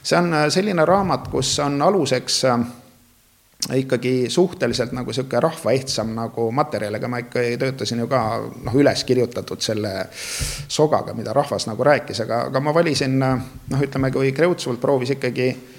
[0.03, 2.65] see on selline raamat, kus on aluseks äh,
[3.79, 8.21] ikkagi suhteliselt nagu sihuke rahvaehtsam nagu materjal, ega ma ikka töötasin ju ka
[8.65, 9.95] noh, üles kirjutatud selle
[10.67, 15.49] sogaga, mida rahvas nagu rääkis, aga, aga ma valisin noh, ütleme, kui Kreutzwald proovis ikkagi
[15.51, 15.76] Äh,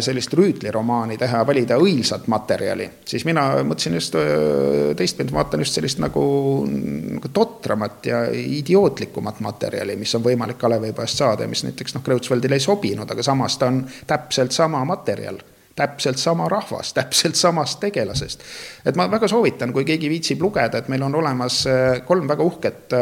[0.00, 6.00] sellist rüütliromaani teha, valida õilsat materjali, siis mina mõtlesin just äh, teistpidi, vaatan just sellist
[6.02, 6.22] nagu,
[6.68, 12.58] nagu totramat ja idiootlikumat materjali, mis on võimalik Kalevipoest saada ja mis näiteks noh, Kreutzwaldile
[12.60, 15.40] ei sobinud, aga samas ta on täpselt sama materjal
[15.76, 18.44] täpselt sama rahvas, täpselt samast tegelasest.
[18.84, 22.44] et ma väga soovitan, kui keegi viitsib lugeda, et meil on olemas äh, kolm väga
[22.44, 22.96] uhket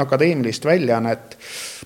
[0.00, 1.36] akadeemilist väljaannet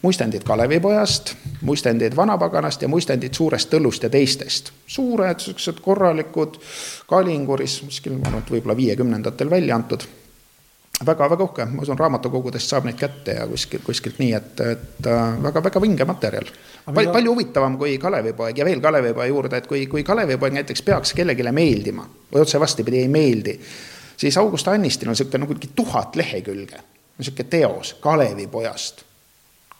[0.04, 1.34] muistendid Kalevipojast,
[1.64, 4.72] muistendid Vanapaganast ja muistendid Suurest Tõllust ja teistest.
[4.86, 6.58] suured, siuksed korralikud,
[7.08, 10.04] Kalinguris, kuskil ma arvan, et võib-olla viiekümnendatel välja antud
[11.06, 15.08] väga-väga uhke, ma usun, raamatukogudest saab neid kätte ja kuskil, kuskilt nii, et, et
[15.46, 16.52] väga-väga äh, vinge materjal.
[16.84, 21.16] Pal, palju huvitavam kui Kalevipoeg ja veel Kalevipoe juurde, et kui, kui Kalevipoeg näiteks peaks
[21.16, 23.56] kellelegi meeldima või otse vastupidi ei meeldi,
[24.16, 26.84] siis August Annistil on niisugune nagu tuhat lehekülge,
[27.18, 29.03] niisugune teos Kalevipojast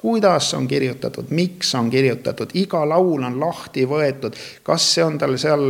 [0.05, 5.39] kuidas on kirjutatud, miks on kirjutatud, iga laul on lahti võetud, kas see on tal
[5.41, 5.63] seal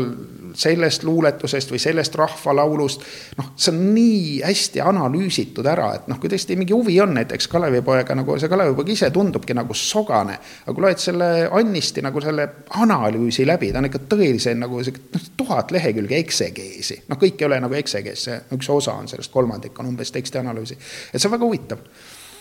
[0.59, 3.05] sellest luuletusest või sellest rahvalaulust.
[3.39, 7.47] noh, see on nii hästi analüüsitud ära, et noh, kui tõesti mingi huvi on näiteks
[7.53, 10.35] Kalevipoega nagu see Kalevipoeg ise tundubki nagu sogane.
[10.65, 11.31] aga kui loed selle
[11.61, 12.49] Annisti nagu selle
[12.83, 17.05] analüüsi läbi, ta on ikka tõelise nagu sihuke noh, tuhat lehekülge eksegeesi.
[17.07, 20.81] noh, kõik ei ole nagu eksegees, see üks osa on sellest, kolmandik on umbes tekstianalüüsi.
[21.13, 21.87] et see on väga huvitav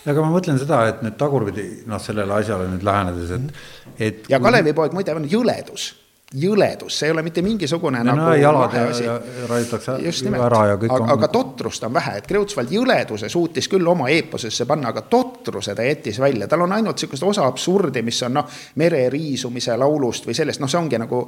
[0.06, 3.66] aga ma mõtlen seda, et nüüd tagurpidi noh, sellele asjale nüüd lähenedes, et,
[3.98, 4.24] et.
[4.32, 5.92] ja Kalevipoeg muide on jõledus
[6.34, 9.16] jõledus, see ei ole mitte mingisugune ja nagu no, jalad ja,
[9.50, 9.98] raiutakse
[10.34, 11.10] ära ja kõik aga, on.
[11.14, 15.86] aga totrust on vähe, et Kreutzwald jõleduse suutis küll oma eeposesse panna, aga totruse ta
[15.86, 18.48] jättis välja, tal on ainult sihukest osa absurdi, mis on noh,
[18.82, 21.20] mere riisumise laulust või sellest, noh, see ongi nagu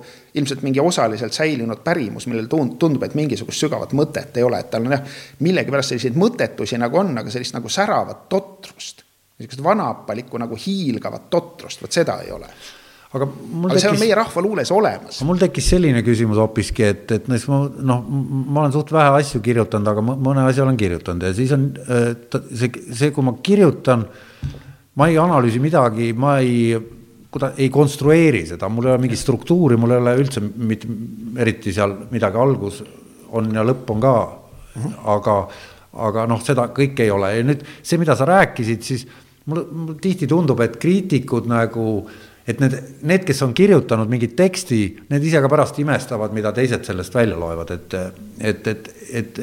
[0.41, 4.87] ilmselt mingi osaliselt säilinud pärimus, millel tundub, et mingisugust sügavat mõtet ei ole, et tal
[4.87, 9.05] on jah, millegipärast selliseid mõttetusi nagu on, aga sellist nagu säravat totrust,
[9.37, 12.49] niisugust vanapalikku nagu hiilgavat totrust, vot seda ei ole
[13.15, 15.19] aga aga tekkis, see on meie rahvaluules olemas.
[15.27, 17.59] mul tekkis selline küsimus hoopiski, et, et näiteks ma
[17.91, 21.69] noh, ma olen suht vähe asju kirjutanud, aga mõne asja olen kirjutanud ja siis on
[22.51, 24.05] see, see, kui ma kirjutan,
[24.99, 26.75] ma ei analüüsi midagi, ma ei,
[27.31, 30.87] kuida-, ei konstrueeri seda, mul ei ole mingit struktuuri, mul ei ole üldse mit,
[31.41, 32.83] eriti seal midagi algus
[33.35, 34.15] on ja lõpp on ka
[34.75, 34.93] -hmm.
[35.15, 35.37] aga,
[36.07, 39.07] aga noh, seda kõike ei ole ja nüüd see, mida sa rääkisid, siis
[39.45, 42.05] mulle, mulle tihti tundub, et kriitikud nagu
[42.47, 46.85] et need, need, kes on kirjutanud mingit teksti, need ise ka pärast imestavad, mida teised
[46.85, 47.95] sellest välja loevad, et,
[48.39, 48.89] et, et,
[49.21, 49.39] et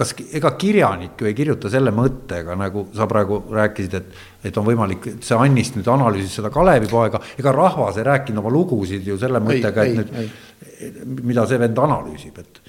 [0.00, 4.20] kas, ega kirjanik ju ei kirjuta selle mõttega, nagu sa praegu rääkisid, et,
[4.50, 8.52] et on võimalik, et see Annist nüüd analüüsis seda Kalevipoega, ega rahvas ei rääkinud oma
[8.54, 12.62] lugusid ju selle mõttega, et nüüd, mida see vend analüüsib, et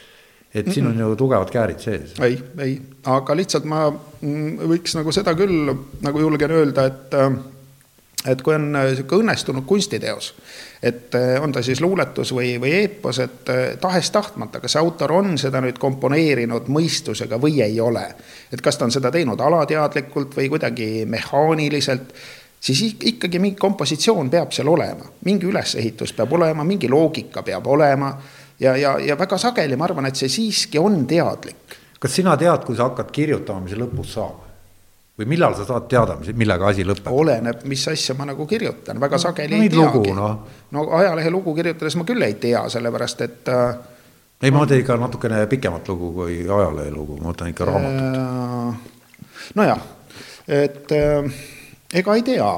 [0.52, 2.10] et siin on ju tugevad käärid sees.
[2.20, 2.74] ei, ei,
[3.08, 5.72] aga lihtsalt ma mm, võiks nagu seda küll
[6.04, 7.16] nagu julgen öelda, et
[8.26, 10.34] et kui on niisugune äh, õnnestunud kunstiteos,
[10.84, 15.38] et äh, on ta siis luuletus või, või eepos, et äh, tahes-tahtmata, kas autor on
[15.42, 18.06] seda nüüd komponeerinud mõistusega või ei ole.
[18.52, 22.14] et kas ta on seda teinud alateadlikult või kuidagi mehaaniliselt,
[22.60, 28.14] siis ikkagi mingi kompositsioon peab seal olema, mingi ülesehitus peab olema, mingi loogika peab olema
[28.60, 31.80] ja, ja, ja väga sageli ma arvan, et see siiski on teadlik.
[32.00, 34.51] kas sina tead, kui sa hakkad kirjutama, mis lõpus saab?
[35.20, 37.12] Või millal sa saad teada, millega asi lõpeb?
[37.12, 40.14] oleneb, mis asja ma nagu kirjutan, väga sageli no, ei teagi.
[40.18, 40.30] No.
[40.72, 43.80] no ajalehe lugu kirjutades ma küll ei tea, sellepärast et äh,.
[44.42, 49.50] ei, ma teen ikka natukene pikemat lugu kui ajalehe lugu, ma võtan ikka raamatut äh,.
[49.60, 49.84] nojah,
[50.48, 51.42] et äh,
[52.02, 52.54] ega ei tea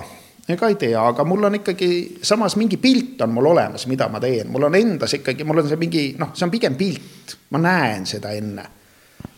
[0.54, 1.90] ega ei tea, aga mul on ikkagi
[2.22, 5.70] samas mingi pilt on mul olemas, mida ma teen, mul on endas ikkagi, mul on
[5.72, 8.70] see mingi noh, see on pigem pilt, ma näen seda enne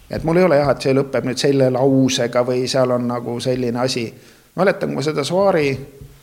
[0.09, 3.39] et mul ei ole jah, et see lõpeb nüüd selle lausega või seal on nagu
[3.41, 4.05] selline asi.
[4.55, 5.69] mäletan, kui ma seda Soari,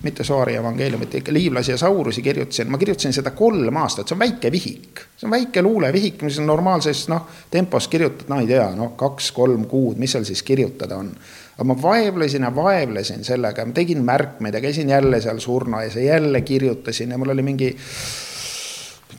[0.02, 4.22] mitte Soari evangeeliumit, ikka Liivlasi ja Saurusi kirjutasin, ma kirjutasin seda kolm aastat, see on
[4.24, 5.04] väike vihik.
[5.16, 9.66] see on väike luulevihik, mis on normaalses noh, tempos kirjutad, no ei tea, noh, kaks-kolm
[9.70, 11.12] kuud, mis seal siis kirjutada on.
[11.54, 15.96] aga ma vaevlesin ja vaevlesin sellega, ma tegin märkmeid ja käisin jälle seal surnu ees
[15.96, 17.76] ja jälle kirjutasin ja mul oli mingi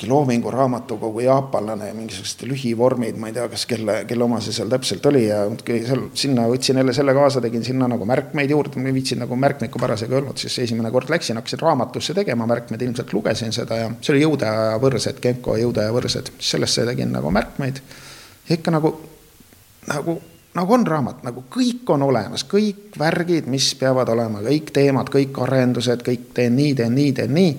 [0.03, 4.53] mingi Loomingu Raamatukogu jaapanlane ja mingisugused lühivormid, ma ei tea, kas kelle, kelle oma see
[4.53, 5.45] seal täpselt oli ja
[5.87, 9.37] seal sinna võtsin jälle selle kaasa, tegin sinna nagu märkmeid juurde, ma ei viitsinud nagu
[9.39, 13.89] märkmikku parasjagu olnud, siis esimene kord läksin, hakkasin raamatusse tegema märkmeid, ilmselt lugesin seda ja
[14.01, 17.81] see oli Jõude ja võrsed, Genko Jõude ja võrsed, sellesse tegin nagu märkmeid.
[18.49, 18.95] ja ikka nagu,
[19.87, 20.21] nagu
[20.53, 25.39] nagu on raamat, nagu kõik on olemas, kõik värgid, mis peavad olema, kõik teemad, kõik
[25.41, 27.55] arendused, kõik teen nii, teen nii, teen nii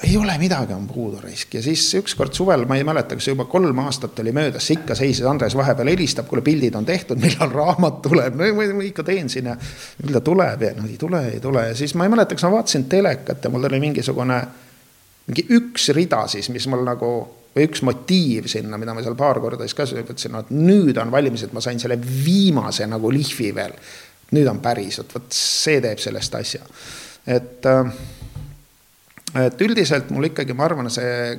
[0.00, 1.54] ei ole midagi, on puudu raisk.
[1.54, 5.26] Ja siis ükskord suvel, ma ei mäleta, kas juba kolm aastat oli möödas, ikka seisis
[5.28, 9.28] Andres vahepeal helistab, kuule pildid on tehtud, millal raamat tuleb, no ma, ma ikka teen
[9.32, 11.66] siin ja küll ta tuleb ja no ei tule, ei tule.
[11.68, 14.40] Ja siis ma ei mäleta, kas ma vaatasin telekat ja mul oli mingisugune,
[15.28, 17.12] mingi üks rida siis, mis mul nagu
[17.52, 21.12] või üks motiiv sinna, mida ma seal paar korda siis ka ütlesin, et nüüd on
[21.12, 23.76] valmis, et ma sain selle viimase nagu lihvi veel.
[24.32, 26.62] nüüd on päris, et vot see teeb sellest asja,
[27.28, 27.90] et äh,
[29.40, 31.34] et üldiselt mul ikkagi, ma arvan, see,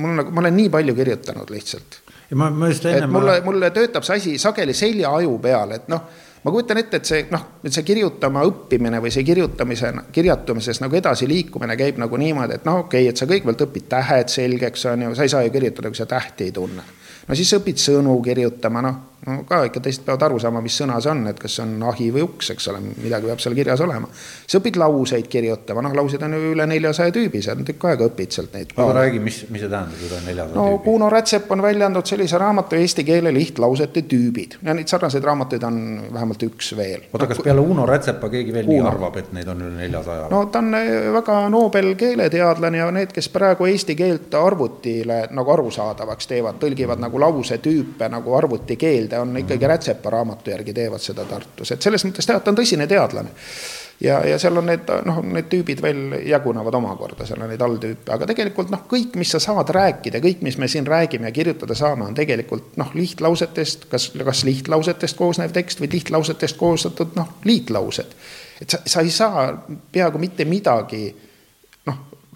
[0.00, 2.00] mul nagu, ma olen nii palju kirjutanud lihtsalt.
[2.34, 3.06] ma, ma just enne.
[3.10, 6.06] mulle, mulle töötab see asi sageli seljaaju peal, et noh,
[6.44, 11.76] ma kujutan ette, et see noh, see kirjutama õppimine või see kirjutamise, kirjutamises nagu edasiliikumine
[11.80, 15.16] käib nagu niimoodi, et noh, okei okay,, et sa kõigepealt õpid tähed selgeks, on ju,
[15.16, 16.84] sa ei saa ju kirjutada, kui sa tähti ei tunne.
[17.28, 20.98] no siis õpid sõnu kirjutama, noh no ka ikka teised peavad aru saama, mis sõna
[21.02, 23.82] see on, et kas see on ahi või uks, eks ole, midagi peab seal kirjas
[23.84, 24.08] olema.
[24.46, 28.36] sa õpid lauseid kirjutama, noh, lauseid on ju üle neljasaja tüübi, sa tükk aega õpid
[28.36, 28.74] sealt neid.
[28.76, 30.76] aga räägi, mis, mis see tähendab, üle neljasaja no, tüübi?
[30.76, 35.24] no Kuno Rätsep on välja andnud sellise raamatu Eesti keele lihtlausete tüübid ja neid sarnaseid
[35.24, 35.78] raamatuid on
[36.12, 37.06] vähemalt üks veel.
[37.12, 38.76] oota, kas peale Uno Rätsepa keegi veel Uno.
[38.76, 40.28] nii arvab, et neid on üle neljasaja?
[40.32, 45.54] no ta on eh, väga Nobel keeleteadlane ja need, kes praegu eesti keelt arvutile nagu
[45.56, 51.24] arusaadavaks teevad, tõlgivad nagu lausetüüpe nagu arvutikeelde, on ikkagi Rätsep Rätsepa raamatu järgi teevad seda
[51.24, 53.30] Tartus, et selles mõttes ta on tõsine teadlane.
[54.00, 58.10] ja, ja seal on need noh, need tüübid veel jagunevad omakorda, seal on neid alltüüpe,
[58.12, 61.74] aga tegelikult noh, kõik, mis sa saad rääkida, kõik, mis me siin räägime ja kirjutada
[61.74, 68.16] saame, on tegelikult noh, lihtlausetest, kas, kas lihtlausetest koosnev tekst või lihtlausetest koostatud noh, liitlaused.
[68.62, 69.46] et sa, sa ei saa
[69.92, 71.06] peaaegu mitte midagi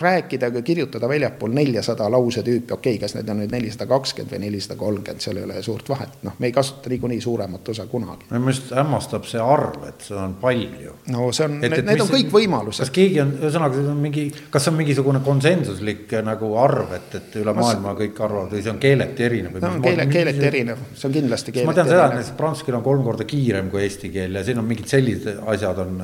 [0.03, 4.41] rääkida ega kirjutada väljapool neljasada lausetüüpi, okei okay,, kas need on nüüd nelisada kakskümmend või
[4.45, 8.29] nelisada kolmkümmend, seal ei ole suurt vahet, noh, me ei kasuta niikuinii suuremat osa kunagi.
[8.31, 10.95] no minust hämmastab see arv, et seda on palju.
[11.15, 12.85] no see on, need, need on kõik võimalused.
[12.87, 17.19] kas keegi on, ühesõnaga, see on mingi, kas see on mingisugune konsensuslik nagu arv, et,
[17.21, 19.61] et üle maailma kõik arvavad või see on keeleti erinev?
[19.63, 21.75] no keele, keeleti erinev, see on kindlasti keeleti erinev.
[21.75, 24.45] ma tean seda, et näiteks prantsuse keel on kolm korda kiirem kui eesti keel ja
[24.47, 26.03] siin on mingid sellised asjad on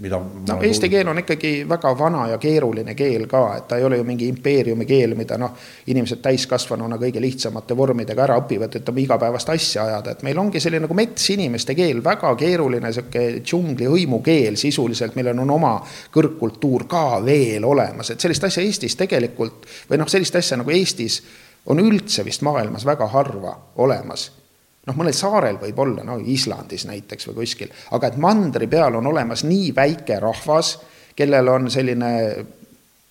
[0.00, 0.20] mida.
[0.48, 3.96] no eesti keel on ikkagi väga vana ja keeruline keel ka, et ta ei ole
[3.96, 5.54] ju mingi impeeriumi keel, mida noh,
[5.86, 10.60] inimesed täiskasvanuna kõige lihtsamate vormidega ära õpivad, et oma igapäevast asja ajada, et meil ongi
[10.62, 15.74] selline nagu metsinimeste keel, väga keeruline sihuke džungli hõimukeel sisuliselt, millel on oma
[16.14, 21.22] kõrgkultuur ka veel olemas, et sellist asja Eestis tegelikult või noh, sellist asja nagu Eestis
[21.66, 24.30] on üldse vist maailmas väga harva olemas
[24.86, 29.10] noh, mõnel saarel võib olla, no Islandis näiteks või kuskil, aga et mandri peal on
[29.10, 30.76] olemas nii väike rahvas,
[31.16, 32.12] kellel on selline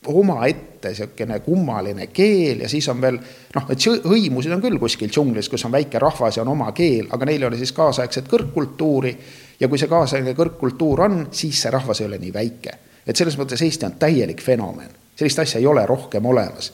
[0.05, 5.49] omaette niisugune kummaline keel ja siis on veel noh, et hõimusid on küll kuskil džunglis,
[5.49, 9.15] kus on väike rahvas ja on oma keel, aga neil ei ole siis kaasaegset kõrgkultuuri
[9.59, 12.77] ja kui see kaasaegne kõrgkultuur on, siis see rahvas ei ole nii väike.
[13.05, 16.71] et selles mõttes Eesti on täielik fenomen, sellist asja ei ole rohkem olemas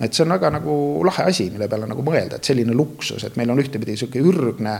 [0.00, 0.74] et see on väga nagu
[1.06, 4.74] lahe asi, mille peale nagu mõelda, et selline luksus, et meil on ühtepidi sihuke ürgne,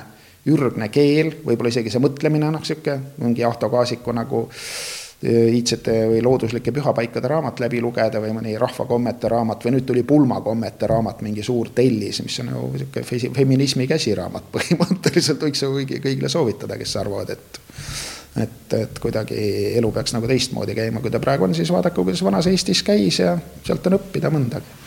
[0.51, 6.23] ürgne keel, võib-olla isegi see mõtlemine, noh, sihuke mingi Ahto Kaasiku nagu e, iidsete või
[6.25, 11.47] looduslike pühapaikade raamat läbi lugeda või mõni rahvakommete raamat või nüüd tuli pulmakommete raamat, mingi
[11.47, 13.07] suur tellis, mis on nagu sihuke
[13.39, 17.63] feminismi käsiraamat põhimõtteliselt võiks ju kõigi, kõigile soovitada, kes arvavad, et
[18.43, 19.37] et, et kuidagi
[19.79, 23.21] elu peaks nagu teistmoodi käima, kui ta praegu on, siis vaadake, kuidas vanas Eestis käis
[23.23, 24.81] ja sealt on õppida mõndagi.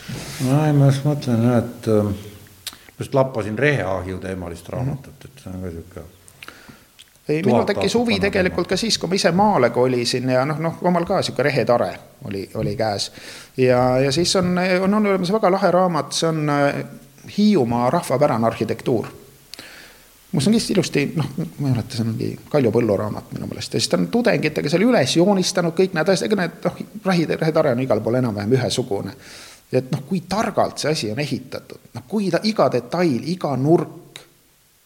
[0.48, 2.12] No ei, ma just mõtlen jah, et ähm,
[2.98, 6.06] just lappasin reheahju teemalist raamatut, et see on ka sihuke
[7.28, 10.78] ei, minul tekkis huvi tegelikult ka siis, kui ma ise maale kolisin ja noh, noh,
[10.88, 11.90] omal ka sihuke rehetare
[12.24, 13.10] oli, oli käes.
[13.56, 16.82] ja, ja siis on, on, on olemas väga lahe raamat, see on äh,
[17.28, 19.08] Hiiumaa rahvapärane arhitektuur
[20.32, 23.46] mul on lihtsalt ilusti, noh, ma ei mäleta, see on mingi Kaljo Põllu raamat minu
[23.48, 23.74] meelest.
[23.74, 27.28] Ja siis ta on tudengitega seal üles joonistanud kõik need asjad, ega need noh, rahi,
[27.30, 29.14] rehetare on igal pool enam-vähem ühesugune.
[29.72, 34.20] Et noh, kui targalt see asi on ehitatud, noh, kui ta iga detail, iga nurk,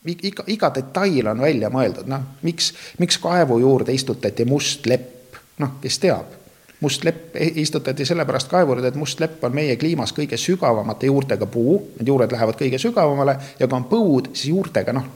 [0.07, 2.73] iga, iga detail on välja mõeldud, noh, miks,
[3.03, 6.39] miks kaevu juurde istutati must lepp, noh, kes teab?
[6.83, 11.47] Must lepp istutati sellepärast kaevu juurde, et must lepp on meie kliimas kõige sügavamate juurtega
[11.47, 15.07] puu, need juured lähevad kõige sügavamale ja kui on põud, siis juurtega noh,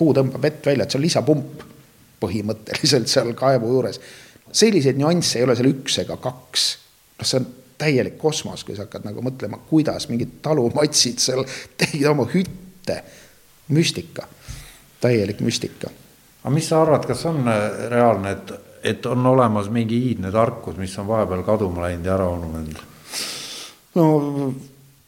[0.00, 1.64] puu tõmbab vett välja, et see on lisapump
[2.20, 4.00] põhimõtteliselt seal kaevu juures.
[4.52, 6.66] selliseid nüansse ei ole seal üks ega kaks.
[7.18, 7.48] noh, see on
[7.80, 11.44] täielik kosmos, kui sa hakkad nagu mõtlema, kuidas mingid talumatsid seal
[11.80, 13.02] tegid oma hütte.
[13.70, 14.26] müstika,
[15.00, 15.92] täielik müstika.
[16.42, 20.76] aga mis sa arvad, kas on äh, reaalne, et, et on olemas mingi iidne tarkus,
[20.76, 22.84] mis on vahepeal kaduma läinud ja ära ununenud?
[23.94, 24.06] no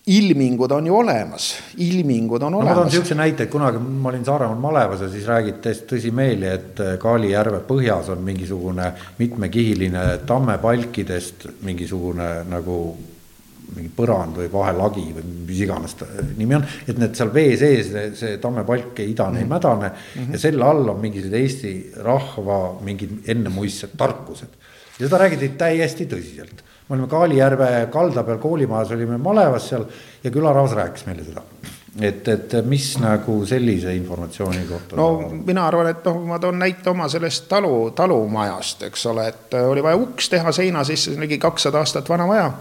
[0.07, 2.75] ilmingud on ju olemas, ilmingud on no, olemas.
[2.75, 6.49] ma toon niisuguse näite, et kunagi ma olin Saaremaal malevas ja siis räägiti täiesti tõsimeeli,
[6.51, 8.89] et äh, Kaali järve põhjas on mingisugune
[9.21, 12.79] mitmekihiline tammepalkidest mingisugune nagu
[13.77, 17.93] mingi põrand või vahelagi või mis iganes ta nimi on, et need seal vee sees,
[18.19, 19.47] see tammepalk ei idane mm, -hmm.
[19.47, 20.33] ei mädane mm -hmm.
[20.33, 21.73] ja selle all on mingisugused Eesti
[22.03, 24.51] rahva mingid ennemuistsed tarkused.
[24.99, 29.85] ja seda räägiti täiesti tõsiselt me olime Kaalijärve kalda peal koolimajas, olime malevas seal
[30.25, 31.45] ja külarahvas rääkis meile seda
[32.01, 34.97] et, et mis nagu sellise informatsiooni kohta?
[34.97, 35.09] no
[35.45, 39.85] mina arvan, et noh, ma toon näite oma sellest talu, talumajast, eks ole, et oli
[39.85, 42.53] vaja uks teha seina sisse, ligi kakssada aastat vana maja.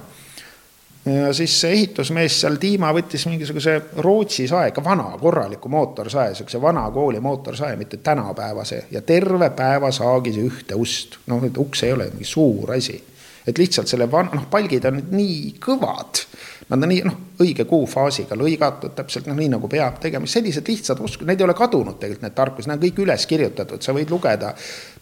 [1.06, 6.62] ja siis see ehitusmees seal tiima võttis mingisuguse Rootsi sae, ikka vana korraliku mootorsae, sihukese
[6.62, 11.18] vana kooli mootorsae, mitte tänapäevase ja terve päeva saagis ühte ust.
[11.28, 13.00] noh, et uks ei ole mingi suur asi
[13.48, 16.26] et lihtsalt selle van-, noh, palgid on nii kõvad.
[16.72, 21.02] Nad on nii, noh, õige kuufaasiga lõigatud täpselt noh, nii nagu peab tegema, sellised lihtsad
[21.04, 24.14] oskused, need ei ole kadunud tegelikult, need tarkused, need on kõik üles kirjutatud, sa võid
[24.14, 24.54] lugeda.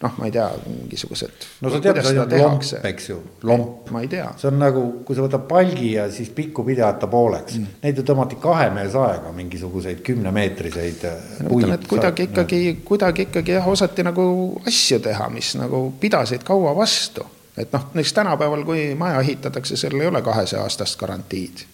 [0.02, 1.46] noh, ma ei tea, mingisugused.
[1.60, 3.90] no sa tead, see on lomp, eks ju, lomp.
[3.94, 4.30] ma ei tea.
[4.40, 8.00] see on nagu, kui sa võtad palgi ja siis pikku pidi ajata pooleks mm., neid
[8.00, 11.04] ju tõmmati kahe mehe saega mingisuguseid kümnemeetriseid.
[11.46, 14.24] ütlen, et kuidagi ikkagi, kuidagi ikkagi jah, osati nagu
[14.66, 17.28] asju teha, mis nagu pidasid kaua vastu
[17.60, 21.64] et noh, näiteks tänapäeval, kui maja ehitatakse, sellel ei ole kahesaja aastast garantiid.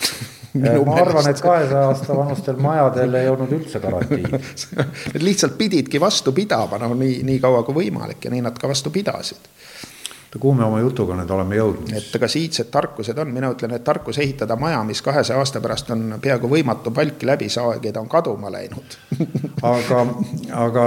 [0.86, 4.32] Ma arvan, et kahesaja aasta vanustel majadel ei olnud üldse garantiid.
[5.14, 8.68] Need lihtsalt pididki vastu pidama, noh nii, nii kaua kui võimalik ja nii nad ka
[8.68, 9.50] vastu pidasid.
[10.40, 11.92] kuhu me oma jutuga nüüd oleme jõudnud?
[11.94, 15.90] et kas iidsed tarkused on, mina ütlen, et tarkus ehitada maja, mis kahesaja aasta pärast
[15.90, 18.98] on peaaegu võimatu palki läbi saagida, on kaduma läinud.
[19.62, 20.06] Aga,
[20.66, 20.86] aga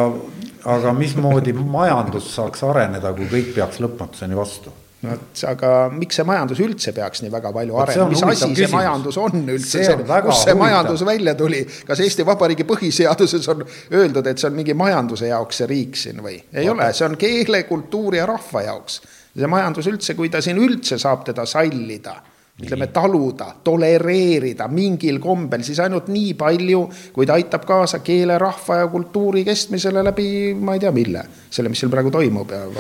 [0.66, 4.74] aga mismoodi majandus saaks areneda, kui kõik peaks lõpmatuseni vastu?
[5.03, 5.18] no
[5.49, 8.76] aga miks see majandus üldse peaks nii väga palju arenema, mis asi see küsimus.
[8.78, 10.59] majandus on üldse, see, kus see huvitav.
[10.61, 15.59] majandus välja tuli, kas Eesti Vabariigi põhiseaduses on öeldud, et see on mingi majanduse jaoks
[15.59, 16.38] see riik siin või?
[16.53, 16.76] ei Vaata.
[16.78, 19.01] ole, see on keele, kultuuri ja rahva jaoks.
[19.36, 22.16] see majandus üldse, kui ta siin üldse saab teda sallida
[22.62, 26.84] ütleme taluda, tolereerida mingil kombel, siis ainult nii palju,
[27.16, 31.72] kui ta aitab kaasa keele, rahva ja kultuuri kestmisele läbi, ma ei tea, mille, selle,
[31.74, 32.62] mis seal praegu toimub ja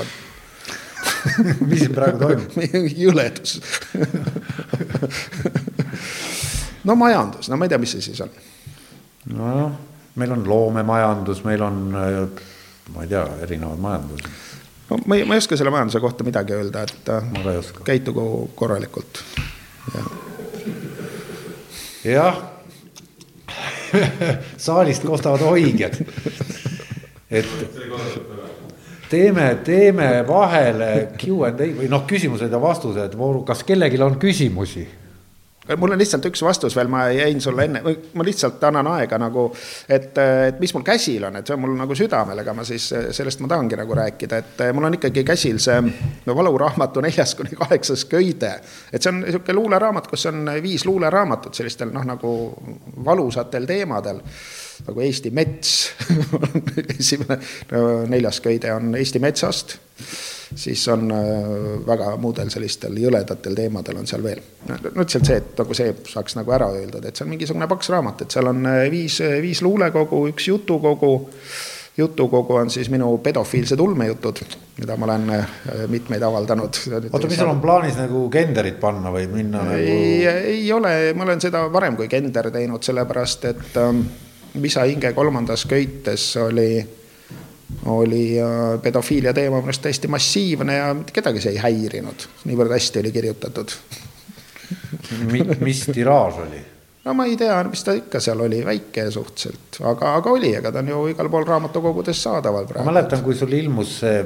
[1.69, 2.49] mis siin praegu toimub?
[3.03, 3.51] jõledus
[6.87, 8.31] no majandus, no ma ei tea, mis see siis on.
[9.33, 9.73] nojah,
[10.21, 14.29] meil on loomemajandus, meil on, ma ei tea, erinevad majandused.
[14.91, 17.63] no ma ei, ma ei oska selle majanduse kohta midagi öelda, et ma ka ei
[17.63, 17.87] oska.
[17.89, 19.25] käitugu korralikult
[22.03, 22.41] jah.
[24.57, 25.99] Saalist kostavad hoidjad.
[27.29, 27.47] et
[29.09, 33.17] teeme, teeme vahele Q and A või noh, küsimused ja vastused.
[33.45, 34.87] Kas kellelgi on küsimusi
[35.77, 37.81] mul on lihtsalt üks vastus veel, ma jäin sulle enne,
[38.13, 39.45] ma lihtsalt annan aega nagu,
[39.87, 42.89] et, et mis mul käsil on, et see on mul nagu südamel, ega ma siis
[43.15, 45.79] sellest ma tahangi nagu rääkida, et mul on ikkagi käsil see
[46.27, 48.53] valuraamatu neljas kuni kaheksas köide.
[48.91, 52.35] et see on niisugune luuleraamat, kus on viis luuleraamatut sellistel noh, nagu
[53.05, 54.21] valusatel teemadel
[54.83, 55.73] nagu Eesti mets
[56.99, 57.39] esimene
[57.71, 59.77] no,, neljas köide on Eesti metsast
[60.55, 61.17] siis on äh,
[61.87, 64.41] väga muudel sellistel jõledatel teemadel on seal veel.
[64.69, 67.91] no lihtsalt see, et nagu see saaks nagu ära öeldud, et see on mingisugune paks
[67.93, 71.13] raamat, et seal on äh, viis, viis luulekogu, üks jutukogu.
[71.97, 74.39] jutukogu on siis minu pedofiilsed ulmejutud,
[74.79, 75.55] mida ma olen äh,
[75.87, 76.81] mitmeid avaldanud.
[77.11, 79.79] oota, mis sul on plaanis nagu genderit panna või minna nagu?
[79.79, 84.05] ei, ei ole, ma olen seda varem kui gender teinud, sellepärast et ähm,
[84.61, 86.77] Visa hinge kolmandas köites oli
[87.85, 88.37] oli
[88.81, 93.75] pedofiilia teema minu arust täiesti massiivne ja kedagi see ei häirinud, niivõrd hästi oli kirjutatud
[95.59, 96.61] mis tiraaž oli?
[97.05, 100.71] no ma ei tea, mis ta ikka seal oli, väike suhteliselt, aga, aga oli, ega
[100.71, 102.85] ta on ju igal pool raamatukogudes saadaval praegu.
[102.85, 104.23] ma mäletan, kui sul ilmus see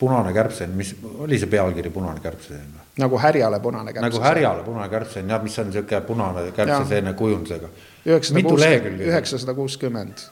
[0.00, 2.78] Punane kärbsen, mis oli see pealkiri Punane kärbsen?
[3.00, 4.08] nagu härjale punane kärbsen.
[4.08, 7.68] nagu härjale punane kärbsen jah, mis on sihuke punane kärbseseene kujundusega.
[8.06, 10.24] üheksasada kuuskümmend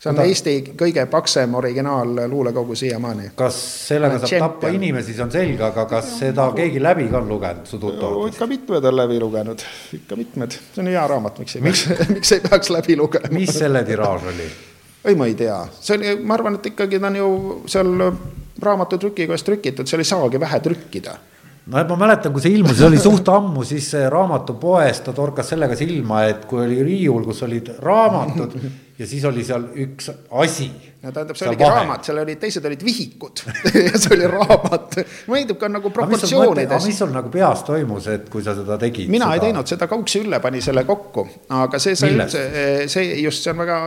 [0.00, 0.24] see on Oda.
[0.24, 3.30] Eesti kõige paksem originaalluulekogu siiamaani.
[3.36, 4.50] kas sellega saab Champion.
[4.50, 8.32] tappa inimesi, see on selge, aga kas seda keegi läbi ka on lugenud, su tuttavad?
[8.32, 9.64] ikka mitmed on läbi lugenud,
[10.00, 11.86] ikka mitmed, see on hea raamat, miks ei peaks
[12.16, 13.32] miks ei peaks läbi lugema.
[13.36, 14.50] mis selle tiraaž oli?
[15.04, 17.32] ei, ma ei tea, see oli, ma arvan, et ikkagi ta on ju
[17.68, 17.96] seal
[18.60, 21.18] raamatutrükikojas trükitud, seal ei saagi vähe trükkida
[21.70, 25.76] no ma mäletan, kui see ilmus, see oli suht ammu, siis raamatupoes ta torkas sellega
[25.76, 28.56] silma, et kui oli riiul, kus olid raamatud
[29.00, 30.10] ja siis oli seal üks
[30.42, 30.66] asi.
[31.00, 31.76] no tähendab, see oligi vahe.
[31.78, 33.42] raamat, seal olid, teised olid vihikud
[33.86, 34.96] ja see oli raamat.
[35.32, 36.74] meeldib ka nagu proportsioonides.
[36.76, 39.08] aga mis sul nagu peas toimus, et kui sa seda tegid?
[39.12, 39.38] mina seda...
[39.38, 41.24] ei teinud seda, Kauksi Ülle pani selle kokku,
[41.56, 42.42] aga see sai üldse,
[42.92, 43.78] see just, see on väga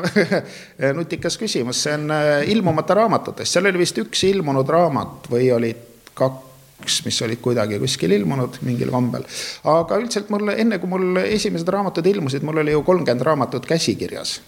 [0.97, 5.86] nutikas küsimus, see on äh, ilmumata raamatutest, seal oli vist üks ilmunud raamat või olid
[6.18, 6.49] kaks
[6.84, 9.24] kaks, mis olid kuidagi kuskil ilmunud mingil kombel.
[9.72, 14.41] aga üldiselt mul enne, kui mul esimesed raamatud ilmusid, mul oli ju kolmkümmend raamatut käsikirjas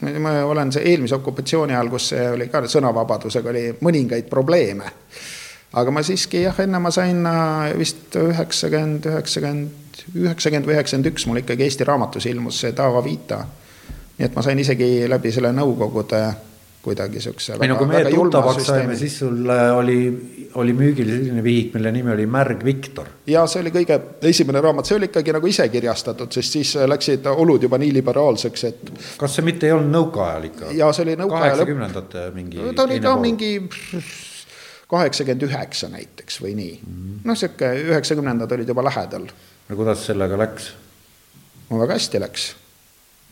[0.00, 4.92] ma olen see eelmise okupatsiooni ajal, kus see oli ka sõnavabadusega oli mõningaid probleeme.
[5.72, 11.26] aga ma siiski jah, enne ma sain äh, vist üheksakümmend, üheksakümmend, üheksakümmend või üheksakümmend üks
[11.26, 13.44] mul ikkagi Eesti Raamatus ilmus see Taava Vita.
[14.18, 16.22] nii et ma sain isegi läbi selle Nõukogude
[16.82, 17.56] kuidagi siukse.
[17.60, 19.98] ei no kui me tuttavaks saime, siis sul oli,
[20.54, 23.10] oli müügil selline vihik, mille nimi oli Märg Viktor.
[23.26, 23.98] ja see oli kõige
[24.30, 28.64] esimene raamat, see oli ikkagi nagu ise kirjastatud, sest siis läksid olud juba nii liberaalseks,
[28.70, 28.92] et.
[29.18, 30.72] kas see mitte ei olnud nõukaajal ikka?
[30.78, 31.56] ja see oli nõukaaja lõpp.
[31.56, 32.64] kaheksakümnendate mingi.
[32.76, 33.52] ta oli ka mingi
[34.88, 37.20] kaheksakümmend üheksa näiteks või nii mm -hmm..
[37.28, 39.28] noh, sihuke üheksakümnendad olid juba lähedal.
[39.68, 40.72] no kuidas sellega läks?
[41.70, 42.48] no väga hästi läks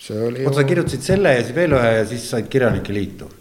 [0.07, 0.45] see oli.
[0.45, 3.33] oota, sa kirjutasid selle ja siis veel ühe ja siis said Kirjanike Liitu?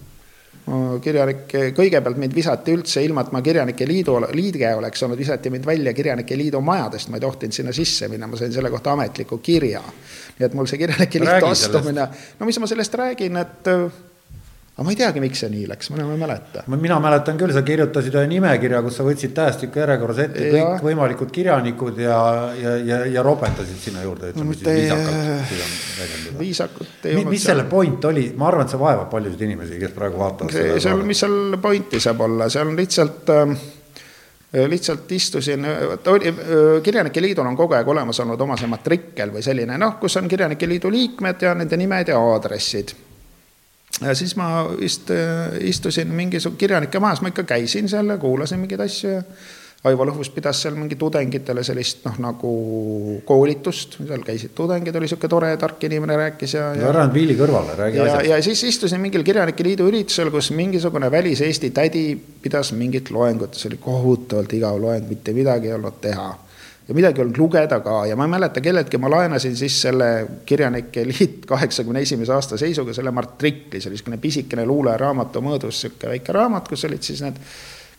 [1.02, 1.44] kirjanik,
[1.78, 5.94] kõigepealt mind visati üldse ilma, et ma Kirjanike Liidu liige oleks olnud, visati mind välja
[5.94, 9.84] Kirjanike Liidu majadest, ma ei tohtinud sinna sisse minna, ma sain selle kohta ametliku kirja.
[10.40, 12.08] nii et mul see Kirjanike Liitu astumine,
[12.40, 13.72] no mis ma sellest räägin, et
[14.76, 16.64] aga ma ei teagi, miks see nii läks, ma enam ei mäleta.
[16.68, 20.66] mina mäletan küll, sa kirjutasid ühe nimekirja, kus sa võtsid tähestiku järjekorras ette ja.
[20.74, 22.18] kõikvõimalikud kirjanikud ja,
[22.60, 26.36] ja, ja, ja ropendasid sinna juurde, ütleme siis viisakalt.
[26.42, 27.32] viisakut ei olnud.
[27.32, 30.60] mis selle point oli, ma arvan, et see vaevab paljusid inimesi, kes praegu vaatavad.
[30.84, 33.58] seal, mis seal pointi saab olla, seal on lihtsalt äh,
[34.76, 35.64] lihtsalt istusin,
[36.12, 36.36] oli,
[36.84, 40.28] Kirjanike Liidul on kogu aeg olemas olnud oma see matrikkel või selline noh, kus on
[40.28, 42.98] Kirjanike Liidu liikmed ja nende nimed ja aadressid
[44.02, 48.60] ja siis ma vist äh, istusin mingisugune kirjanike majas, ma ikka käisin seal ja kuulasin
[48.60, 49.22] mingeid asju ja
[49.86, 52.52] Aivo Lõhvus pidas seal mingi tudengitele sellist noh, nagu
[53.28, 56.88] koolitust, seal käisid tudengid, oli niisugune tore tark inimene, rääkis ja, ja.
[56.90, 58.30] ära nüüd viili kõrvale, räägi ja, asjast.
[58.32, 63.70] ja siis istusin mingil Kirjanike Liidu üritusel, kus mingisugune välis-Eesti tädi pidas mingit loengut, see
[63.70, 66.32] oli kohutavalt igav loeng, mitte midagi ei olnud teha
[66.88, 70.10] ja midagi olnud lugeda ka ja ma ei mäleta kelleltki, ma laenasin siis selle
[70.46, 76.14] Kirjanike Liit kaheksakümne esimese aasta seisuga selle Martrikli, see oli niisugune pisikene luuleraamatu mõõdus, niisugune
[76.14, 77.42] väike raamat, kus olid siis need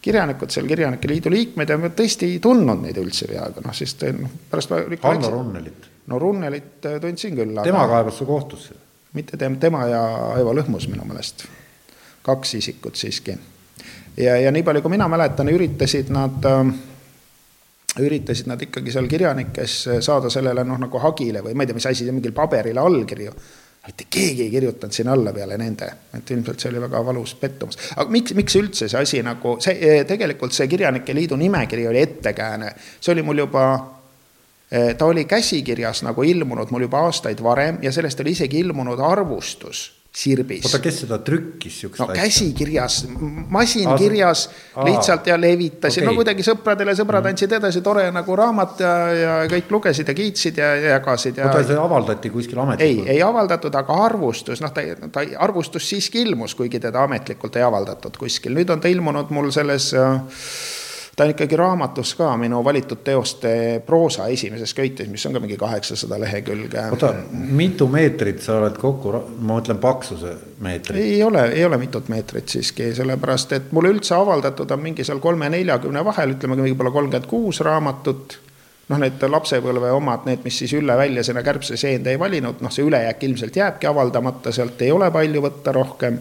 [0.07, 3.97] kirjanikud seal Kirjanike Liidu liikmed ja ma tõesti ei tundnud neid üldse peaaegu, noh siis
[4.15, 5.91] noh, pärast ma Hando Runnelit.
[6.07, 7.59] no Runnelit äh, tundsin küll.
[7.67, 8.79] tema kaebas su kohtusse?
[9.17, 10.03] mitte tema, tema ja
[10.37, 11.47] Aivo Lõhmus minu meelest,
[12.23, 13.35] kaks isikut siiski.
[14.17, 16.71] ja, ja nii palju, kui mina mäletan, üritasid nad äh,
[18.03, 21.89] üritasid nad ikkagi seal kirjanikes saada sellele noh, nagu hagile või ma ei tea, mis
[21.91, 23.33] asi, mingil paberile allkirju.
[23.87, 25.87] Mitte keegi ei kirjutanud sinna alla peale nende,
[26.19, 27.79] et ilmselt see oli väga valus pettumus.
[27.95, 32.01] aga miks, miks üldse see asi nagu, see eh, tegelikult see Kirjanike Liidu nimekiri oli
[32.03, 33.67] ettekääne, see oli mul juba
[34.71, 38.99] eh, ta oli käsikirjas nagu ilmunud mul juba aastaid varem ja sellest oli isegi ilmunud
[38.99, 39.87] arvustus
[40.17, 40.65] sirbis.
[40.65, 42.23] oota, kes seda trükkis siukest no asja?
[42.25, 42.97] käsikirjas,
[43.53, 44.47] masinkirjas
[44.87, 47.35] lihtsalt ja levitasin okay., no kuidagi sõpradele, sõbrad mm.
[47.35, 51.51] andsid edasi, tore nagu raamat ja, ja kõik lugesid ja kiitsid ja, ja jagasid ja.
[51.51, 53.11] oota, see avaldati kuskil ametlikult?
[53.11, 57.67] ei, ei avaldatud, aga arvustus, noh, ta, ta arvustus siiski ilmus, kuigi teda ametlikult ei
[57.67, 60.17] avaldatud kuskil, nüüd on ta ilmunud mul selles äh,
[61.17, 65.57] ta on ikkagi raamatus ka minu valitud teoste proosa esimeses köites, mis on ka mingi
[65.57, 66.83] kaheksasada lehekülge.
[66.93, 71.01] oota, mitu meetrit sa oled kokku, ma mõtlen paksuse meetrit?
[71.01, 75.23] ei ole, ei ole mitut meetrit siiski, sellepärast et mul üldse avaldatud on mingi seal
[75.25, 78.39] kolme-neljakümne vahel, ütleme võib-olla kolmkümmend kuus raamatut
[78.93, 82.73] noh, need lapsepõlve omad, need, mis siis Ülle välja sinna kärbse seenda ei valinud, noh,
[82.73, 86.21] see ülejääk ilmselt jääbki avaldamata, sealt ei ole palju võtta rohkem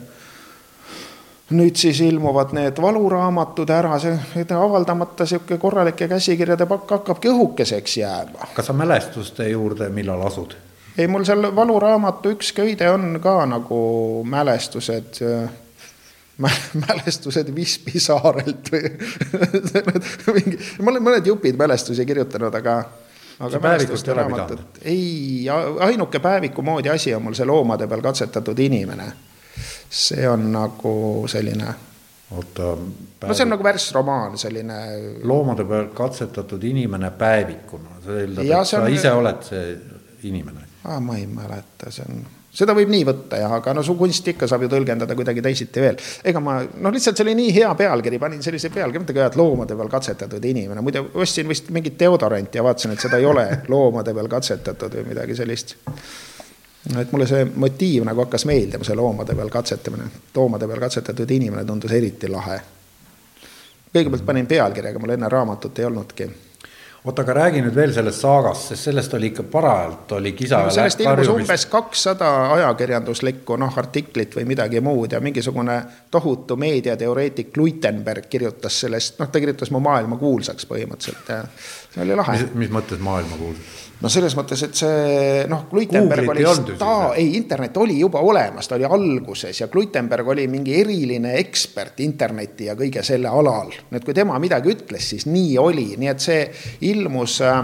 [1.50, 8.48] nüüd siis ilmuvad need valuraamatud ära, see avaldamata sihuke korralike käsikirjade pakk hakkabki õhukeseks jääma.
[8.56, 10.56] kas sa mälestuste juurde millal asud?
[10.98, 13.78] ei, mul seal valuraamatu üks köide on ka nagu
[14.26, 15.22] mälestused
[16.88, 18.89] mälestused Vispi saarelt või
[20.39, 22.80] mingi, ma olen mõned jupid mälestusi kirjutanud, aga
[23.39, 23.62] aga
[24.16, 24.82] ole pidanud?
[24.82, 25.46] ei,
[25.91, 29.12] ainuke päeviku moodi asi on mul see loomade peal katsetatud inimene
[29.90, 30.94] see on nagu
[31.28, 31.74] selline.
[32.32, 32.76] oota.
[33.28, 34.80] no see on nagu värsromaan, selline.
[35.24, 38.94] loomade peal katsetatud inimene päevikuna, see eeldab, et sa on...
[38.94, 39.78] ise oled see
[40.30, 40.66] inimene.
[40.84, 42.26] aa, ma ei mäleta, see on
[42.56, 45.84] seda võib nii võtta jah, aga no su kunsti ikka saab ju tõlgendada kuidagi teisiti
[45.84, 45.98] veel.
[46.24, 49.40] ega ma, noh, lihtsalt see oli nii hea pealkiri, panin sellise pealkiri, mõttage jah, et
[49.40, 53.48] loomade peal katsetatud inimene, muide ostsin vist mingit deodoranti ja vaatasin, et seda ei ole
[53.74, 55.76] loomade peal katsetatud või midagi sellist
[57.02, 61.66] et mulle see motiiv nagu hakkas meeldima, see loomade peal katsetamine, loomade peal katsetatud inimene
[61.66, 62.60] tundus eriti lahe.
[63.96, 66.30] kõigepealt panin pealkirjaga, mul enne raamatut ei olnudki
[67.06, 70.74] oota, aga räägi nüüd veel sellest saagast, sest sellest oli ikka parajalt oli kisa no,.
[70.74, 75.78] sellest ilmus umbes kakssada ajakirjanduslikku noh, artiklit või midagi muud ja mingisugune
[76.12, 81.44] tohutu meediateoreetik Luitenberg kirjutas sellest, noh, ta kirjutas mu maailma kuulsaks põhimõtteliselt ja
[81.94, 82.40] see oli lahe.
[82.40, 83.85] mis, mis mõttes maailma kuulsaks?
[84.02, 88.78] No selles mõttes, et see noh, Glutenberg oli sta-, ei internet oli juba olemas, ta
[88.78, 93.72] oli alguses ja Glutenberg oli mingi eriline ekspert interneti ja kõige selle alal.
[93.72, 96.43] nii et kui tema midagi ütles, siis nii oli, nii et see
[96.89, 97.62] ilmus, äh,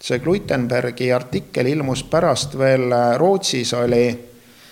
[0.00, 4.06] see Glutenbergi artikkel ilmus pärast veel äh, Rootsis oli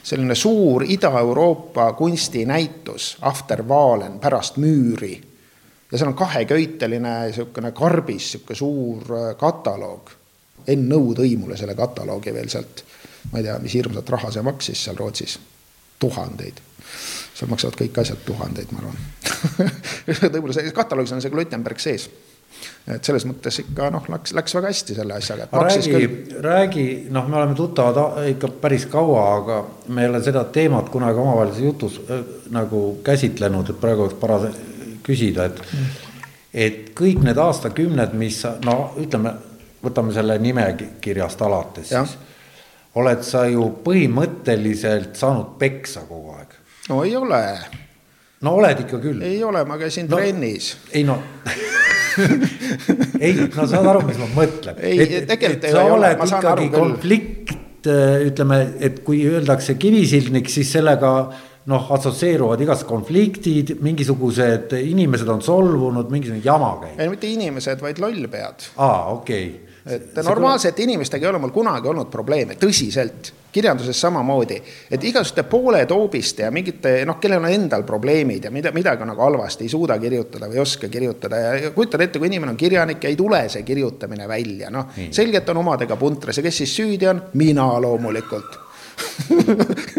[0.06, 5.16] selline suur Ida-Euroopa kunstinäitus, After Wahlen, pärast müüri.
[5.90, 10.14] ja seal on kaheköiteline niisugune karbis, niisugune suur äh, kataloog
[10.66, 12.84] Enn Nõu tõi mulle selle kataloogi veel sealt,
[13.32, 15.38] ma ei tea, mis hirmsat raha see maksis seal Rootsis,
[16.02, 16.62] tuhandeid.
[17.34, 22.08] seal maksavad kõik asjad tuhandeid, ma arvan tõi mulle see, kataloogis on see Glutenberg sees
[22.86, 25.48] et selles mõttes ikka noh, läks, läks väga hästi selle asjaga.
[25.50, 26.08] räägi
[26.42, 29.58] räägi, noh, me oleme tuttavad ikka päris kaua, aga
[29.88, 32.22] me ei ole seda teemat kunagi omavahelises jutus äh,
[32.54, 34.46] nagu käsitlenud, et praegu oleks paras
[35.06, 35.90] küsida, et mm.
[36.66, 39.34] et kõik need aastakümned, mis no ütleme
[39.86, 42.16] võtame selle nimekirjast alates siis.
[42.96, 46.56] oled sa ju põhimõtteliselt saanud peksa kogu aeg.
[46.90, 47.42] no ei ole.
[48.46, 49.22] no oled ikka küll.
[49.26, 50.74] ei ole, ma käisin no, trennis.
[50.92, 51.20] ei no
[53.20, 54.80] ei, no saad aru, mis ma mõtlen.
[54.80, 56.78] ei, tegelikult ei ole, ma saan aru küll.
[56.78, 57.90] konflikt,
[58.26, 61.10] ütleme, et kui öeldakse kivisildnik, siis sellega
[61.70, 66.98] noh, assotsieeruvad igasugused konfliktid, mingisugused inimesed on solvunud, mingisugune jama käib.
[66.98, 68.70] ei, mitte inimesed, vaid lollpead.
[68.76, 73.32] aa, okei okay et normaalsete inimestega ei ole mul kunagi olnud probleeme, tõsiselt.
[73.56, 74.56] kirjanduses samamoodi,
[74.92, 79.22] et igasuguste pooletoobiste ja mingite noh, kellel on endal probleemid ja mida, midagi on nagu
[79.24, 81.38] halvasti, ei suuda kirjutada või ei oska kirjutada.
[81.40, 84.92] Ja kujutad ette, kui inimene on kirjanik ja ei tule see kirjutamine välja, noh.
[85.10, 88.60] selgelt on omadega puntras ja kes siis süüdi on, mina loomulikult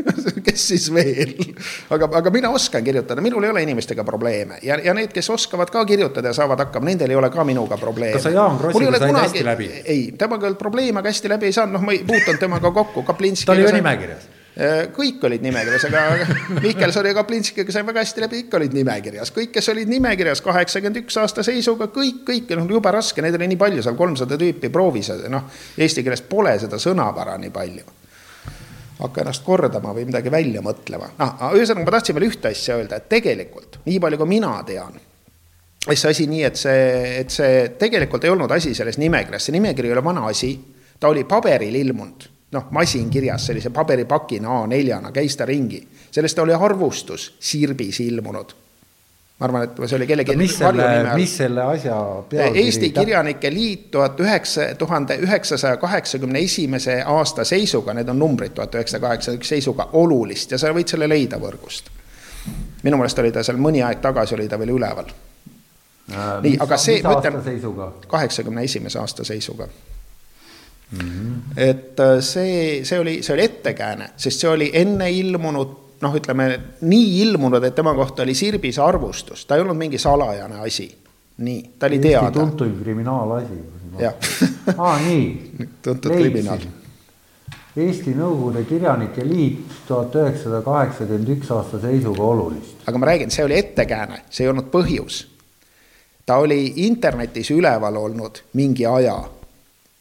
[0.58, 1.36] kes siis veel?
[1.93, 5.72] aga, aga mina oskan kirjutada, minul ei ole inimestega probleeme ja, ja need, kes oskavad
[5.74, 8.18] ka kirjutada ja saavad hakkama, nendel ei ole ka minuga probleeme.
[8.18, 9.30] kas sa Jaan Krossiga said kunagi...
[9.30, 9.70] hästi läbi?
[9.86, 12.74] ei, temaga ei olnud probleeme, aga hästi läbi ei saanud, noh, ma ei puutunud temaga
[12.82, 13.47] kokku, Kaplinski.
[13.47, 14.28] ta oli ju nimekirjas
[14.58, 15.99] Äh, kõik olid nimekirjas, aga
[16.64, 20.97] Mihkelson ja Kaplinskiga sai väga hästi läbi, ikka olid nimekirjas, kõik, kes olid nimekirjas kaheksakümmend
[21.03, 24.72] üks aasta seisuga, kõik, kõik, noh, jube raske, neid oli nii palju seal, kolmsada tüüpi
[24.74, 25.45] proovis, noh,
[25.78, 27.86] eesti keeles pole seda sõnavara nii palju.
[28.98, 32.98] Hakka ennast kordama või midagi välja mõtlema, noh, ühesõnaga ma tahtsin veel ühte asja öelda,
[32.98, 34.98] et tegelikult nii palju, kui mina tean
[35.95, 36.88] see asi nii, et see,
[37.22, 40.52] et see tegelikult ei olnud asi selles nimekirjas, see nimekiri ei ole vana asi,
[41.00, 42.28] ta oli paberil ilmunud.
[42.56, 45.82] Noh, masinkirjas sellise paberipakina A4-na käis ta ringi,
[46.12, 48.54] sellest oli arvustus Sirbis ilmunud.
[49.40, 50.36] Ma arvan, et see oli kellegi.
[50.36, 51.98] mis selle, mis selle asja
[52.30, 52.64] pealkiri?
[52.66, 58.76] Eesti Kirjanike Liit tuhat üheksa, tuhande üheksasaja kaheksakümne esimese aasta seisuga, need on numbrid tuhat
[58.76, 61.92] üheksasada kaheksakümmend üks seisuga, olulist ja sa võid selle leida võrgust.
[62.84, 66.42] minu meelest oli ta seal mõni aeg tagasi oli ta veel üleval äh,.
[66.42, 67.38] nii, aga see, ma ütlen,
[68.08, 69.68] kaheksakümne esimese aasta seisuga
[70.92, 71.60] Mm -hmm.
[71.62, 75.68] et äh, see, see oli, see oli ettekääne, sest see oli enne ilmunud,
[76.02, 76.48] noh, ütleme
[76.82, 80.89] nii ilmunud, et tema kohta oli Sirbis arvustus, ta ei olnud mingi salajane asi.
[81.38, 82.32] nii, ta oli teada.
[82.32, 83.62] tuntuim kriminaalasi.
[84.00, 84.14] jah.
[84.78, 85.52] aa, nii.
[85.84, 86.68] tuntud kriminaal.
[87.78, 92.82] Eesti Nõukogude Kirjanike Liit tuhat üheksasada kaheksakümmend üks aasta seisuga olulist.
[92.88, 95.26] aga ma räägin, see oli ettekääne, see ei olnud põhjus.
[96.26, 99.20] ta oli internetis üleval olnud mingi aja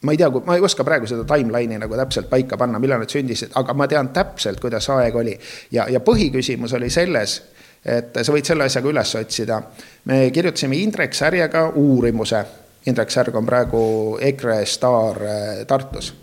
[0.03, 3.13] ma ei tea, ma ei oska praegu seda timeline'i nagu täpselt paika panna, millal nad
[3.13, 5.37] sündisid, aga ma tean täpselt, kuidas aeg oli.
[5.73, 7.39] ja, ja põhiküsimus oli selles,
[7.85, 9.61] et sa võid selle asja ka üles otsida.
[10.05, 12.45] me kirjutasime Indrek Särjega uurimuse.
[12.87, 13.81] Indrek Särg on praegu
[14.23, 16.15] EKRE staar äh, Tartus.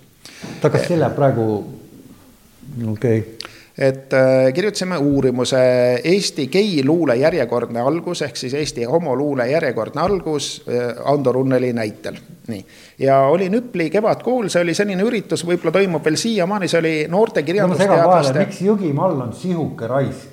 [0.61, 1.47] ta kas see läheb praegu,
[2.93, 3.42] okei okay
[3.77, 5.59] et äh, kirjutasime uurimuse
[6.03, 12.17] Eesti geiluule järjekordne algus ehk siis Eesti homoluule järjekordne algus äh, Ando Runneli näitel.
[12.47, 12.65] nii,
[12.99, 17.43] ja oli Nüpli kevadkool, see oli selline üritus, võib-olla toimub veel siiamaani, see oli noorte
[17.43, 20.29] kirjandusteadlaste miks Jõgimaal on sihuke raisk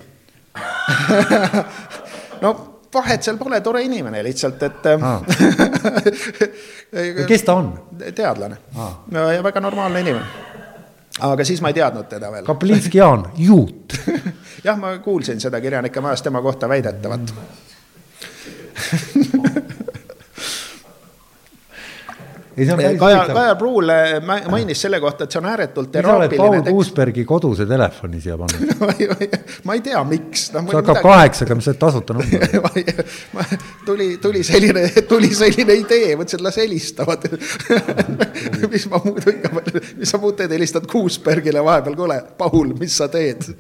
[2.45, 2.55] no
[2.95, 5.23] vahet seal pole, tore inimene lihtsalt, et ah.
[7.31, 7.73] kes ta on?
[8.15, 8.97] teadlane ah.
[9.33, 10.50] ja väga normaalne inimene
[11.21, 12.45] aga siis ma ei teadnud teda veel.
[12.49, 13.97] Kaplinski Jaan, juut
[14.67, 17.35] jah, ma kuulsin seda kirjanike majas tema kohta väidetavat
[22.99, 26.37] Kaja, Kaja Pruul äh, mainis selle kohta, et see on ääretult teraapiline.
[26.37, 28.73] sa oled Paul Kuusbergi koduse telefoni siia pannud.
[29.67, 30.49] Ma ei tea, miks.
[30.53, 30.65] No,.
[30.67, 31.07] see hakkab midagi...
[31.07, 33.05] kaheksaga, mis see tasuta number
[33.89, 37.29] tuli, tuli selline, tuli selline idee, mõtlesin, et las helistavad.
[38.73, 39.51] Mis ma muidu ikka,
[39.99, 43.51] mis sa muud teed, helistad Kuusbergile vahepeal, kuule, Paul, mis sa teed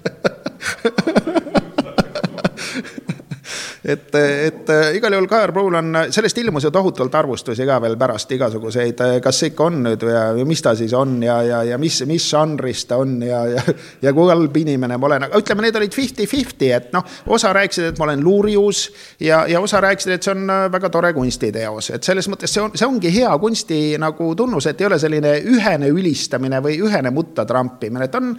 [3.91, 8.32] et, et igal juhul Kajar Pruul on, sellest ilmus ju tohutult arvustusi ka veel pärast
[8.36, 11.78] igasuguseid, kas see ikka on nüüd ja, ja mis ta siis on ja, ja, ja
[11.80, 13.64] mis, mis žanris ta on ja, ja,
[14.03, 17.91] ja kui halb inimene ma olen, aga ütleme, need olid fifty-fifty, et noh, osa rääkisid,
[17.93, 18.84] et ma olen luurius
[19.20, 22.74] ja, ja osa rääkisid, et see on väga tore kunstiteos, et selles mõttes see on,
[22.78, 27.47] see ongi hea kunsti nagu tunnus, et ei ole selline ühene ülistamine või ühene mutta
[27.49, 28.32] trampimine, et on,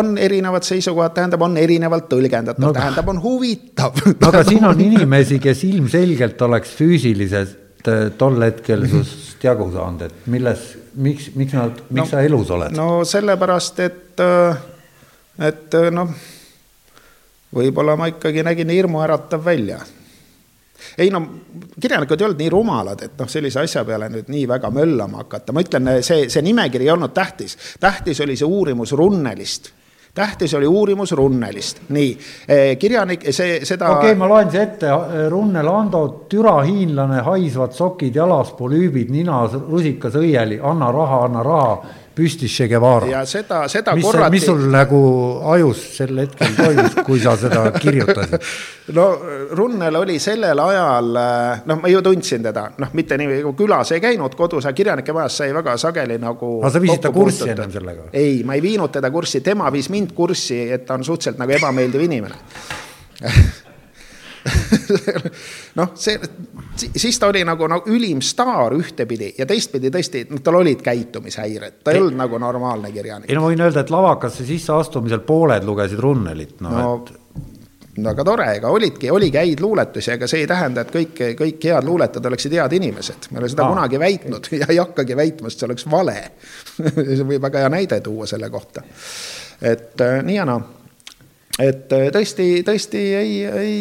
[0.00, 3.98] on erinevad seisukohad, tähendab, on erinevalt tõlgendatav no,, tähendab, on huvitav.
[4.28, 10.26] aga siin on inimesi, kes ilmselgelt oleks füüsiliselt äh, tol hetkel sinust jagu saanud, et
[10.30, 10.64] milles,
[10.98, 12.74] miks, miks nad, miks no, sa elus oled?
[12.76, 14.58] no sellepärast, et, äh,
[15.50, 16.10] et äh, noh,
[17.54, 19.78] võib-olla ma ikkagi nägin hirmuäratav välja.
[20.98, 21.22] Ei no
[21.80, 25.54] kirjanikud ei olnud nii rumalad, et noh, sellise asja peale nüüd nii väga möllama hakata,
[25.54, 29.72] ma ütlen, see, see nimekiri ei olnud tähtis, tähtis oli see uurimus Runnelist
[30.18, 32.10] tähtis oli uurimus Runnelist, nii,
[32.48, 33.92] eh, kirjanik, see, seda.
[33.94, 34.90] okei okay,, ma loen see ette,
[35.30, 41.72] Runnel Ando, türa hiinlane, haisvad sokid jalas, polüübid ninas, rusikas õieli, anna raha, anna raha
[42.18, 43.06] püstis Che Guevara.
[43.06, 44.34] ja seda, seda mis, korrati.
[44.34, 45.00] mis sul nagu
[45.54, 48.48] ajus sel hetkel toimus, kui sa seda kirjutasid?
[48.98, 49.06] no
[49.58, 51.12] Runnel oli sellel ajal,
[51.70, 55.38] noh, ma ju tundsin teda, noh, mitte nii, külas ei käinud, kodus, aga kirjanike majas
[55.42, 56.58] sai väga sageli nagu.
[56.62, 58.10] aga sa viisid ta kurssi ennem sellega?
[58.12, 61.56] ei, ma ei viinud teda kurssi, tema viis mind kurssi, et ta on suhteliselt nagu
[61.60, 62.36] ebameeldiv inimene
[65.78, 66.18] noh, see,
[66.76, 71.80] siis ta oli nagu, nagu ülim staar ühtepidi ja teistpidi tõesti, noh, tal olid käitumishäired,
[71.84, 73.30] ta ei olnud nagu normaalne kirjanik.
[73.30, 77.46] ei no ma võin öelda, et lavakasse sisseastumisel pooled lugesid Runnelit, noh no, et
[78.02, 81.68] no aga tore, ega olidki, oligi häid luuletusi, aga see ei tähenda, et kõik, kõik
[81.70, 83.28] head luuletajad oleksid head inimesed.
[83.30, 86.18] ma ei ole seda Aa, kunagi väitnud ja ei hakkagi väitma, sest see oleks vale
[87.32, 88.84] võib väga hea näide tuua selle kohta.
[89.62, 90.60] et äh, nii ja naa
[91.58, 93.76] et äh, tõesti, tõesti ei, ei,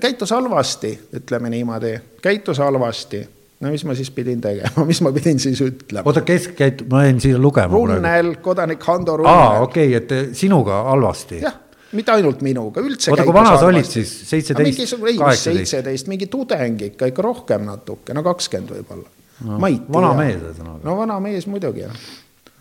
[0.00, 3.22] käitus halvasti, ütleme niimoodi, käitus halvasti
[3.62, 6.04] no mis ma siis pidin tegema, mis ma pidin siis ütlema?
[6.08, 9.34] oota, kes käitub, ma jäin siia lugema Runnel, kodanik Hando Runnel.
[9.34, 11.42] aa, okei okay,, et sinuga halvasti.
[11.44, 11.58] jah,
[11.98, 13.12] mitte ainult minuga, üldse.
[13.12, 15.48] oota, kui vana sa olid siis, seitseteist, kaheksateist?
[15.50, 19.08] seitseteist, mingi tudeng ikka, ikka rohkem natuke, no kakskümmend võib-olla
[19.46, 19.58] no,.
[19.58, 19.94] ma ei tea.
[19.98, 20.82] vana mees ühesõnaga.
[20.88, 22.04] no vana mees muidugi jah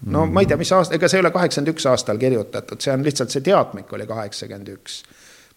[0.05, 0.33] no mm.
[0.33, 3.03] ma ei tea, mis aasta, ega see ei ole kaheksakümmend üks aastal kirjutatud, see on
[3.05, 5.03] lihtsalt see teadmik oli kaheksakümmend üks.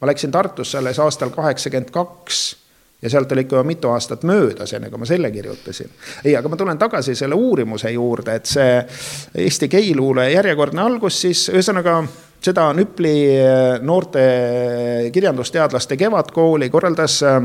[0.01, 2.45] ma läksin Tartusse alles aastal kaheksakümmend kaks
[3.03, 5.91] ja sealt oli ikka mitu aastat möödas, enne kui ma selle kirjutasin.
[6.25, 8.79] ei, aga ma tulen tagasi selle uurimuse juurde, et see
[9.47, 11.99] Eesti geiluule järjekordne algus siis ühesõnaga
[12.45, 14.25] seda Nüpli eh, noorte
[15.13, 17.43] kirjandusteadlaste kevadkooli korraldas, äh,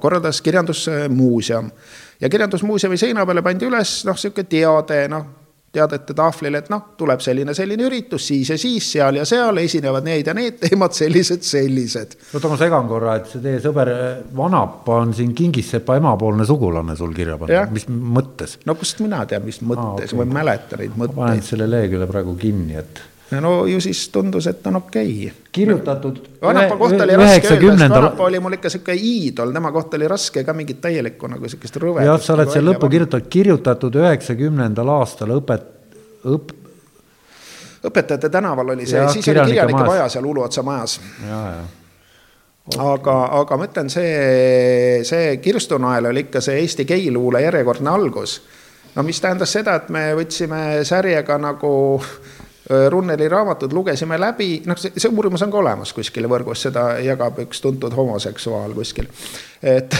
[0.00, 1.70] korraldas Kirjandusmuuseum
[2.24, 5.32] ja Kirjandusmuuseumi seina peale pandi üles noh, niisugune teade, noh
[5.74, 10.06] teadete tahvlil, et noh, tuleb selline, selline üritus siis ja siis, seal ja seal esinevad
[10.06, 12.14] need ja need teemad, sellised, sellised.
[12.30, 13.90] oota, ma segan korra, et see teie sõber
[14.36, 18.58] Vanapa on siin Kingissepa emapoolne sugulane sul kirja pannud, mis mõttes?
[18.68, 20.20] no kust mina tean, mis mõttes ah,, okay.
[20.20, 21.18] ma ei mäleta neid mõtteid.
[21.18, 25.36] ma panen selle lehekülje praegu kinni, et no ju siis tundus, et on okei okay..
[25.52, 26.18] kirjutatud.
[26.42, 30.08] Vanapa kohta oli raske öelda, sest Vanapa oli mul ikka sihuke iidol, tema kohta oli
[30.08, 32.08] raske ka mingit täielikku nagu sihukest rõvedust.
[32.10, 35.70] jah, sa oled seal lõppu kirjutanud, kirjutatud üheksakümnendal aastal õpet-,
[36.24, 36.52] õp-.
[37.90, 40.98] õpetajate tänaval oli see, siis oli kirjanike maja seal Uluotsa majas.
[41.24, 41.64] Okay.
[42.80, 48.42] aga, aga ma ütlen, see, see kirstunael oli ikka see Eesti geiluule järjekordne algus.
[48.94, 51.72] no mis tähendas seda, et me võtsime särjega nagu
[52.70, 57.36] Runneli raamatud lugesime läbi, noh, see, see uurimus on ka olemas kuskil võrgus, seda jagab
[57.42, 59.10] üks tuntud homoseksuaal kuskil.
[59.60, 59.92] et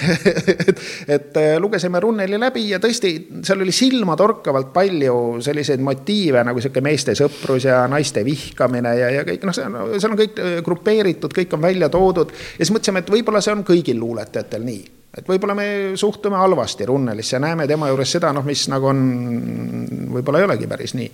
[0.68, 3.12] et, et äh, lugesime Runneli läbi ja tõesti,
[3.46, 9.26] seal oli silmatorkavalt palju selliseid motiive nagu sihuke meeste sõprus ja naiste vihkamine ja, ja
[9.28, 12.34] kõik noh, see on, seal on kõik äh, grupeeritud, kõik on välja toodud.
[12.34, 15.68] ja siis mõtlesime, et võib-olla see on kõigil luuletajatel nii et võib-olla me
[15.98, 19.00] suhtume halvasti Runnelisse ja näeme tema juures seda, noh, mis nagu on,
[20.14, 21.08] võib-olla ei olegi päris nii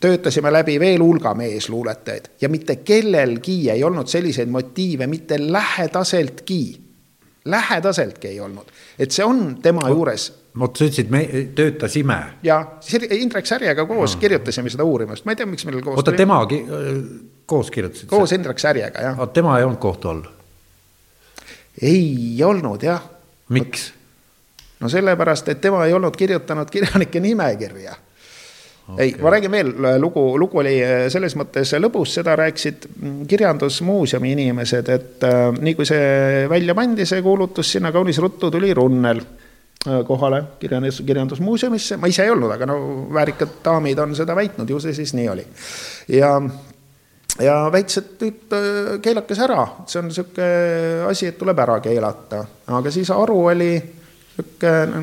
[0.00, 6.80] töötasime läbi veel hulga meesluuletajaid ja mitte kellelgi ei olnud selliseid motiive mitte lähedaseltki.
[7.44, 8.64] lähedaseltki ei olnud,
[8.98, 10.32] et see on tema juures.
[10.58, 12.18] vot sa ütlesid, me töötasime.
[12.42, 12.66] ja,
[13.10, 14.20] Indrek Särjega koos ah.
[14.20, 15.96] kirjutasime seda uurimust, ma ei tea, miks meil koos.
[15.96, 16.64] oota, temagi
[17.46, 18.08] koos kirjutasid?
[18.08, 19.28] koos Indrek Särjega, jah.
[19.32, 20.24] tema ei olnud kohtu all?
[21.82, 23.02] ei olnud jah.
[23.48, 23.92] miks?
[24.80, 27.96] no sellepärast, et tema ei olnud kirjutanud kirjanike nimekirja
[28.88, 29.04] okay..
[29.04, 34.32] ei, ma räägin veel, lugu, lugu oli äh, selles mõttes lõbus, seda rääkisid mm, kirjandusmuuseumi
[34.36, 39.22] inimesed, et äh, nii kui see välja pandi, see kuulutus sinna kaunis ruttu tuli Runnel
[39.22, 42.78] äh, kohale kirjandus, kirjandusmuuseumisse, ma ise ei olnud, aga no
[43.14, 45.46] väärikad daamid on seda väitnud, ju see siis nii oli.
[46.14, 46.32] ja,
[47.42, 50.50] ja väitis, et nüüd äh, keelake see ära, see on niisugune
[51.10, 52.44] asi, et tuleb ära keelata,
[52.78, 53.72] aga siis aru oli
[54.36, 55.00] niisugune,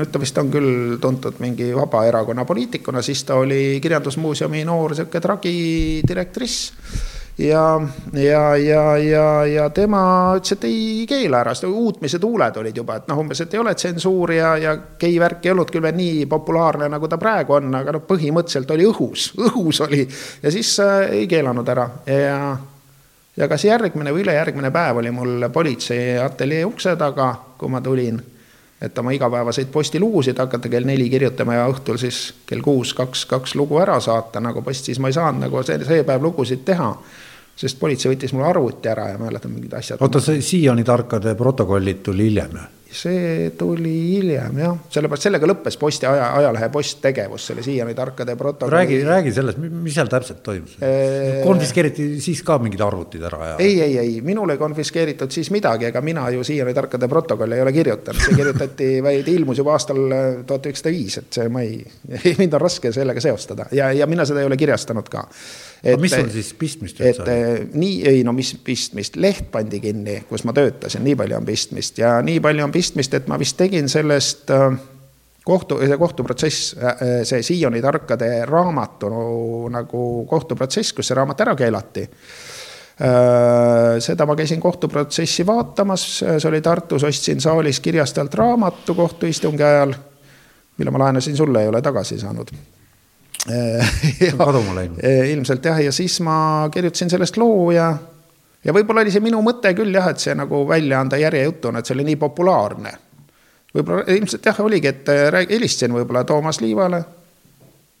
[0.00, 5.20] nüüd ta vist on küll tuntud mingi Vabaerakonna poliitikuna, siis ta oli Kirjandusmuuseumi noor niisugune
[5.20, 6.72] tragidirektriss.
[7.40, 7.80] Ja,
[8.12, 10.00] ja, ja, ja, ja tema
[10.36, 13.60] ütles, et ei keela ära, sest uutmise tuuled olid juba, et noh, umbes, et ei
[13.62, 17.56] ole tsensuuri ja, ja gei värk ei olnud küll veel nii populaarne, nagu ta praegu
[17.56, 20.02] on, aga noh, põhimõtteliselt oli õhus, õhus oli.
[20.42, 21.86] Ja siis äh, ei keelanud ära.
[22.10, 22.58] Ja
[23.40, 28.20] ja kas järgmine või ülejärgmine päev oli mul politsei ateljee ukse taga, kui ma tulin
[28.80, 33.54] et oma igapäevaseid postilugusid hakata kell neli kirjutama ja õhtul siis kell kuus kaks, kaks
[33.60, 36.94] lugu ära saata, nagu post, siis ma ei saanud nagu see, see päev lugusid teha.
[37.60, 40.00] sest politsei võttis mul arvuti ära ja mäletan mingid asjad.
[40.00, 42.68] oota, see siiani tarkade protokollid tuli hiljem või?
[42.92, 48.36] See tuli hiljem jah, sellepärast sellega lõppes posti aja, ajalehe Post tegevus, selle siiani tarkade
[48.38, 48.76] protokolli.
[48.76, 51.40] räägi, räägi sellest, mis seal täpselt toimus eee....
[51.44, 53.56] konfiskeeriti siis ka mingid arvutid ära ja?
[53.62, 57.64] ei, ei, ei, minul ei konfiskeeritud siis midagi, ega mina ju siiani tarkade protokolli ei
[57.64, 60.02] ole kirjutanud, see kirjutati vaid ilmus juba aastal
[60.46, 61.82] tuhat üheksasada viis, et see ma ei,
[62.38, 65.28] mind on raske sellega seostada ja, ja mina seda ei ole kirjastanud ka
[65.82, 67.24] et, aga mis on siis pistmist üldse?
[67.24, 71.38] et eh, nii, ei no mis pistmist, leht pandi kinni, kus ma töötasin, nii palju
[71.38, 72.79] on pistmist ja nii palju on pistmist,
[73.14, 74.70] et ma vist tegin sellest äh,
[75.44, 79.10] kohtu, see kohtuprotsess, äh, see Sioni tarkade raamatu
[79.72, 82.06] nagu kohtuprotsess, kus see raamat ära keelati.
[83.00, 89.94] Äh, seda ma käisin kohtuprotsessi vaatamas, see oli Tartus, ostsin saalis kirjastelt raamatu kohtuistungi ajal,
[90.76, 92.52] mille ma laenasin sulle, ei ole tagasi saanud
[94.38, 94.98] kaduma läinud.
[95.32, 97.94] ilmselt jah, ja siis ma kirjutasin sellest loo ja,
[98.64, 101.88] ja võib-olla oli see minu mõte küll jah, et see nagu välja anda järjejutuna, et
[101.88, 102.92] see oli nii populaarne.
[103.74, 105.08] võib-olla ilmselt jah, oligi, et
[105.50, 107.04] helistasin võib-olla Toomas Liivale.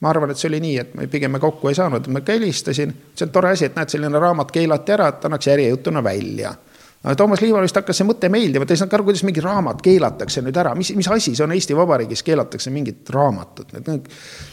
[0.00, 2.32] ma arvan, et see oli nii, et me pigem me kokku ei saanud, ma ka
[2.32, 6.54] helistasin, see on tore asi, et näed, selline raamat keelati ära, et annaks järjejutuna välja
[7.00, 10.42] Toomas Liival vist hakkas see mõte meeldima, ta ei saanud aru, kuidas mingi raamat keelatakse
[10.44, 13.72] nüüd ära, mis, mis asi see on Eesti Vabariigis, keelatakse mingit raamatut.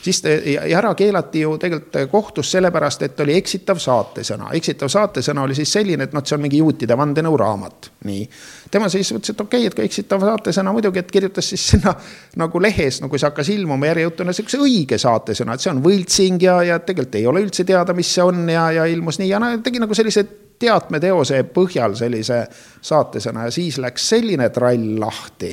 [0.06, 4.53] siis te, ja ära keelati ju tegelikult kohtus sellepärast, et oli eksitav saatesõna.
[4.56, 8.24] eksitav saatesõna oli siis selline, et noh, see on mingi juutide vandenõuraamat, nii.
[8.72, 11.98] tema siis ütles, et okei okay,, et kui eksitav saatesõna muidugi, et kirjutas siis sinna
[12.45, 16.48] nagu lehes, no kui see hakkas ilmuma järjejutuna sihukese õige saatesõna, et see on võltsing
[16.48, 19.44] ja, ja tegelikult ei ole üldse teada, mis see on ja, ja ilmus nii ja
[19.44, 22.43] no tegi nagu sellised teatmeteose põhjal sellise
[22.81, 25.51] saatesõna ja siis läks selline trall lahti.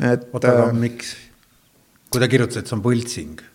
[0.00, 0.28] et.
[0.32, 1.14] oota, aga äh, miks?
[2.10, 3.46] kui ta kirjutas, et see on võltsing?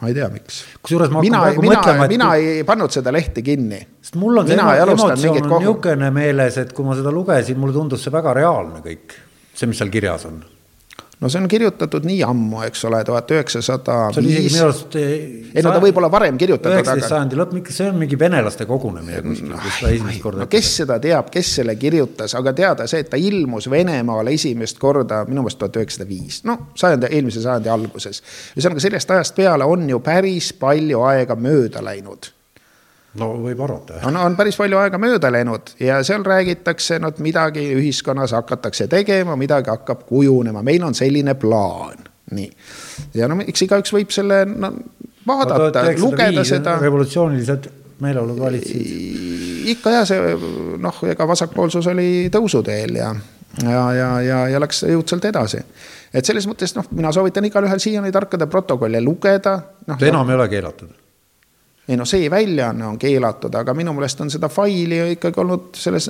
[0.00, 0.64] ma ei tea, miks.
[0.82, 2.50] kusjuures ma mina, mina, mõtlema, mina kui...
[2.58, 3.80] ei pannud seda lehte kinni.
[4.00, 8.04] sest mul on see emotsioon on niisugune meeles, et kui ma seda lugesin, mulle tundus
[8.06, 9.16] see väga reaalne kõik,
[9.52, 10.44] see, mis seal kirjas on
[11.20, 13.96] no see on kirjutatud nii ammu, eks ole, tuhat üheksasada.
[14.12, 14.96] see oli isegi minu arust.
[15.00, 16.76] ei no ta võib olla varem kirjutatud.
[16.76, 20.44] üheksateist sajandi lõpp, see on mingi venelaste kogunemine kuskil no,, kus ta esimest korda.
[20.44, 24.78] no kes seda teab, kes selle kirjutas, aga teada see, et ta ilmus Venemaale esimest
[24.82, 28.22] korda minu meelest tuhat üheksasada viis, no sajandi, eelmise sajandi alguses.
[28.54, 32.35] ühesõnaga sellest ajast peale on ju päris palju aega mööda läinud
[33.20, 37.22] no võib arvata, on, on päris palju aega mööda läinud ja seal räägitakse, no et
[37.24, 42.06] midagi ühiskonnas hakatakse tegema, midagi hakkab kujunema, meil on selline plaan,
[42.36, 42.50] nii.
[43.18, 44.72] ja no eks igaüks võib selle no,
[45.26, 46.78] vaadata, lugeda seda.
[46.82, 47.70] revolutsioonilised
[48.04, 49.68] meeleolud valitsesid.
[49.72, 50.36] ikka ja see
[50.82, 53.14] noh, ega vasakpoolsus oli tõusuteel ja,
[53.62, 55.62] ja, ja, ja, ja läks jõudsalt edasi
[56.16, 59.98] et selles mõttes noh, mina soovitan igalühel siiani tarkade protokolle lugeda no,.
[60.00, 61.05] enam ei ole keelatud
[61.88, 66.08] ei noh, see väljaanne on keelatud, aga minu meelest on seda faili ikkagi olnud selles,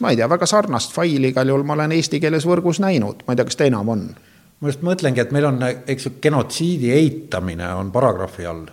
[0.00, 3.34] ma ei tea, väga sarnast faili igal juhul ma olen eesti keeles võrgus näinud, ma
[3.34, 4.06] ei tea, kas ta enam on.
[4.60, 8.64] ma just mõtlengi, et meil on, eks ju, genotsiidi eitamine on paragrahvi all.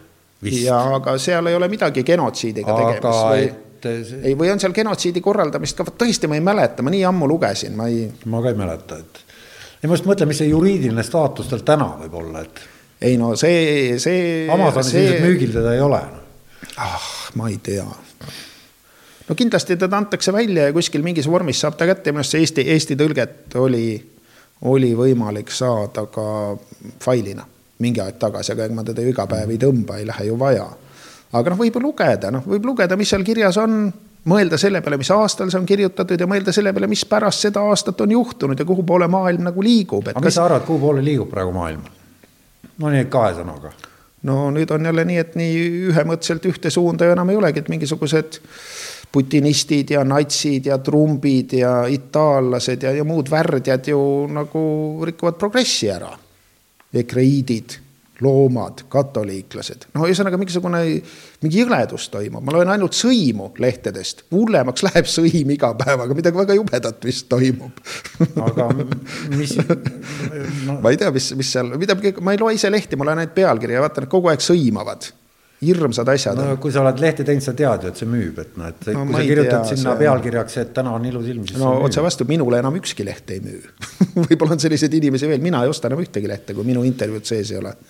[0.47, 3.45] ja aga seal ei ole midagi genotsiidiga aga tegemist või
[3.91, 7.03] et ei, või on seal genotsiidi korraldamist ka, vot tõesti, ma ei mäleta, ma nii
[7.09, 8.05] ammu lugesin, ma ei.
[8.31, 9.23] ma ka ei mäleta, et.
[9.81, 12.63] ei, ma just mõtlen, mis see juriidiline staatus tal täna võib olla, et
[13.03, 14.47] ei no see, see.
[14.51, 15.03] Amazonis see...
[15.03, 16.01] ilmselt müügil teda ei ole.
[16.77, 17.09] ah,
[17.39, 17.85] ma ei tea.
[19.27, 22.45] no kindlasti teda antakse välja ja kuskil mingis vormis saab ta kätte, minu arust see
[22.45, 23.87] Eesti, Eesti tõlget oli,
[24.71, 26.27] oli võimalik saada ka
[27.03, 27.45] failina
[27.83, 30.39] mingi aeg tagasi, aga ega ma teda ju iga päev ei tõmba, ei lähe ju
[30.39, 30.67] vaja.
[31.33, 33.87] aga noh, võib lugeda, noh, võib lugeda, mis seal kirjas on
[34.29, 37.65] mõelda selle peale, mis aastal see on kirjutatud ja mõelda selle peale, mis pärast seda
[37.67, 40.07] aastat on juhtunud ja kuhu poole maailm nagu liigub.
[40.07, 40.39] aga mis kas...
[40.39, 41.83] sa arvad, kuhu poole liigub praegu maailm?
[42.77, 43.73] No nii kahe sõnaga.
[44.29, 45.61] no nüüd on jälle nii, et nii
[45.91, 48.39] ühemõtteliselt ühte suunda ju enam ei olegi, et mingisugused
[49.13, 54.01] putinistid ja natsid ja trumbid ja itaallased ja, ja muud värdjad ju
[54.33, 54.63] nagu
[55.05, 56.11] rikuvad progressi ära.
[56.93, 57.82] ekreiidid
[58.23, 60.81] loomad, katoliiklased, no ühesõnaga mingisugune,
[61.43, 66.41] mingi jõledus toimub, ma loen ainult sõimu lehtedest, hullemaks läheb sõim iga päev, aga midagi
[66.41, 67.83] väga jubedat vist toimub.
[68.47, 68.69] aga
[69.35, 69.79] mis no...?
[70.83, 73.35] ma ei tea, mis, mis seal, mida, ma ei loe ise lehti, ma loen ainult
[73.37, 75.11] pealkirja ja vaatan, et kogu aeg sõimavad
[75.65, 76.39] hirmsad asjad.
[76.39, 78.89] no kui sa oled lehte teinud, sa tead ju, et see müüb, et noh, et
[78.91, 79.99] no, kui sa kirjutad tea, sinna see...
[80.03, 81.59] pealkirjaks, et täna on ilus ilm, siis.
[81.61, 83.61] no otse vastu, minule enam ükski leht ei müü.
[84.27, 87.53] Võib-olla on selliseid inimesi veel, mina ei osta enam ühtegi lehte, kui minu intervjuud sees
[87.53, 87.75] ei ole.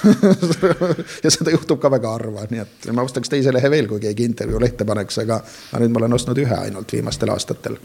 [0.00, 4.24] Ja seda juhtub ka väga harva, nii et ma ostaks teise lehe veel, kui keegi
[4.30, 7.76] intervjuu lehte paneks, aga, aga nüüd ma olen ostnud ühe ainult viimastel aastatel.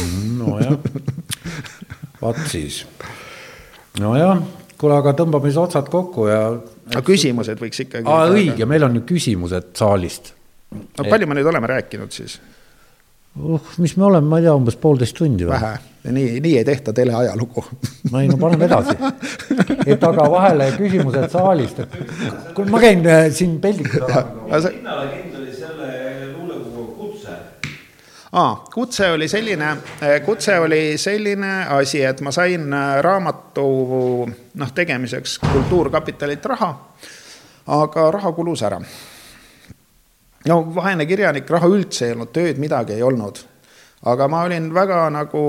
[0.00, 0.74] Mm, nojah,
[2.22, 2.80] vaat siis,
[4.00, 4.42] nojah
[4.82, 6.40] kuule, aga tõmbame siis otsad kokku ja.
[6.90, 8.06] aga küsimused võiks ikkagi.
[8.34, 10.34] õige, meil on ju küsimused saalist.
[10.72, 12.40] no palju me nüüd oleme rääkinud siis?
[13.38, 15.54] oh, mis me oleme, ma ei tea, umbes poolteist tundi või?
[15.54, 15.72] vähe,
[16.10, 17.64] nii, nii ei tehta teleajalugu
[18.10, 18.96] no ei, no paneme edasi.
[19.86, 21.96] et aga vahele küsimused saalist, et
[22.56, 24.02] kuule, ma käin äh, siin peldiku
[28.32, 33.66] aa, kutse oli selline, eh, kutse oli selline asi, et ma sain eh, raamatu
[34.54, 36.70] noh, tegemiseks Kultuurkapitalilt raha,
[37.66, 38.80] aga raha kulus ära.
[40.48, 43.38] no vaene kirjanik, raha üldse ei olnud, tööd midagi ei olnud.
[44.04, 45.44] aga ma olin väga nagu,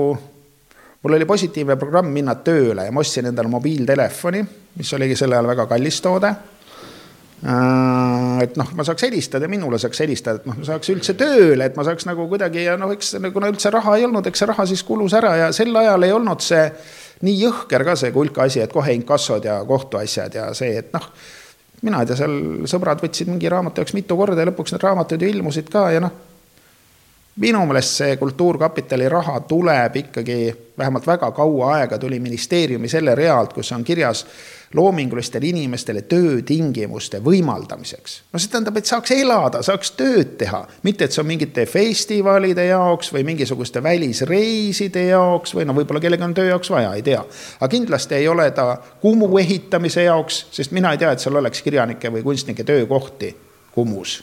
[1.02, 4.44] mul oli positiivne programm minna tööle ja ma ostsin endale mobiiltelefoni,
[4.76, 6.34] mis oligi sel ajal väga kallis toode
[7.42, 11.76] et noh, ma saaks helistada, minule saaks helistada, et noh, ma saaks üldse tööle, et
[11.76, 14.66] ma saaks nagu kuidagi ja noh, eks kuna üldse raha ei olnud, eks see raha
[14.70, 16.64] siis kulus ära ja sel ajal ei olnud see
[17.24, 21.10] nii jõhker ka see kulka asi, et kohe inkassod ja kohtuasjad ja see, et noh,
[21.84, 22.38] mina ei tea, seal
[22.70, 26.00] sõbrad võtsid mingi raamatu jaoks mitu korda ja lõpuks need raamatud ju ilmusid ka ja
[26.04, 26.14] noh,
[27.36, 33.38] minu meelest see Kultuurkapitali raha tuleb ikkagi, vähemalt väga kaua aega tuli ministeeriumi selle rea
[33.38, 34.26] alt, kus on kirjas
[34.74, 38.16] loomingulistele inimestele töötingimuste võimaldamiseks.
[38.32, 42.66] no see tähendab, et saaks elada, saaks tööd teha, mitte et see on mingite festivalide
[42.66, 47.22] jaoks või mingisuguste välisreiside jaoks või no võib-olla kellelgi on töö jaoks vaja, ei tea.
[47.60, 51.62] aga kindlasti ei ole ta Kumu ehitamise jaoks, sest mina ei tea, et seal oleks
[51.62, 53.34] kirjanike või kunstnike töökohti
[53.74, 54.22] Kumus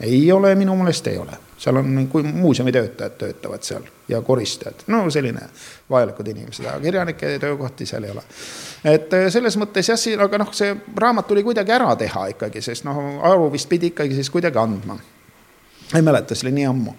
[0.00, 5.10] ei ole, minu meelest ei ole, seal on, muuseumi töötajad töötavad seal ja koristajad, no
[5.10, 5.42] selline
[5.90, 8.22] vajalikud inimesed, aga kirjanike töökohti seal ei ole.
[8.84, 12.62] et eh, selles mõttes jah, siin, aga noh, see raamat tuli kuidagi ära teha ikkagi,
[12.62, 14.98] sest noh, aru vist pidi ikkagi siis kuidagi andma.
[15.94, 16.94] ei mäleta, see oli nii ammu.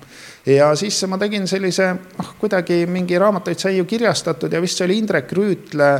[0.46, 4.90] ja siis ma tegin sellise, noh, kuidagi mingi raamatuid sai ju kirjastatud ja vist see
[4.90, 5.92] oli Indrek Rüütle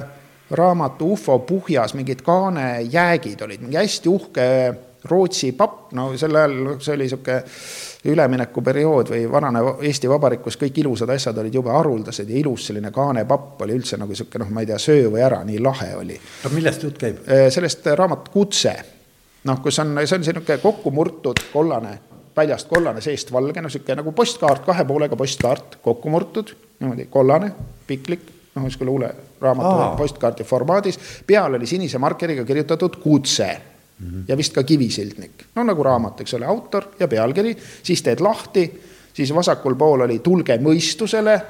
[0.52, 4.46] raamatu Ufo Puhjas, mingid kaanejäägid olid, mingi hästi uhke
[5.10, 7.38] Rootsi papp, no sel ajal see oli sihuke
[8.06, 12.92] üleminekuperiood või vanane Eesti Vabariik, kus kõik ilusad asjad olid jube haruldased ja ilus selline
[12.96, 16.20] kaanepapp oli üldse nagu sihuke noh, ma ei tea, söö või ära, nii lahe oli.
[16.46, 17.20] no millest jutt käib?
[17.28, 18.76] Äh, sellest raamat Kutse,
[19.50, 21.98] noh, kus on, see on sihuke kokku murtud kollane,
[22.36, 27.52] väljast kollane, seest valge, no sihuke nagu postkaart, kahe poolega postkaart, kokku murtud, niimoodi kollane,
[27.88, 28.24] piklik
[28.56, 29.12] noh, niisugune luule
[29.42, 33.50] raamatu postkaardi formaadis, peal oli sinise markeriga kirjutatud kutse
[34.00, 34.24] -hmm.
[34.28, 38.70] ja vist ka kivisildnik, no nagu raamat, eks ole, autor ja pealkiri, siis teed lahti,
[39.14, 41.42] siis vasakul pool oli tulge mõistusele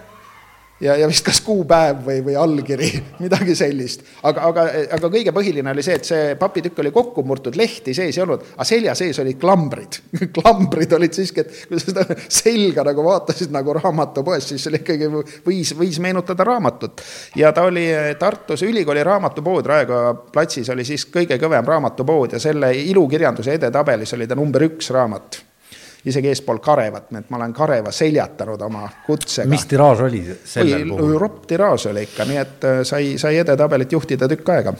[0.81, 2.89] ja, ja vist kas kuupäev või, või allkiri,
[3.23, 4.03] midagi sellist.
[4.23, 4.65] aga, aga,
[4.97, 8.45] aga kõige põhiline oli see, et see papitükk oli kokku murtud, lehti sees ei olnud,
[8.55, 9.99] aga selja sees olid klambrid
[10.37, 15.11] klambrid olid siiski, et kui sa seda selga nagu vaatasid nagu raamatupoes, siis oli ikkagi
[15.45, 17.03] võis, võis meenutada raamatut.
[17.39, 17.87] ja ta oli
[18.19, 24.27] Tartus ülikooli raamatupood, Raekoja platsis oli siis kõige kõvem raamatupood ja selle ilukirjanduse edetabelis oli
[24.27, 25.43] ta number üks raamat
[26.05, 29.49] isegi eespool Karevat, nii et ma olen Kareva seljatanud oma kutsega.
[29.49, 31.17] mis tiraaž oli sellel puhul?
[31.19, 34.73] ropp tiraaž oli ikka, nii et äh, sai, sai edetabelit juhtida tükk aega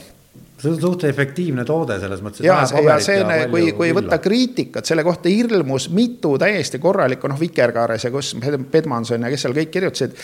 [0.60, 2.44] see on suht efektiivne toode selles mõttes.
[2.44, 8.06] ja, ja see, kui, kui võtta kriitikat selle kohta ilmus mitu täiesti korralikku, noh, Vikerkaares
[8.08, 8.34] ja kus
[8.72, 10.18] Pedmanson ja kes seal kõik kirjutasid.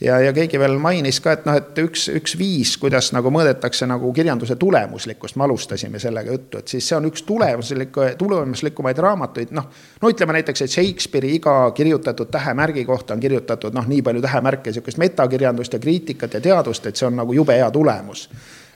[0.00, 3.88] ja, ja keegi veel mainis ka, et noh, et üks, üks viis, kuidas nagu mõõdetakse
[3.90, 9.52] nagu kirjanduse tulemuslikkust, me alustasime sellega juttu, et siis see on üks tulemuslik, tulemuslikumaid raamatuid,
[9.56, 9.68] noh.
[10.00, 14.72] no ütleme näiteks, et Shakespeare'i iga kirjutatud tähemärgi kohta on kirjutatud noh, nii palju tähemärke,
[14.72, 18.28] sihukest metakirjandust ja kriitikat ja teadust, et see on nagu jube hea tulemus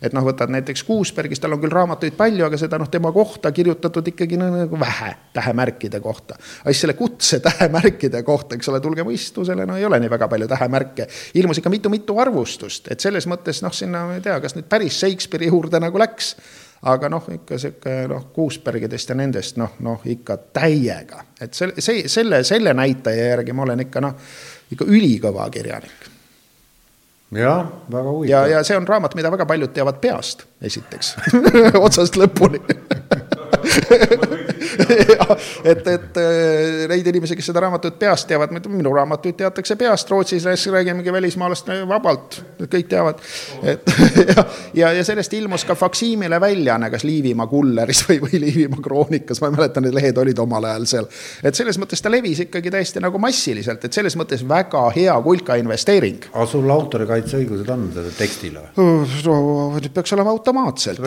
[0.03, 3.53] et noh, võtad näiteks Kuusbergis, tal on küll raamatuid palju, aga seda noh, tema kohta
[3.55, 6.37] kirjutatud ikkagi nagu vähe tähemärkide kohta.
[6.37, 10.29] aga siis selle kutse tähemärkide kohta, eks ole, tulge mõistusele, no ei ole nii väga
[10.29, 11.09] palju tähemärke.
[11.35, 15.01] ilmus ikka mitu-mitu arvustust, et selles mõttes noh, sinna ma ei tea, kas nüüd päris
[15.01, 16.35] Shakespeare'i juurde nagu läks
[16.87, 22.05] aga noh, ikka sihuke noh, Kuusbergidest ja nendest noh, noh ikka täiega, et see, see,
[22.13, 24.21] selle, selle näitaja järgi ma olen ikka noh,
[24.73, 26.16] ikka ülikõva kirjanik
[27.35, 28.31] jah, väga huvitav.
[28.31, 31.15] ja, ja see on raamat, mida väga paljud teavad peast, esiteks
[31.87, 32.63] otsast lõpuni
[35.65, 40.47] et, et äh, neid inimesi, kes seda raamatut peast teavad, minu raamatuid teatakse peast, Rootsis
[40.73, 43.23] räägimegi välismaalast vabalt, kõik teavad.
[43.63, 43.93] et
[44.29, 44.45] ja,
[44.75, 49.51] ja, ja sellest ilmus ka faksiimile väljaanne, kas Liivimaa Kulleris või, või Liivimaa Kroonikas, ma
[49.51, 51.07] ei mäleta, need lehed olid omal ajal seal.
[51.43, 55.59] et selles mõttes ta levis ikkagi täiesti nagu massiliselt, et selles mõttes väga hea kulka
[55.61, 56.21] investeering.
[56.33, 58.87] aga sul autorikaitseõigused on sellele tekstile no,?
[59.97, 61.01] peaks olema automaatselt.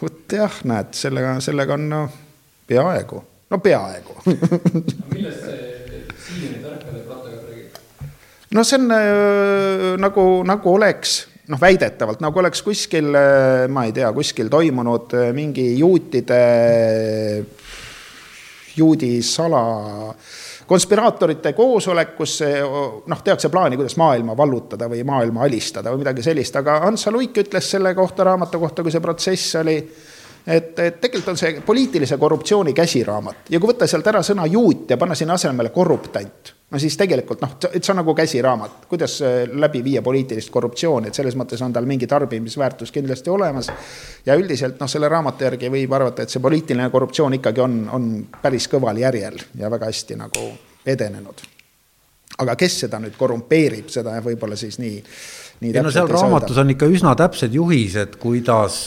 [0.00, 2.02] vot jah, näed, sellega, sellega on no
[2.68, 3.20] peaaegu,
[3.50, 5.70] no peaaegu millest see
[6.24, 7.78] Siimini tarkade protokoll räägib?
[8.56, 11.18] no see on äh, nagu, nagu oleks
[11.50, 16.40] noh, väidetavalt nagu oleks kuskil, äh, ma ei tea, kuskil toimunud äh, mingi juutide,
[18.76, 19.64] juudi sala
[20.66, 22.38] konspiraatorite koosolek, kus
[23.06, 27.36] noh, tehakse plaani, kuidas maailma vallutada või maailma alistada või midagi sellist, aga Hans Luik
[27.44, 29.76] ütles selle kohta, raamatu kohta, kui see protsess oli
[30.46, 33.48] et, et tegelikult on see poliitilise korruptsiooni käsiraamat.
[33.50, 37.42] Ja kui võtta sealt ära sõna juut ja panna sinna asemele korruptant, no siis tegelikult
[37.44, 41.62] noh, et see on nagu käsiraamat, kuidas äh, läbi viia poliitilist korruptsiooni, et selles mõttes
[41.62, 43.70] on tal mingi tarbimisväärtus kindlasti olemas.
[44.26, 48.10] ja üldiselt noh, selle raamatu järgi võib arvata, et see poliitiline korruptsioon ikkagi on, on
[48.42, 50.48] päris kõval järjel ja väga hästi nagu
[50.86, 51.46] edenenud.
[52.42, 54.98] aga kes seda nüüd korrumpeerib, seda võib-olla siis nii
[55.62, 58.80] ei no seal raamatus on ikka üsna täpsed juhised, kuidas,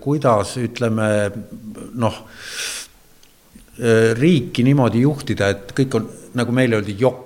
[0.00, 1.10] kuidas ütleme
[2.00, 2.16] noh,
[4.18, 6.08] riiki niimoodi juhtida, et kõik on,
[6.38, 7.23] nagu meile öeldi, jokk.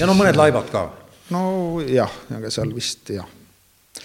[0.00, 0.86] Ja no mõned laibad ka.
[1.34, 3.28] nojah, aga seal vist jah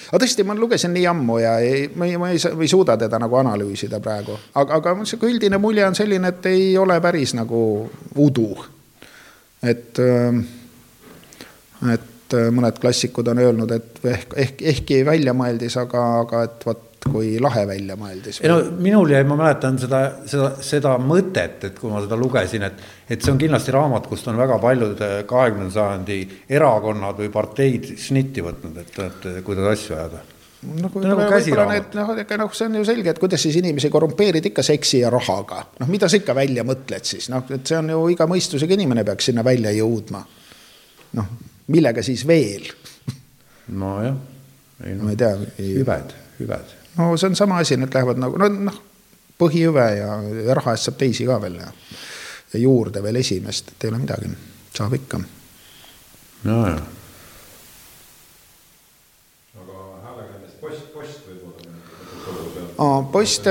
[0.09, 3.19] aga tõesti, ma lugesin nii ammu ja ei, ma ei, ma ei, ei suuda teda
[3.21, 7.61] nagu analüüsida praegu, aga, aga sihuke üldine mulje on selline, et ei ole päris nagu
[8.21, 8.49] udu.
[9.65, 10.43] et, ähm,
[11.93, 17.35] et mõned klassikud on öelnud, et ehk, ehk, ehkki väljamõeldis, aga, aga et vot kui
[17.41, 18.41] lahe väljamõeldis.
[18.41, 22.65] ei no minul jäi, ma mäletan seda, seda, seda mõtet, et kui ma seda lugesin,
[22.67, 26.21] et, et see on kindlasti raamat, kust on väga paljud kahekümnenda sajandi
[26.57, 30.23] erakonnad või parteid šnitti võtnud, et, et kuidas asju ajada
[30.65, 33.59] no kui nagu võib-olla need noh, ega noh, see on ju selge, et kuidas siis
[33.59, 35.61] inimesi korrumpeerida ikka seksi ja rahaga.
[35.81, 39.05] noh, mida sa ikka välja mõtled siis, noh, et see on ju iga mõistusega inimene
[39.05, 40.23] peaks sinna välja jõudma.
[41.19, 41.35] noh,
[41.69, 42.71] millega siis veel?
[43.67, 44.17] nojah.
[44.75, 45.37] No, ma ei tea.
[45.61, 48.81] hüved, hüved no see on sama asi, need lähevad nagu no noh,
[49.39, 50.11] põhihüve ja,
[50.47, 51.71] ja raha eest saab teisi ka veel ja,
[52.53, 54.29] ja juurde veel esimest, et ei ole midagi,
[54.75, 55.19] saab ikka.
[56.45, 56.77] ja, ja.
[59.63, 62.93] aga häälekandest post, post võib-olla.
[63.11, 63.43] post,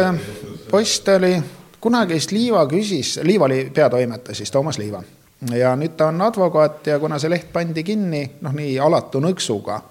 [0.70, 1.34] post oli,
[1.80, 5.02] kunagi vist Liiva küsis, Liiva oli peatoimetaja siis, Toomas Liiva.
[5.52, 9.82] ja nüüd ta on advokaat ja kuna see leht pandi kinni, noh, nii alatu nõksuga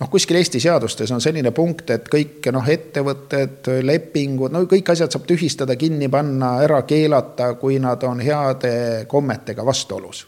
[0.00, 5.12] noh, kuskil Eesti seadustes on selline punkt, et kõik noh, ettevõtted, lepingud, no kõik asjad
[5.12, 10.26] saab tühistada, kinni panna, ära keelata, kui nad on heade kommetega vastuolus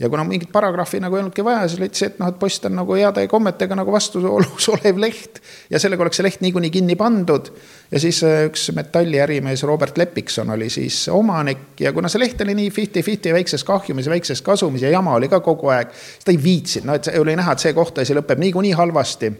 [0.00, 2.74] ja kuna mingit paragrahvi nagu ei olnudki vaja, siis leidis, et noh, et post on
[2.78, 5.40] nagu heade kommetega nagu vastuolus olev leht
[5.70, 7.50] ja sellega oleks see leht niikuinii kinni pandud.
[7.90, 12.56] ja siis äh, üks metalliärimees Robert Lepikson oli siis omanik ja kuna see leht oli
[12.56, 16.32] nii fifty-fifty väikses kahjumis ja väikses kasumis ja jama oli ka kogu aeg, siis ta
[16.32, 19.32] ei viitsinud, no et oli näha, et see kohtuasi lõpeb niikuinii halvasti.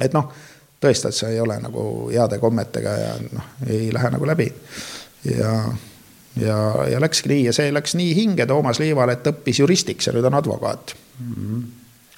[0.00, 0.32] et noh,
[0.80, 4.48] tõesti, et see ei ole nagu heade kommetega ja noh, ei lähe nagu läbi
[5.36, 5.52] ja
[6.40, 10.14] ja, ja läkski nii ja see läks nii hinge Toomas Liivale, et õppis juristiks ja
[10.16, 11.32] nüüd on advokaat mm.
[11.32, 11.62] -hmm.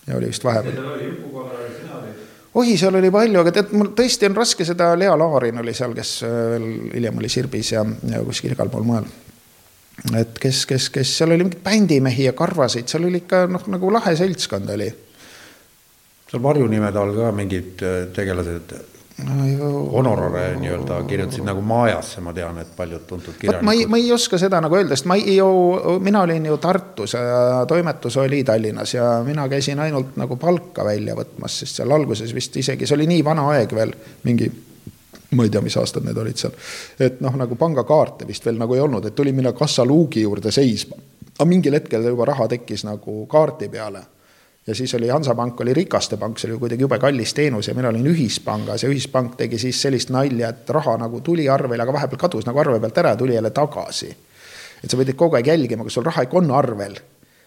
[0.06, 0.82] ja oli vist vahepeal.
[2.54, 5.94] oi, seal oli palju, aga tead, mul tõesti on raske seda, Lea Laarin oli seal,
[5.94, 9.06] kes veel hiljem oli Sirbis ja, ja kuskil igal pool mujal.
[10.18, 13.92] et kes, kes, kes seal oli mingeid bändimehi ja karvasid, seal oli ikka noh, nagu
[13.92, 14.92] lahe seltskond oli.
[16.30, 18.97] seal varjunimede all ka mingid äh, tegelased
[19.92, 23.64] honorare nii-öelda kirjutasid nagu Maajasse, ma tean, et paljud tuntud kirjanikud.
[23.66, 25.48] ma ei, ma ei oska seda nagu öelda, sest ma ei ju,
[26.04, 31.16] mina olin ju Tartus ja toimetus oli Tallinnas ja mina käisin ainult nagu palka välja
[31.18, 33.94] võtmas, sest seal alguses vist isegi, see oli nii vana aeg veel,
[34.28, 34.50] mingi
[35.30, 36.54] ma ei tea, mis aastad need olid seal.
[37.00, 40.96] et noh, nagu pangakaarte vist veel nagu ei olnud, et tuli minna kassaluugi juurde seisma.
[41.38, 44.04] aga mingil hetkel juba raha tekkis nagu kaardi peale
[44.68, 47.88] ja siis oli Hansapank oli rikaste pank, see oli kuidagi jube kallis teenus ja mina
[47.88, 52.20] olin ühispangas ja ühispank tegi siis sellist nalja, et raha nagu tuli arvele, aga vahepeal
[52.20, 54.10] kadus nagu arve pealt ära ja tuli jälle tagasi.
[54.84, 56.98] et sa pidid kogu aeg jälgima, kas sul raha ikka on arvel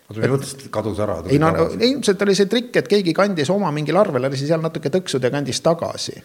[0.09, 1.21] oota, mis mõttes, et kadus ära?
[1.29, 4.89] ei no ilmselt oli see trikk, et keegi kandis oma mingil arvel, lasi seal natuke
[4.89, 6.17] tõksud ja kandis tagasi.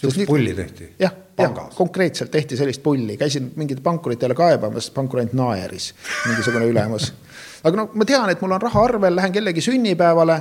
[0.00, 0.88] sellist pulli tehti?
[1.04, 5.92] jah, jah, konkreetselt tehti sellist pulli, käisin mingite pankuritele kaebamas, pankur ainult naeris,
[6.30, 7.12] mingisugune ülemus
[7.64, 10.36] aga no ma tean, et mul on raha arvel, lähen kellegi sünnipäevale,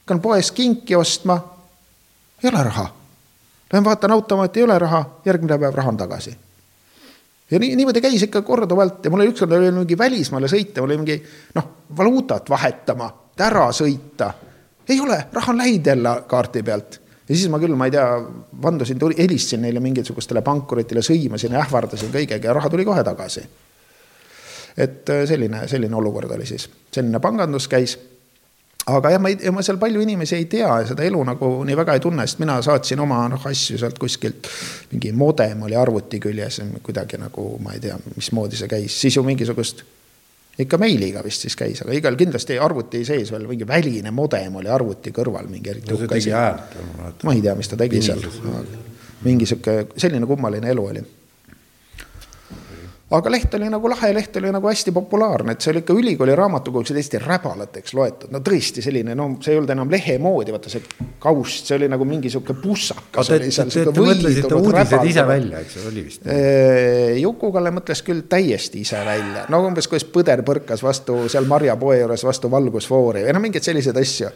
[0.00, 1.38] hakkan poes kinki ostma,
[2.42, 2.86] ei ole raha.
[3.72, 6.36] Lähen vaatan automaati, ei ole raha, järgmine päev raha on tagasi.
[7.50, 10.90] ja nii, niimoodi käis ikka korduvalt ja mul oli ükskord oli mingi välismaale sõita, mul
[10.90, 11.16] oli mingi
[11.54, 11.66] noh,
[11.96, 14.32] valuutat vahetama, ära sõita.
[14.88, 18.06] ei ole, raha on läinud jälle kaardi pealt ja siis ma küll, ma ei tea,
[18.62, 23.44] vandusin, helistasin neile mingisugustele pankuritele, sõimasin ähvardasin kõigega ja raha tuli kohe tagasi
[24.76, 27.98] et äh, selline, selline olukord oli siis, selline pangandus käis
[28.84, 31.76] aga jah, ma ei, ma seal palju inimesi ei tea ja seda elu nagu nii
[31.78, 34.48] väga ei tunne, sest mina saatsin oma noh asju sealt kuskilt.
[34.92, 39.24] mingi modem oli arvuti küljes, kuidagi nagu ma ei tea, mismoodi see käis, siis ju
[39.24, 39.84] mingisugust.
[40.60, 44.70] ikka meiliga vist siis käis, aga igal kindlasti arvuti sees veel mingi väline modem oli
[44.70, 47.12] arvuti kõrval mingi eriti no,.
[47.24, 48.22] ma ei tea, mis ta tegi seal.
[49.24, 51.06] mingi sihuke selline kummaline elu oli
[53.12, 56.34] aga leht oli nagu lahe, leht oli nagu hästi populaarne, et see oli ikka ülikooli
[56.38, 60.72] raamatukoguks täiesti räbalateks loetud, no tõesti selline, no see ei olnud enam lehe moodi, vaata
[60.72, 60.82] see
[61.20, 63.28] kaust, see oli nagu mingi sihuke pussakas.
[63.28, 66.28] Te, te, te, te mõtlesite uudised ise välja, eks oli vist?
[67.20, 72.24] Juku-Kalle mõtles küll täiesti ise välja, no umbes kuidas põder põrkas vastu seal marjapoe juures
[72.24, 74.32] vastu valgusfoori või no mingeid selliseid asju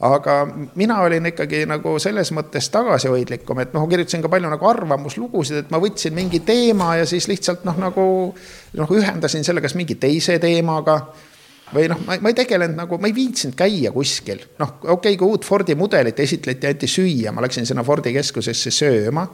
[0.00, 0.34] aga
[0.78, 5.72] mina olin ikkagi nagu selles mõttes tagasihoidlikum, et noh, kirjutasin ka palju nagu arvamuslugusid, et
[5.74, 8.04] ma võtsin mingi teema ja siis lihtsalt noh, nagu
[8.78, 11.00] noh, ühendasin selle kas mingi teise teemaga
[11.74, 15.18] või noh, ma, ma ei tegelenud nagu, ma ei viitsinud käia kuskil, noh, okei okay,,
[15.18, 19.26] kui uut Fordi mudelit esitleti, anti süüa, ma läksin sinna Fordi keskusesse sööma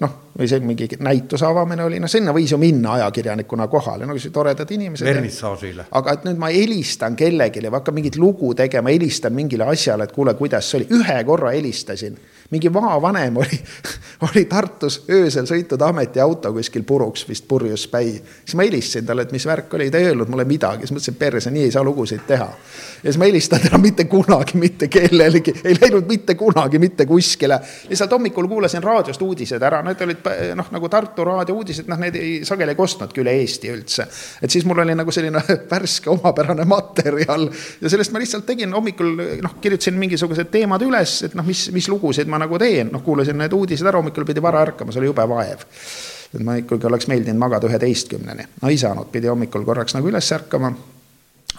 [0.00, 4.16] noh, või see mingi näituse avamine oli, noh sinna võis ju minna ajakirjanikuna kohale, no
[4.16, 5.08] kes toredad inimesed.
[5.08, 5.88] vernissaažile.
[5.96, 10.12] aga et nüüd ma helistan kellelegi või hakkan mingit lugu tegema, helistan mingile asjale, et
[10.16, 12.18] kuule, kuidas see oli, ühe korra helistasin
[12.50, 13.58] mingi maavanem oli,
[14.28, 18.12] oli Tartus öösel sõitnud ametiauto kuskil puruks, vist purjus päi.
[18.44, 21.18] siis ma helistasin talle, et mis värk oli, ta ei öelnud mulle midagi, siis mõtlesin,
[21.18, 22.48] perse, nii ei saa lugusid teha.
[23.02, 27.60] Ja siis ma helistan enam mitte kunagi mitte kellelegi, ei läinud mitte kunagi mitte kuskile.
[27.88, 32.16] lihtsalt hommikul kuulasin raadiost uudised ära, need olid noh, nagu Tartu raadio uudised, noh, need
[32.20, 34.08] ei, sageli ei kostnudki üle Eesti üldse.
[34.42, 35.42] et siis mul oli nagu selline
[35.72, 37.48] värske omapärane materjal.
[37.80, 41.88] Ja sellest ma lihtsalt tegin hommikul, noh, kirjutasin mingisugused teemad üles, et noh, mis, mis
[41.92, 45.12] lugusid ma nagu teen, noh, kuulasin need uudised ära, hommikul pidi vara ärkama, see oli
[45.12, 45.64] jube vaev.
[46.34, 50.32] Et ma ikkagi oleks meeldinud magada üheteistkümneni, no ei saanud, pidi hommikul korraks nagu üles
[50.34, 50.72] ärkama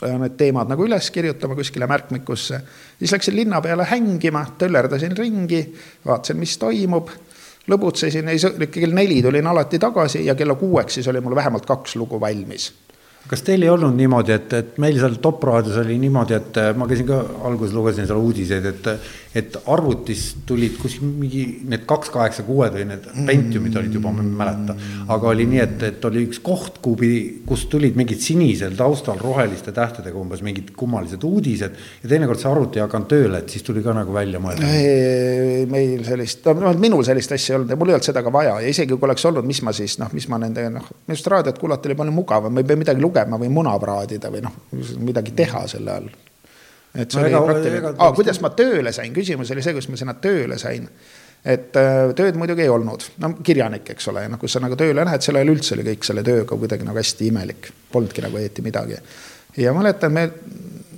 [0.02, 2.61] need teemad nagu üles kirjutama kuskile märkmikusse.
[2.99, 5.64] siis läksin linna peale hängima, töllerdasin ringi,
[6.06, 7.10] vaatasin, mis toimub.
[7.68, 8.30] lõbutsesin,
[8.72, 12.72] kell neli tulin alati tagasi ja kella kuueks siis oli mul vähemalt kaks lugu valmis
[13.28, 16.88] kas teil ei olnud niimoodi, et, et meil seal Top raadios oli niimoodi, et ma
[16.88, 17.18] käisin ka
[17.49, 18.88] alguses lugesin seal uudiseid, et
[19.38, 24.23] et arvutis tulid kuskil mingi need kaks kaheksa kuued või need Pentiumid olid juba, ma
[24.23, 24.76] ei mäleta.
[25.14, 29.19] aga oli nii, et, et oli üks koht, kuhu pidi, kust tulid mingid sinisel taustal
[29.22, 31.77] roheliste tähtedega umbes mingid kummalised uudised.
[32.03, 34.72] ja teinekord see arvuti ei hakanud tööle, et siis tuli ka nagu välja mõelda.
[35.73, 38.59] meil sellist, no minul sellist asja ei olnud ja mul ei olnud seda ka vaja
[38.64, 41.34] ja isegi kui oleks olnud, mis ma siis noh, mis ma nende noh, minu arust
[41.34, 44.64] raadiot kuulata oli palju mugavam, ma ei pea midagi lugema või muna praadida või noh,
[45.03, 46.15] midagi teha selle all
[46.98, 49.99] et see no, oli praktiline, aa, kuidas ma tööle sain, küsimus oli see, kuidas ma
[50.02, 50.88] sinna tööle sain.
[51.48, 55.06] et äh, tööd muidugi ei olnud, no kirjanik, eks ole, noh, kus sa nagu tööle
[55.06, 58.65] lähed, sel ajal üldse oli kõik selle tööga kuidagi nagu hästi imelik, polnudki nagu õieti
[58.65, 58.98] midagi.
[59.61, 60.28] ja mäletan, me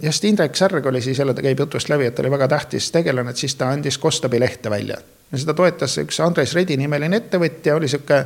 [0.01, 2.91] just Indrek Särg oli siis jälle, ta käib jutust läbi, et ta oli väga tähtis
[2.91, 4.97] tegelane, et siis ta andis Kostabi lehte välja.
[5.31, 8.23] ja seda toetas üks Andres Redi nimeline ettevõtja, oli sihuke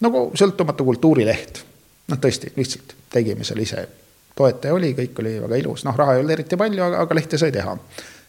[0.00, 1.64] nagu sõltumatu kultuurileht.
[2.08, 3.88] noh, tõesti, lihtsalt tegime seal ise
[4.36, 7.38] toetaja oli, kõik oli väga ilus, noh, raha ei olnud eriti palju, aga, aga lehte
[7.40, 7.76] sai teha.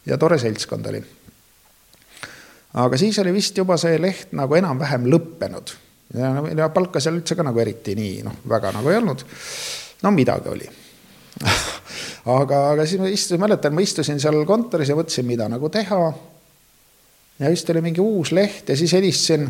[0.06, 1.04] ja tore seltskond oli.
[2.74, 5.74] aga siis oli vist juba see leht nagu enam-vähem lõppenud
[6.16, 9.24] ja, ja palka seal üldse ka nagu eriti nii noh, väga nagu ei olnud.
[10.04, 10.70] no midagi oli
[12.40, 16.02] aga, aga siis ma istusin, mäletan, ma istusin seal kontoris ja mõtlesin, mida nagu teha.
[17.40, 19.50] ja just oli mingi uus leht ja siis helistasin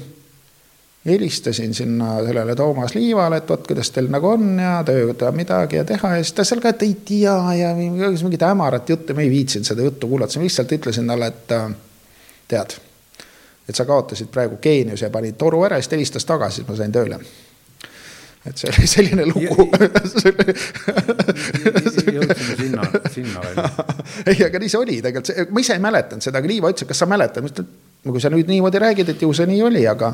[1.06, 5.86] helistasin sinna sellele Toomas Liivale, et vot kuidas teil nagu on ja tööda midagi ja
[5.88, 9.32] teha ja siis ta seal ka, et ei tea ja mingit hämarat juttu, ma ei
[9.32, 11.68] viitsinud seda juttu kuulata, siis ma lihtsalt ütlesin talle, et äh,
[12.48, 12.78] tead,
[13.70, 16.80] et sa kaotasid praegu geeniuse ja panid toru ära siis ta helistas tagasi, siis ma
[16.80, 17.22] sain tööle
[18.48, 19.66] et see oli selline lugu.
[22.16, 23.58] jõudsime sinna, sinna veel.
[24.32, 26.92] ei, aga nii see oli tegelikult, ma ise ei mäletanud seda, aga Liiva ütles, et
[26.92, 29.62] kas sa mäletad, ma ütlesin, et kui sa nüüd niimoodi räägid, et ju see nii
[29.68, 30.14] oli, aga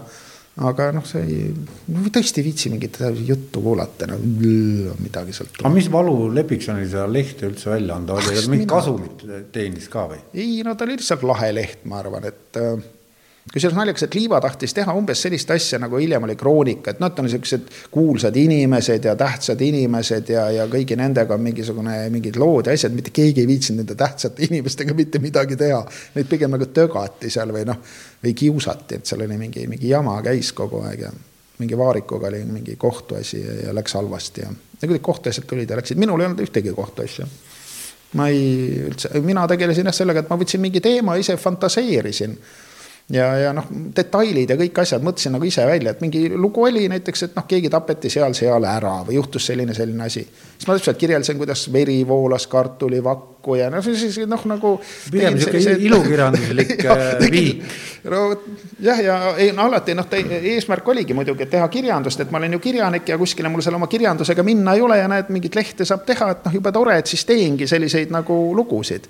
[0.62, 1.46] aga noh, see ei,
[1.90, 5.56] no tõesti ei viitsi mingit juttu kuulata, no midagi sealt.
[5.64, 9.24] aga mis valu Lepiksonil seda lehte üldse välja anda oli, mingit kasumit
[9.56, 10.22] teenis ka või?
[10.38, 12.86] ei, no ta oli lihtsalt lahe leht, ma arvan, et äh,
[13.52, 17.12] kusjuures naljakas, et Liiva tahtis teha umbes sellist asja, nagu hiljem oli Kroonika, et noh,
[17.12, 22.40] et on niisugused kuulsad inimesed ja tähtsad inimesed ja, ja kõigi nendega on mingisugune, mingid
[22.40, 25.84] lood ja asjad, mitte keegi ei viitsinud nende tähtsate inimestega mitte midagi teha.
[26.16, 27.84] Neid pigem nagu tögati seal või noh,
[28.24, 31.14] või kiusati, et seal oli mingi, mingi jama käis kogu aeg ja
[31.60, 35.78] mingi Vaarikuga oli mingi kohtuasi ja, ja läks halvasti ja, ja kuidagi kohtuasjad tulid ja
[35.78, 37.28] läksid, minul ei olnud ühtegi kohtuasja.
[38.14, 42.38] Ma ei üldse, mina tegelesin jah sellega, et ma võtsin mingi teema, ise fantaseerisin
[43.10, 46.88] ja, ja noh, detailid ja kõik asjad mõtlesin nagu ise välja, et mingi lugu oli
[46.92, 50.24] näiteks, et noh, keegi tapeti seal-seal ära või juhtus selline, selline asi.
[50.24, 54.74] siis ma täpselt kirjeldasin, kuidas veri voolas kartulivakku ja noh, siis noh, nagu.
[55.12, 56.72] pigem sihuke ilukirjanduslik
[57.34, 57.64] viik.
[58.12, 58.22] no
[58.84, 60.08] jah, ja ei no alati noh,
[60.54, 63.76] eesmärk oligi muidugi, et teha kirjandust, et ma olen ju kirjanik ja kuskile mul seal
[63.80, 66.98] oma kirjandusega minna ei ole ja näed, mingit lehte saab teha, et noh, jube tore,
[67.00, 69.10] et siis teengi selliseid nagu lugusid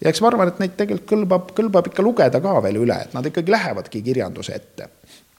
[0.00, 3.16] ja eks ma arvan, et neid tegelikult kõlbab, kõlbab ikka lugeda ka veel üle, et
[3.16, 4.88] nad ikkagi lähevadki kirjanduse ette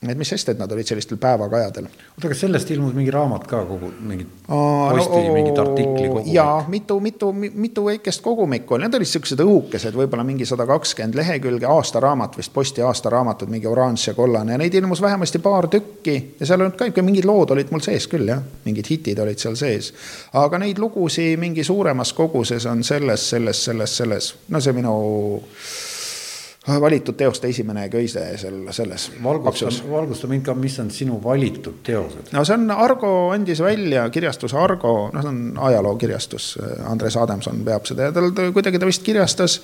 [0.04, 1.88] et mis sest, et nad olid sellistel päevakajadel.
[1.88, 6.34] oota, kas sellest ilmus mingi raamat ka kogu, mingit posti no,, mingit artikli kogumik?
[6.34, 11.18] jaa, mitu, mitu, mitu väikest kogumikku oli, need olid siuksed õhukesed, võib-olla mingi sada kakskümmend
[11.18, 16.18] lehekülge, aastaraamat vist, posti aastaraamatud, mingi oranž ja kollane ja neid ilmus vähemasti paar tükki.
[16.40, 19.42] ja seal olid ka ikka mingid lood olid mul sees küll jah, mingid hitid olid
[19.42, 19.94] seal sees.
[20.34, 24.96] aga neid lugusid mingi suuremas koguses on selles, selles, selles, selles, no see minu
[26.68, 29.12] valitud teoste esimene köise seal selles.
[29.24, 32.32] valgusta, valgusta mind ka, mis on sinu valitud teosed?
[32.34, 36.50] no see on, Argo andis välja kirjastus Argo, noh, see on ajalookirjastus,
[36.90, 39.62] Andres Adamson veab seda ja tal kuidagi ta vist kirjastas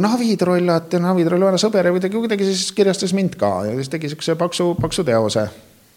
[0.00, 4.10] Navitrollat ja Navitroll vana sõber ja kuidagi, kuidagi siis kirjastas mind ka ja siis tegi
[4.12, 5.46] siukse paksu, paksu teose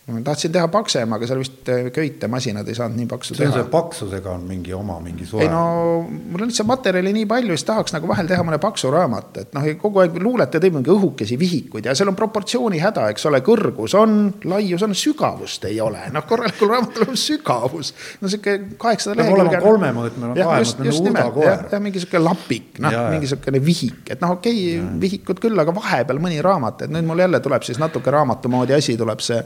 [0.07, 3.53] ma tahtsin teha paksema, aga seal vist äh, köitemasinad ei saanud nii paksu see on
[3.53, 3.71] teha see.
[3.71, 5.51] paksusega on mingi oma mingi suhe ei.
[5.51, 5.61] no
[6.03, 9.55] mul on lihtsalt materjali nii palju, siis tahaks nagu vahel teha mõne paksu raamatu, et
[9.55, 13.39] noh, kogu aeg luulete teeb mingi õhukesi vihikuid ja seal on proportsiooni häda, eks ole,
[13.47, 14.17] kõrgus on,
[14.51, 17.93] laius on, sügavust ei ole, noh, korralikul raamatul on sügavus.
[18.19, 19.71] no sihuke kaheksasada Peab olema lehekülge.
[19.71, 21.65] just- kahemõõtmene just nimelt, uudakoer.
[21.71, 25.71] jah, mingi sihuke lapik, noh mingi sihukene vihik, et noh, okei okay,, vihikud küll, aga
[25.79, 29.39] vahepeal mõni raamat, et nüüd mul jälle tuleb siis natuke raamatu moodi asi, tuleb see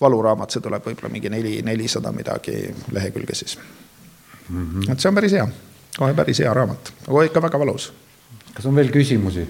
[0.00, 2.56] valuraamat, see tuleb võib-olla mingi neli, nelisada midagi
[2.92, 3.58] lehekülge siis
[4.48, 4.64] mm.
[4.64, 4.90] -hmm.
[4.92, 5.46] et see on päris hea,
[5.98, 7.92] kohe päris hea raamat, aga ikka väga valus.
[8.54, 9.46] kas on veel küsimusi?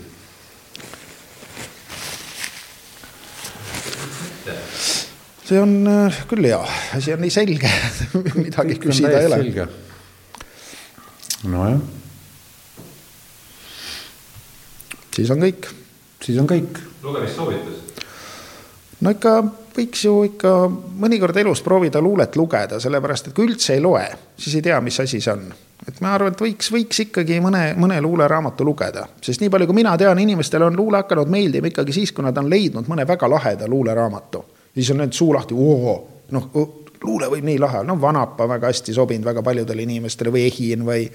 [5.47, 6.63] see on äh, küll hea,
[6.97, 7.71] asi on nii selge
[8.45, 9.69] midagi küsida ei ole.
[11.43, 11.81] nojah,
[15.15, 15.75] siis on kõik
[16.27, 16.81] siis on kõik.
[17.03, 17.86] lugemissoovitus.
[19.01, 19.37] No ikka
[19.77, 20.53] võiks ju ikka
[21.03, 24.05] mõnikord elus proovida luulet lugeda, sellepärast et kui üldse ei loe,
[24.39, 25.45] siis ei tea, mis asi see on.
[25.87, 29.77] et ma arvan, et võiks, võiks ikkagi mõne, mõne luuleraamatu lugeda, sest nii palju, kui
[29.83, 33.29] mina tean, inimestele on luule hakanud meeldima ikkagi siis, kui nad on leidnud mõne väga
[33.31, 34.45] laheda luuleraamatu.
[34.75, 36.51] siis on need suu lahti, noh,
[37.05, 40.87] luule võib nii lahe olla, no Vanapa väga hästi sobinud väga paljudele inimestele või Ehin
[40.87, 41.11] või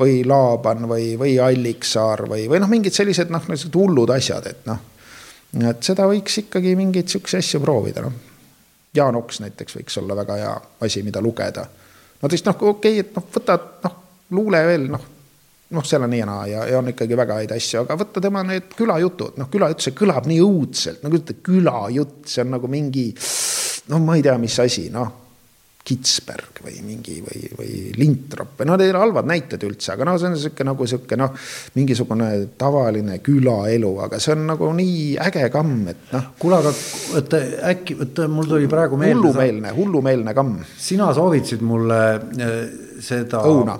[0.00, 4.64] või Laaban või, või Alliksaar või, või noh, mingid sellised noh, niisugused hullud asjad, et
[4.66, 4.80] noh
[5.60, 8.20] et seda võiks ikkagi mingeid siukseid asju proovida, noh.
[8.92, 10.52] Jaan Oks näiteks võiks olla väga hea
[10.84, 11.64] asi, mida lugeda.
[12.22, 13.96] no tõesti noh, okei okay,, et noh, võtad noh,
[14.36, 15.06] luule veel noh,
[15.72, 18.20] noh, seal on nii ja naa ja, ja on ikkagi väga häid asju, aga võtta
[18.20, 22.68] tema need külajutud, noh, külajutt, see kõlab nii õudselt, nagu ütled, külajutt, see on nagu
[22.68, 23.08] mingi
[23.88, 25.21] no ma ei tea, mis asi, noh
[25.82, 30.06] Kitsberg või mingi või, või Lintrop või no need ei ole halvad näited üldse, aga
[30.06, 31.32] no see on sihuke nagu sihuke noh,
[31.74, 32.28] mingisugune
[32.58, 36.74] tavaline külaelu, aga see on nagu nii äge kamm, et noh, kuule, aga
[37.18, 37.36] et
[37.72, 39.18] äkki, et mul tuli praegu meelde.
[39.18, 40.62] hullumeelne, hullumeelne kamm.
[40.78, 42.56] sina soovitasid mulle äh,
[43.02, 43.42] seda.
[43.50, 43.76] Õuna.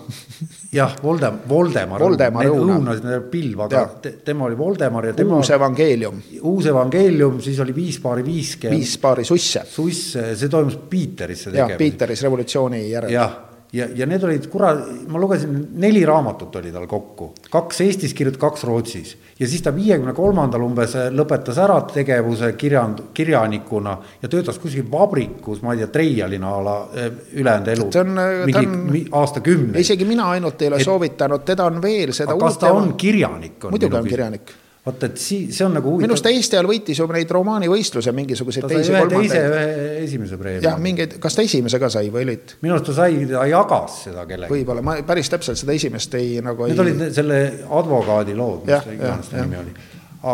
[0.73, 2.01] jah, Voldem-, Voldemar.
[2.01, 2.79] Voldemar õuna.
[2.79, 3.95] õunasid, need pilv, aga Jah.
[4.05, 8.71] te, tema oli Voldemar ja tema uus evangeelium, uus evangeelium, siis oli viis paari viiske.
[8.73, 11.81] viis paari susse suss, see toimus Piiteris see tegevus.
[11.83, 13.13] Piiteris revolutsiooni järel.
[13.13, 13.37] jah,
[13.73, 18.41] ja, ja need olid kurat, ma lugesin, neli raamatut oli tal kokku, kaks Eestis kirjutatud,
[18.43, 19.15] kaks Rootsis.
[19.41, 25.63] ja siis ta viiekümne kolmandal umbes lõpetas ära tegevuse kirjand-, kirjanikuna ja töötas kuskil vabrikus,
[25.63, 27.89] ma ei tea, Treialina a la eh, ülejäänud elu.
[27.93, 28.15] See on,
[28.53, 29.81] ta on- aastakümneid.
[29.81, 32.95] isegi mina ainult ei ole Et- soovitanud, teda on veel seda aga kas ta on
[32.95, 33.57] kirjanik?
[33.71, 34.53] muidugi on kirjanik.
[34.87, 36.41] vot, et sii-, see on nagu minu arust huvitav.
[36.41, 40.67] Eesti ajal võitis ju neid romaanivõistluse mingisuguseid ta sai teisi ühe teise, ühe esimese preemia
[40.67, 40.83] jah,.
[40.83, 42.57] mingeid, kas ta esimese ka sai või olid?
[42.65, 44.57] minu arust ta sai, ta jagas seda kellelegi.
[44.57, 46.85] võib-olla, ma päris täpselt seda esimest ei nagu Need ei.
[46.87, 47.41] olid selle
[47.81, 49.79] advokaadi lood, mis ta iganes ta nimi oli.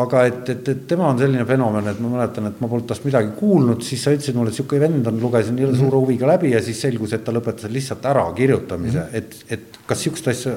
[0.01, 3.05] aga et, et, et tema on selline fenomen, et ma mäletan, et ma polnud tast
[3.09, 5.83] midagi kuulnud, siis sa ütlesid mulle, et sihuke vend on, lugesin mm -hmm.
[5.85, 9.16] suure huviga läbi ja siis selgus, et ta lõpetas lihtsalt ära kirjutamise mm, -hmm.
[9.16, 10.57] et, et kas sihukest asja,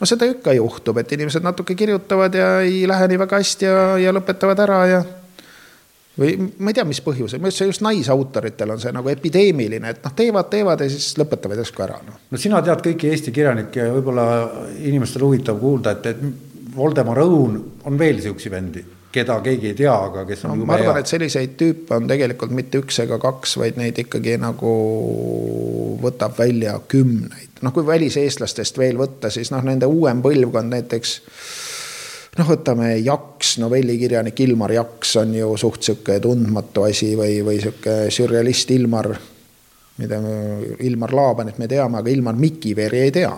[0.00, 3.84] no seda ikka juhtub, et inimesed natuke kirjutavad ja ei lähe nii väga hästi ja,
[4.06, 5.04] ja lõpetavad ära ja
[6.16, 10.04] või ma ei tea, mis põhjusel, arust see just naisautoritel on see nagu epideemiline, et
[10.04, 12.20] noh, teevad, teevad ja siis lõpetavad järsku ära, noh.
[12.30, 14.26] no sina tead kõiki Eesti kirjanikke ja võib-olla
[14.88, 17.56] inimestel huvitav kuulda, et, et Voldemar Õun
[17.88, 21.00] on veel siukseid vendi, keda keegi ei tea, aga kes on no no, ma arvan,
[21.00, 21.10] et.
[21.10, 24.72] selliseid tüüpe on tegelikult mitte üks ega kaks, vaid neid ikkagi nagu
[26.02, 27.45] võtab välja kümneid.
[27.62, 31.16] noh, kui väliseestlastest veel võtta, siis noh, nende uuem põlvkond näiteks
[32.38, 38.06] noh, võtame Jaks, novellikirjanik Ilmar Jaks on ju suht sihuke tundmatu asi või, või sihuke
[38.12, 39.10] sürrealist Ilmar,
[40.02, 40.38] mida me,
[40.84, 43.34] Ilmar Laabanit me teame, aga Ilmar Mikiveeri ei tea.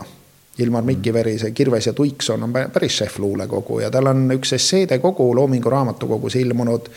[0.58, 4.56] Ilmar Mikiveri, see Kirves ja Tuiksoon on pä- päris šef luulekogu ja tal on üks
[4.56, 6.88] esseede kogu Loomingu raamatukogus ilmunud.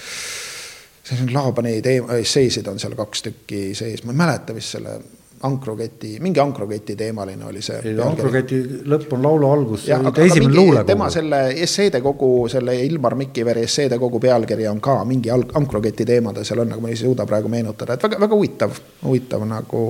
[1.03, 1.75] see on Laabani
[2.17, 4.95] esseesid on seal kaks tükki sees, ma ei mäleta, mis selle
[5.43, 7.95] ankruketi, mingi ankruketi teemaline oli see.
[8.05, 11.09] ankruketi lõpp on laulu algus, esimene mingi tema luulekogu.
[11.13, 16.63] selle esseede kogu, selle Ilmar Mikiveri esseede kogu pealkiri on ka mingi ankruketi teemadel seal
[16.65, 19.83] on, aga ma ei suuda praegu meenutada, et väga, väga huvitav, huvitav nagu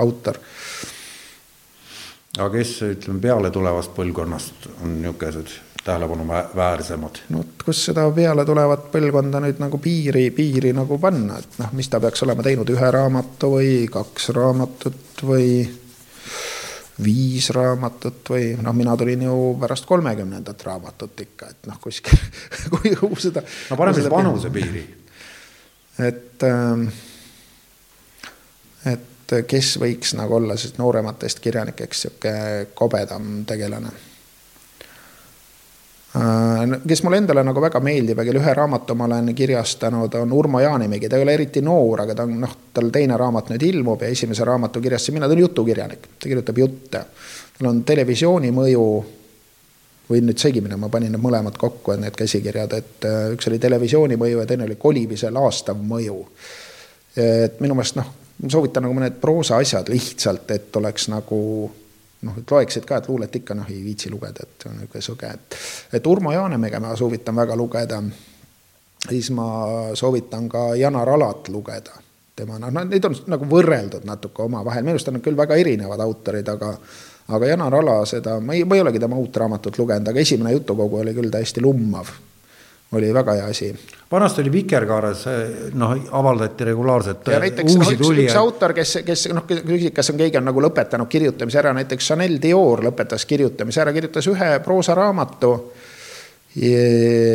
[0.00, 0.40] autor.
[2.38, 7.18] aga kes, ütleme, peale tulevast põlvkonnast on niisugused tähelepanuväärsemad?
[7.28, 11.72] no vot, kus seda peale tulevat põlvkonda nüüd nagu piiri, piiri nagu panna, et noh,
[11.76, 15.46] mis ta peaks olema teinud, ühe raamatu või kaks raamatut või
[17.02, 22.18] viis raamatut või noh, mina tulin ju pärast kolmekümnendat raamatut ikka, et noh, kuskil,
[22.76, 23.42] kui kuhu seda.
[23.70, 24.84] no paneme siis vanusepiiri.
[26.10, 26.46] et,
[28.92, 32.32] et kes võiks nagu olla siis noorematest kirjanikest sihuke
[32.78, 34.11] kobedam tegelane
[36.12, 40.60] kes mulle endale nagu väga meeldib ja kelle ühe raamatu ma olen kirjastanud, on Urmo
[40.60, 44.04] Jaanimägi, ta ei ole eriti noor, aga ta on noh, tal teine raamat nüüd ilmub
[44.04, 47.04] ja esimese raamatu kirjastasin mina, ta on jutukirjanik, ta kirjutab jutte.
[47.56, 48.86] tal on televisiooni mõju
[50.10, 54.20] või nüüd segimine, ma panin need mõlemad kokku, need käsikirjad, et äh, üks oli televisiooni
[54.20, 56.18] mõju ja teine oli kolimise laastav mõju.
[57.16, 58.12] et minu meelest noh,
[58.48, 61.38] soovitan nagu mõned proosa asjad lihtsalt, et oleks nagu
[62.22, 65.32] noh, et loeksid ka, et luulet ikka noh, ei viitsi lugeda, et on niisugune sõge,
[65.32, 65.58] et
[65.98, 68.02] et Urmo Jaanemäge ma soovitan väga lugeda.
[69.08, 69.46] siis ma
[69.94, 71.98] soovitan ka Janar Alat lugeda,
[72.36, 76.48] tema noh, neid on nagu võrreldud natuke omavahel, minu arust on küll väga erinevad autorid,
[76.48, 76.76] aga
[77.28, 80.52] aga Janar Ala seda, ma ei, ma ei olegi tema uut raamatut lugenud, aga esimene
[80.52, 82.10] jutukogu oli küll täiesti lummav
[82.92, 83.74] oli väga hea asi.
[84.10, 85.24] vanasti oli Vikerkaares,
[85.74, 90.20] noh, avaldati regulaarselt ja näiteks no, üks, üks autor, kes, kes noh, küsid, kas on
[90.20, 95.54] keegi on nagu lõpetanud kirjutamise ära, näiteks Chanel Dior lõpetas kirjutamise ära, kirjutas ühe proosaraamatu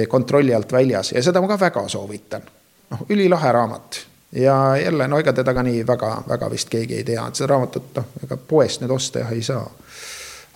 [0.10, 2.46] kontrolli alt väljas ja seda ma ka väga soovitan.
[2.92, 7.28] noh, ülilahe raamat ja jälle, no ega teda ka nii väga-väga vist keegi ei tea,
[7.28, 9.66] et seda raamatut noh, ega poest nüüd osta jah ei saa.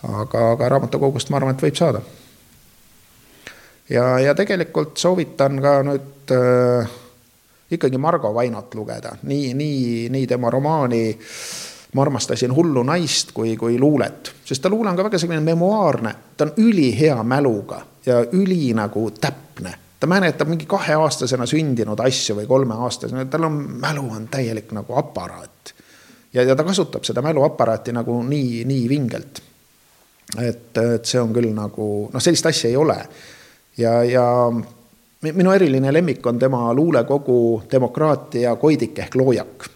[0.08, 2.02] aga, aga raamatukogust ma arvan, et võib saada
[3.88, 6.96] ja, ja tegelikult soovitan ka nüüd äh,
[7.72, 11.04] ikkagi Margo Vainot lugeda, nii, nii, nii tema romaani
[11.92, 16.14] ma armastasin hullu naist kui, kui luulet, sest ta luule on ka väga selline memuaarne,
[16.36, 19.78] ta on ülihea mäluga ja üli nagu täpne.
[20.00, 25.74] ta mäletab mingi kaheaastasena sündinud asju või kolmeaastasena, tal on, mälu on täielik nagu aparaat.
[26.32, 29.42] ja, ja ta kasutab seda mäluaparaati nagu nii, nii vingelt.
[30.40, 32.98] et, et see on küll nagu, noh, sellist asja ei ole
[33.78, 34.24] ja, ja
[35.22, 39.68] minu eriline lemmik on tema luulekogu Demokraatia koidik ehk loojak.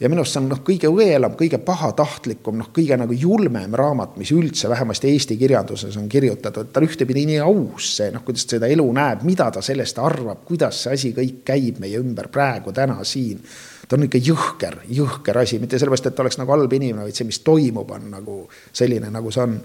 [0.00, 4.16] ja minu arust see on noh, kõige õelam, kõige pahatahtlikum, noh, kõige nagu julmem raamat,
[4.18, 6.72] mis üldse vähemasti Eesti kirjanduses on kirjutatud.
[6.72, 10.42] ta on ühtepidi nii aus see, noh, kuidas seda elu näeb, mida ta sellest arvab,
[10.44, 13.44] kuidas see asi kõik käib meie ümber praegu, täna siin
[13.88, 17.14] ta on ikka jõhker, jõhker asi, mitte sellepärast, et ta oleks nagu halb inimene, vaid
[17.18, 18.36] see, mis toimub, on nagu
[18.72, 19.56] selline, nagu see on.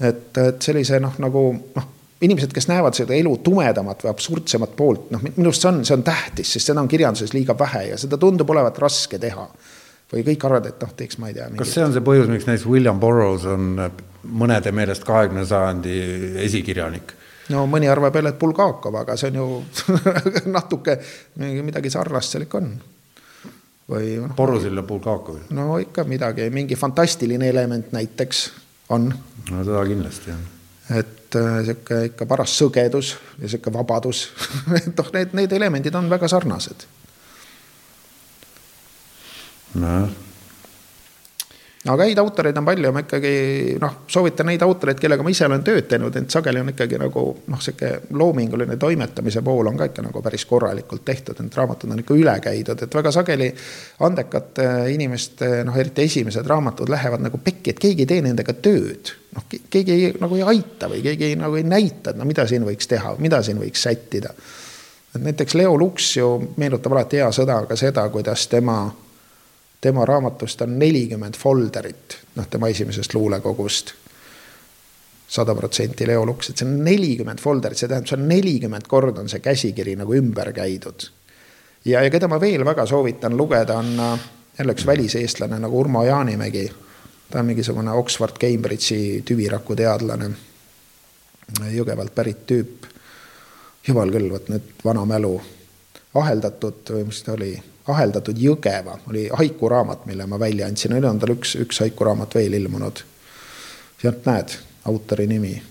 [0.00, 1.44] et, et sellise noh, nagu
[1.74, 5.82] noh inimesed, kes näevad seda elu tumedamat või absurdsemat poolt, noh, minu arust see on,
[5.86, 9.46] see on tähtis, sest seda on kirjanduses liiga vähe ja seda tundub olevat raske teha.
[10.08, 11.50] või kõik arvavad, et noh, teeks, ma ei tea.
[11.58, 13.76] kas see on see põhjus, miks näiteks William Burroughs on
[14.24, 15.96] mõnede meelest kahekümne sajandi
[16.46, 17.14] esikirjanik?
[17.54, 19.48] no mõni arvab jälle, et Bulgakov, aga see on ju
[20.58, 20.98] natuke
[21.38, 22.74] midagi sarnast seal ikka on.
[23.88, 24.34] või noh.
[24.36, 25.46] Borrosil ja Bulgakovil.
[25.54, 28.46] no ikka midagi, mingi fantastiline element näiteks
[28.90, 29.12] on.
[29.52, 30.46] no seda kindlasti jah
[30.90, 34.28] et äh, sihuke ikka paras sõgedus ja sihuke vabadus
[34.80, 36.86] et noh, need, need elemendid on väga sarnased.
[39.74, 40.27] nojah
[41.86, 43.32] aga häid autoreid on palju, ma ikkagi
[43.80, 47.22] noh, soovitan neid autoreid, kellega ma ise olen tööd teinud, ent sageli on ikkagi nagu
[47.46, 52.02] noh, sihuke loominguline toimetamise pool on ka ikka nagu päris korralikult tehtud, et raamatud on
[52.02, 53.48] ikka üle käidud, et väga sageli
[54.08, 59.14] andekate inimeste noh, eriti esimesed raamatud lähevad nagu pekki, et keegi ei tee nendega tööd.
[59.36, 62.46] noh, keegi ei, nagu ei aita või keegi ei, nagu ei näita, et no mida
[62.48, 64.34] siin võiks teha, mida siin võiks sättida.
[65.14, 68.82] et näiteks Leo Luks ju meenutab alati hea sõdaga seda, kuidas tema
[69.80, 73.94] tema raamatust on nelikümmend folderit, noh, tema esimesest luulekogust.
[75.28, 79.20] sada protsenti Leo Luks, et see on nelikümmend folderit, see tähendab, see on nelikümmend korda
[79.20, 81.08] on see käsikiri nagu ümber käidud.
[81.84, 84.28] ja, ja keda ma veel väga soovitan lugeda, on äh,
[84.58, 86.72] jälle üks väliseestlane nagu Urmo Jaanimägi.
[87.30, 90.30] ta on mingisugune Oxford Cambridge'i tüviraku teadlane.
[91.70, 92.86] Jõgevalt pärit tüüp.
[93.88, 95.40] jumal küll, vot nüüd vana mälu.
[96.14, 97.62] aheldatud või mis ta oli
[97.94, 102.58] aheldatud Jõgeva oli haikuraamat, mille ma välja andsin, nüüd on tal üks, üks haikuraamat veel
[102.58, 103.04] ilmunud.
[104.02, 104.54] sealt näed,
[104.84, 105.62] autori nimi.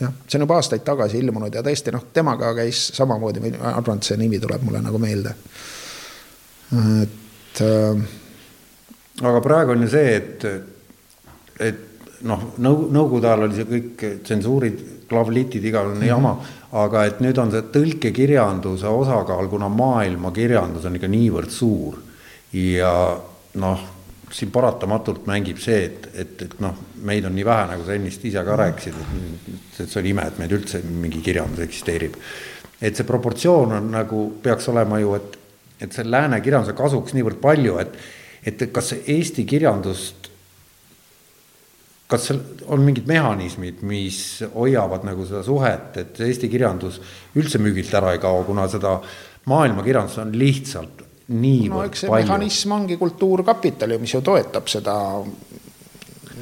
[0.00, 4.00] jah, see on juba aastaid tagasi ilmunud ja tõesti noh, temaga käis samamoodi, ma arvan,
[4.00, 5.34] et see nimi tuleb mulle nagu meelde.
[7.02, 8.02] et äh,.
[9.22, 10.44] aga praegu on ju see, et,
[11.60, 11.86] et
[12.22, 16.59] noh, nõu-, nõukogude ajal oli see kõik tsensuurid, klavlitid, igasugune jama mm, -hmm.
[16.70, 21.98] Aga et nüüd on see tõlkekirjanduse osakaal, kuna maailmakirjandus on ikka niivõrd suur
[22.54, 22.92] ja
[23.58, 23.82] noh,
[24.30, 26.76] siin paratamatult mängib see, et, et, et noh,
[27.06, 30.38] meid on nii vähe, nagu sa ennist ise ka rääkisid, et, see on ime, et
[30.38, 32.16] meil üldse mingi kirjandus eksisteerib.
[32.80, 35.36] et see proportsioon on nagu, peaks olema ju, et,
[35.82, 37.98] et see lääne kirjanduse kasuks niivõrd palju, et,
[38.46, 40.19] et kas Eesti kirjandust
[42.10, 47.00] kas seal on mingid mehhanismid, mis hoiavad nagu seda suhet, et eesti kirjandus
[47.38, 48.96] üldse müügilt ära ei kao, kuna seda
[49.50, 52.26] maailmakirjandust on lihtsalt niivõrd no, eks see palju.
[52.26, 54.96] mehhanism ongi Kultuurkapital ju, mis ju toetab seda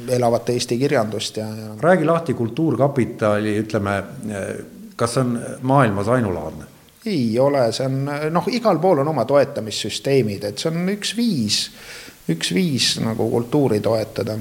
[0.09, 3.95] elavat Eesti kirjandust ja, ja räägi lahti Kultuurkapitali, ütleme,
[4.97, 6.69] kas see on maailmas ainulaadne?
[7.05, 8.01] ei ole, see on
[8.33, 11.59] noh, igal pool on oma toetamissüsteemid, et see on üks viis,
[12.29, 14.35] üks viis nagu kultuuri toetada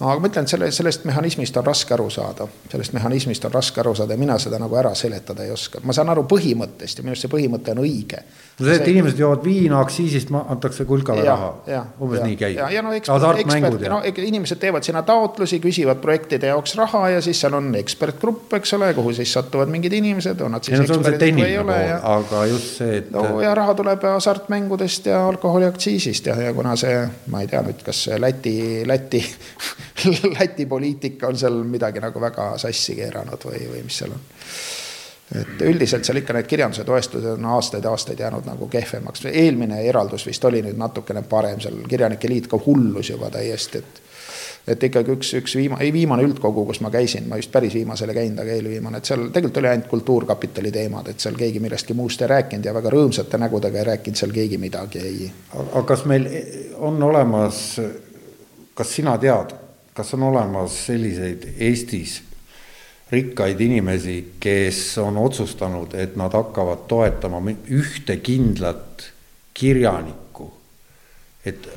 [0.00, 3.94] aga ma ütlen, selle, sellest mehhanismist on raske aru saada, sellest mehhanismist on raske aru
[3.94, 5.82] saada ja mina seda nagu ära seletada ei oska.
[5.84, 8.22] ma saan aru põhimõttest ja minu arust see põhimõte on õige.
[8.60, 12.56] No see, et inimesed joovad viina aktsiisist, antakse kulkale ja, raha, umbes ja, nii käib.
[12.58, 17.22] ja, ja no ekspert, ekspert, no inimesed teevad sinna taotlusi, küsivad projektide jaoks raha ja
[17.24, 20.84] siis seal on ekspertgrupp, eks ole, kuhu siis satuvad mingid inimesed, on nad siis ja,
[20.86, 21.78] eksperdid või ei ole.
[22.14, 23.10] aga just see, et.
[23.14, 27.00] no ja raha tuleb hasartmängudest ja alkoholiaktsiisist ja, ja kuna see,
[27.32, 28.58] ma ei tea nüüd, kas Läti,
[28.88, 29.24] Läti
[30.38, 34.22] Läti poliitika on seal midagi nagu väga sassi keeranud või, või mis seal on.
[35.34, 39.24] Et üldiselt seal ikka need kirjanduse toestused on aastaid ja aastaid jäänud nagu kehvemaks.
[39.30, 44.00] eelmine eraldus vist oli nüüd natukene parem, seal Kirjanike Liit ka hullus juba täiesti, et
[44.68, 48.14] et ikkagi üks, üks viima-, ei viimane üldkogu, kus ma käisin, ma just päris viimasele
[48.14, 52.22] käinud, aga eelviimane, et seal tegelikult oli ainult Kultuurkapitali teemad, et seal keegi millestki muust
[52.22, 55.30] ei rääkinud ja väga rõõmsate nägudega ei rääkinud seal keegi midagi, ei.
[55.62, 56.28] aga kas meil
[56.78, 57.80] on olemas,
[58.74, 59.56] kas sina tead,
[59.96, 62.20] kas on olemas selliseid Eestis
[63.10, 69.10] rikkaid inimesi, kes on otsustanud, et nad hakkavad toetama ühte kindlat
[69.54, 70.52] kirjanikku.
[71.44, 71.68] et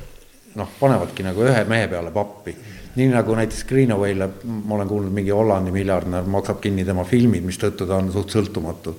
[0.54, 2.56] noh, panevadki nagu ühe mehe peale pappi.
[2.94, 7.86] nii nagu näiteks Greenaway'le, ma olen kuulnud, mingi Hollandi miljardär maksab kinni tema filmid, mistõttu
[7.86, 8.94] ta on suht sõltumatu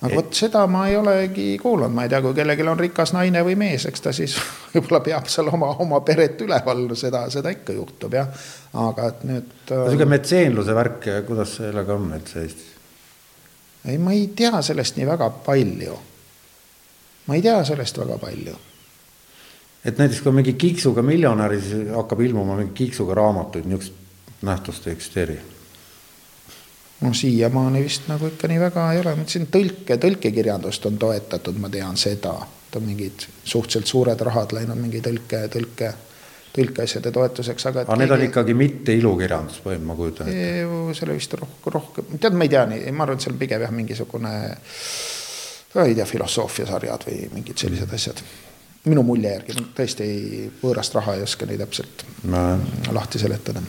[0.00, 3.42] aga vot seda ma ei olegi kuulnud, ma ei tea, kui kellelgi on rikas naine
[3.44, 4.36] või mees, eks ta siis
[4.72, 8.30] võib-olla peab seal oma, oma peret üleval, seda, seda ikka juhtub jah,
[8.86, 9.52] aga et nüüd.
[9.68, 12.72] niisugune metseenluse värk, kuidas sellega on üldse Eestis?
[13.84, 16.00] ei, ma ei tea sellest nii väga palju.
[17.28, 18.58] ma ei tea sellest väga palju.
[19.84, 24.96] et näiteks kui mingi kiiksuga miljonär, siis hakkab ilmuma mingi kiiksuga raamatuid, niisugust nähtust ei
[24.96, 25.40] eksisteeri
[27.00, 31.56] no siiamaani vist nagu ikka nii väga ei ole, ma ütlesin tõlke, tõlkekirjandust on toetatud,
[31.60, 32.34] ma tean seda,
[32.68, 35.92] et on mingid suhteliselt suured rahad läinud mingi tõlke, tõlke,
[36.56, 37.86] tõlkeasjade toetuseks, aga.
[37.86, 41.00] aga need on ikkagi mitte ilukirjandus, põhimõtteliselt ma kujutan ette.
[41.00, 44.36] selle vist rohkem, rohkem, tead, ma ei tea ma arvan, et seal pigem jah, mingisugune,
[45.86, 48.24] ei tea, filosoofiasarjad või mingid sellised asjad
[48.80, 52.42] minu mulje järgi, ma tõesti ei, võõrast raha ei oska nii täpselt no.
[52.96, 53.60] lahti seletada.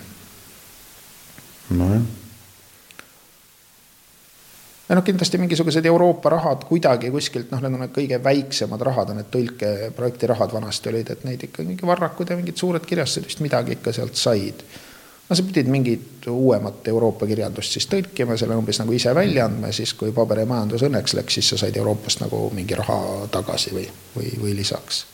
[1.76, 2.21] nojah
[4.92, 9.14] ja noh, kindlasti mingisugused Euroopa rahad kuidagi kuskilt, noh, need on need kõige väiksemad rahad
[9.14, 13.30] on need tõlkeprojekti rahad vanasti olid, et neid ikka mingi Varrakud ja mingid suured kirjastused
[13.30, 14.66] vist midagi ikka sealt said.
[15.30, 19.72] no sa pidid mingit uuemat Euroopa kirjandust siis tõlkima, selle umbes nagu ise välja andma
[19.72, 23.88] ja siis, kui paberimajandus õnneks läks, siis sa said Euroopast nagu mingi raha tagasi või,
[24.18, 25.06] või, või lisaks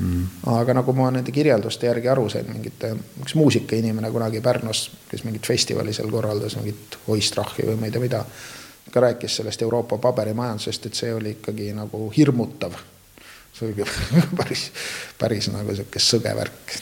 [0.00, 0.24] Mm.
[0.48, 5.44] aga nagu ma nende kirjelduste järgi aru sain, mingite, üks muusikainimene kunagi Pärnus, kes mingit
[5.46, 8.22] festivali seal korraldas, mingit Oistrachi või ma ei tea mida
[8.90, 12.72] ka rääkis sellest Euroopa paberimajandusest, et see oli ikkagi nagu hirmutav.
[13.52, 13.84] see oli
[14.38, 14.70] päris,
[15.18, 16.76] päris nagu sihuke sõge värk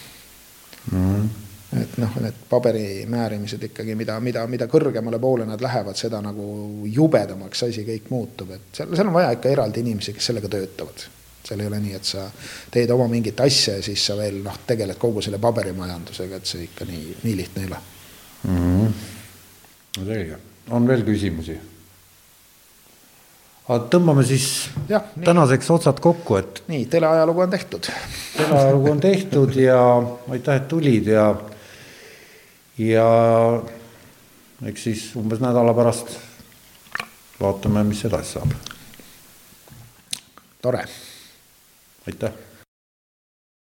[0.92, 1.14] mm.
[1.14, 1.28] -hmm.
[1.82, 6.86] et noh, need paberi määrimised ikkagi, mida, mida, mida kõrgemale poole nad lähevad, seda nagu
[6.86, 11.08] jubedamaks asi kõik muutub, et seal, seal on vaja ikka eraldi inimesi, kes sellega töötavad
[11.44, 12.26] seal ei ole nii, et sa
[12.70, 16.66] teed oma mingit asja ja siis sa veel noh, tegeled kogu selle paberimajandusega, et see
[16.68, 17.80] ikka nii, nii lihtne ei ole
[18.44, 18.56] mm.
[18.56, 18.92] -hmm.
[19.98, 20.38] no selge,
[20.70, 21.58] on veel küsimusi?
[23.70, 24.46] Aga tõmbame siis
[24.90, 26.62] ja, tänaseks otsad kokku, et.
[26.70, 27.90] nii, teleajalugu on tehtud.
[28.36, 29.78] teleajalugu on tehtud ja
[30.34, 31.28] aitäh, et tulid ja,
[32.78, 33.06] ja
[34.72, 36.16] eks siis umbes nädala pärast
[37.40, 38.54] vaatame, mis edasi saab.
[40.62, 40.84] tore.
[42.06, 42.49] aitäh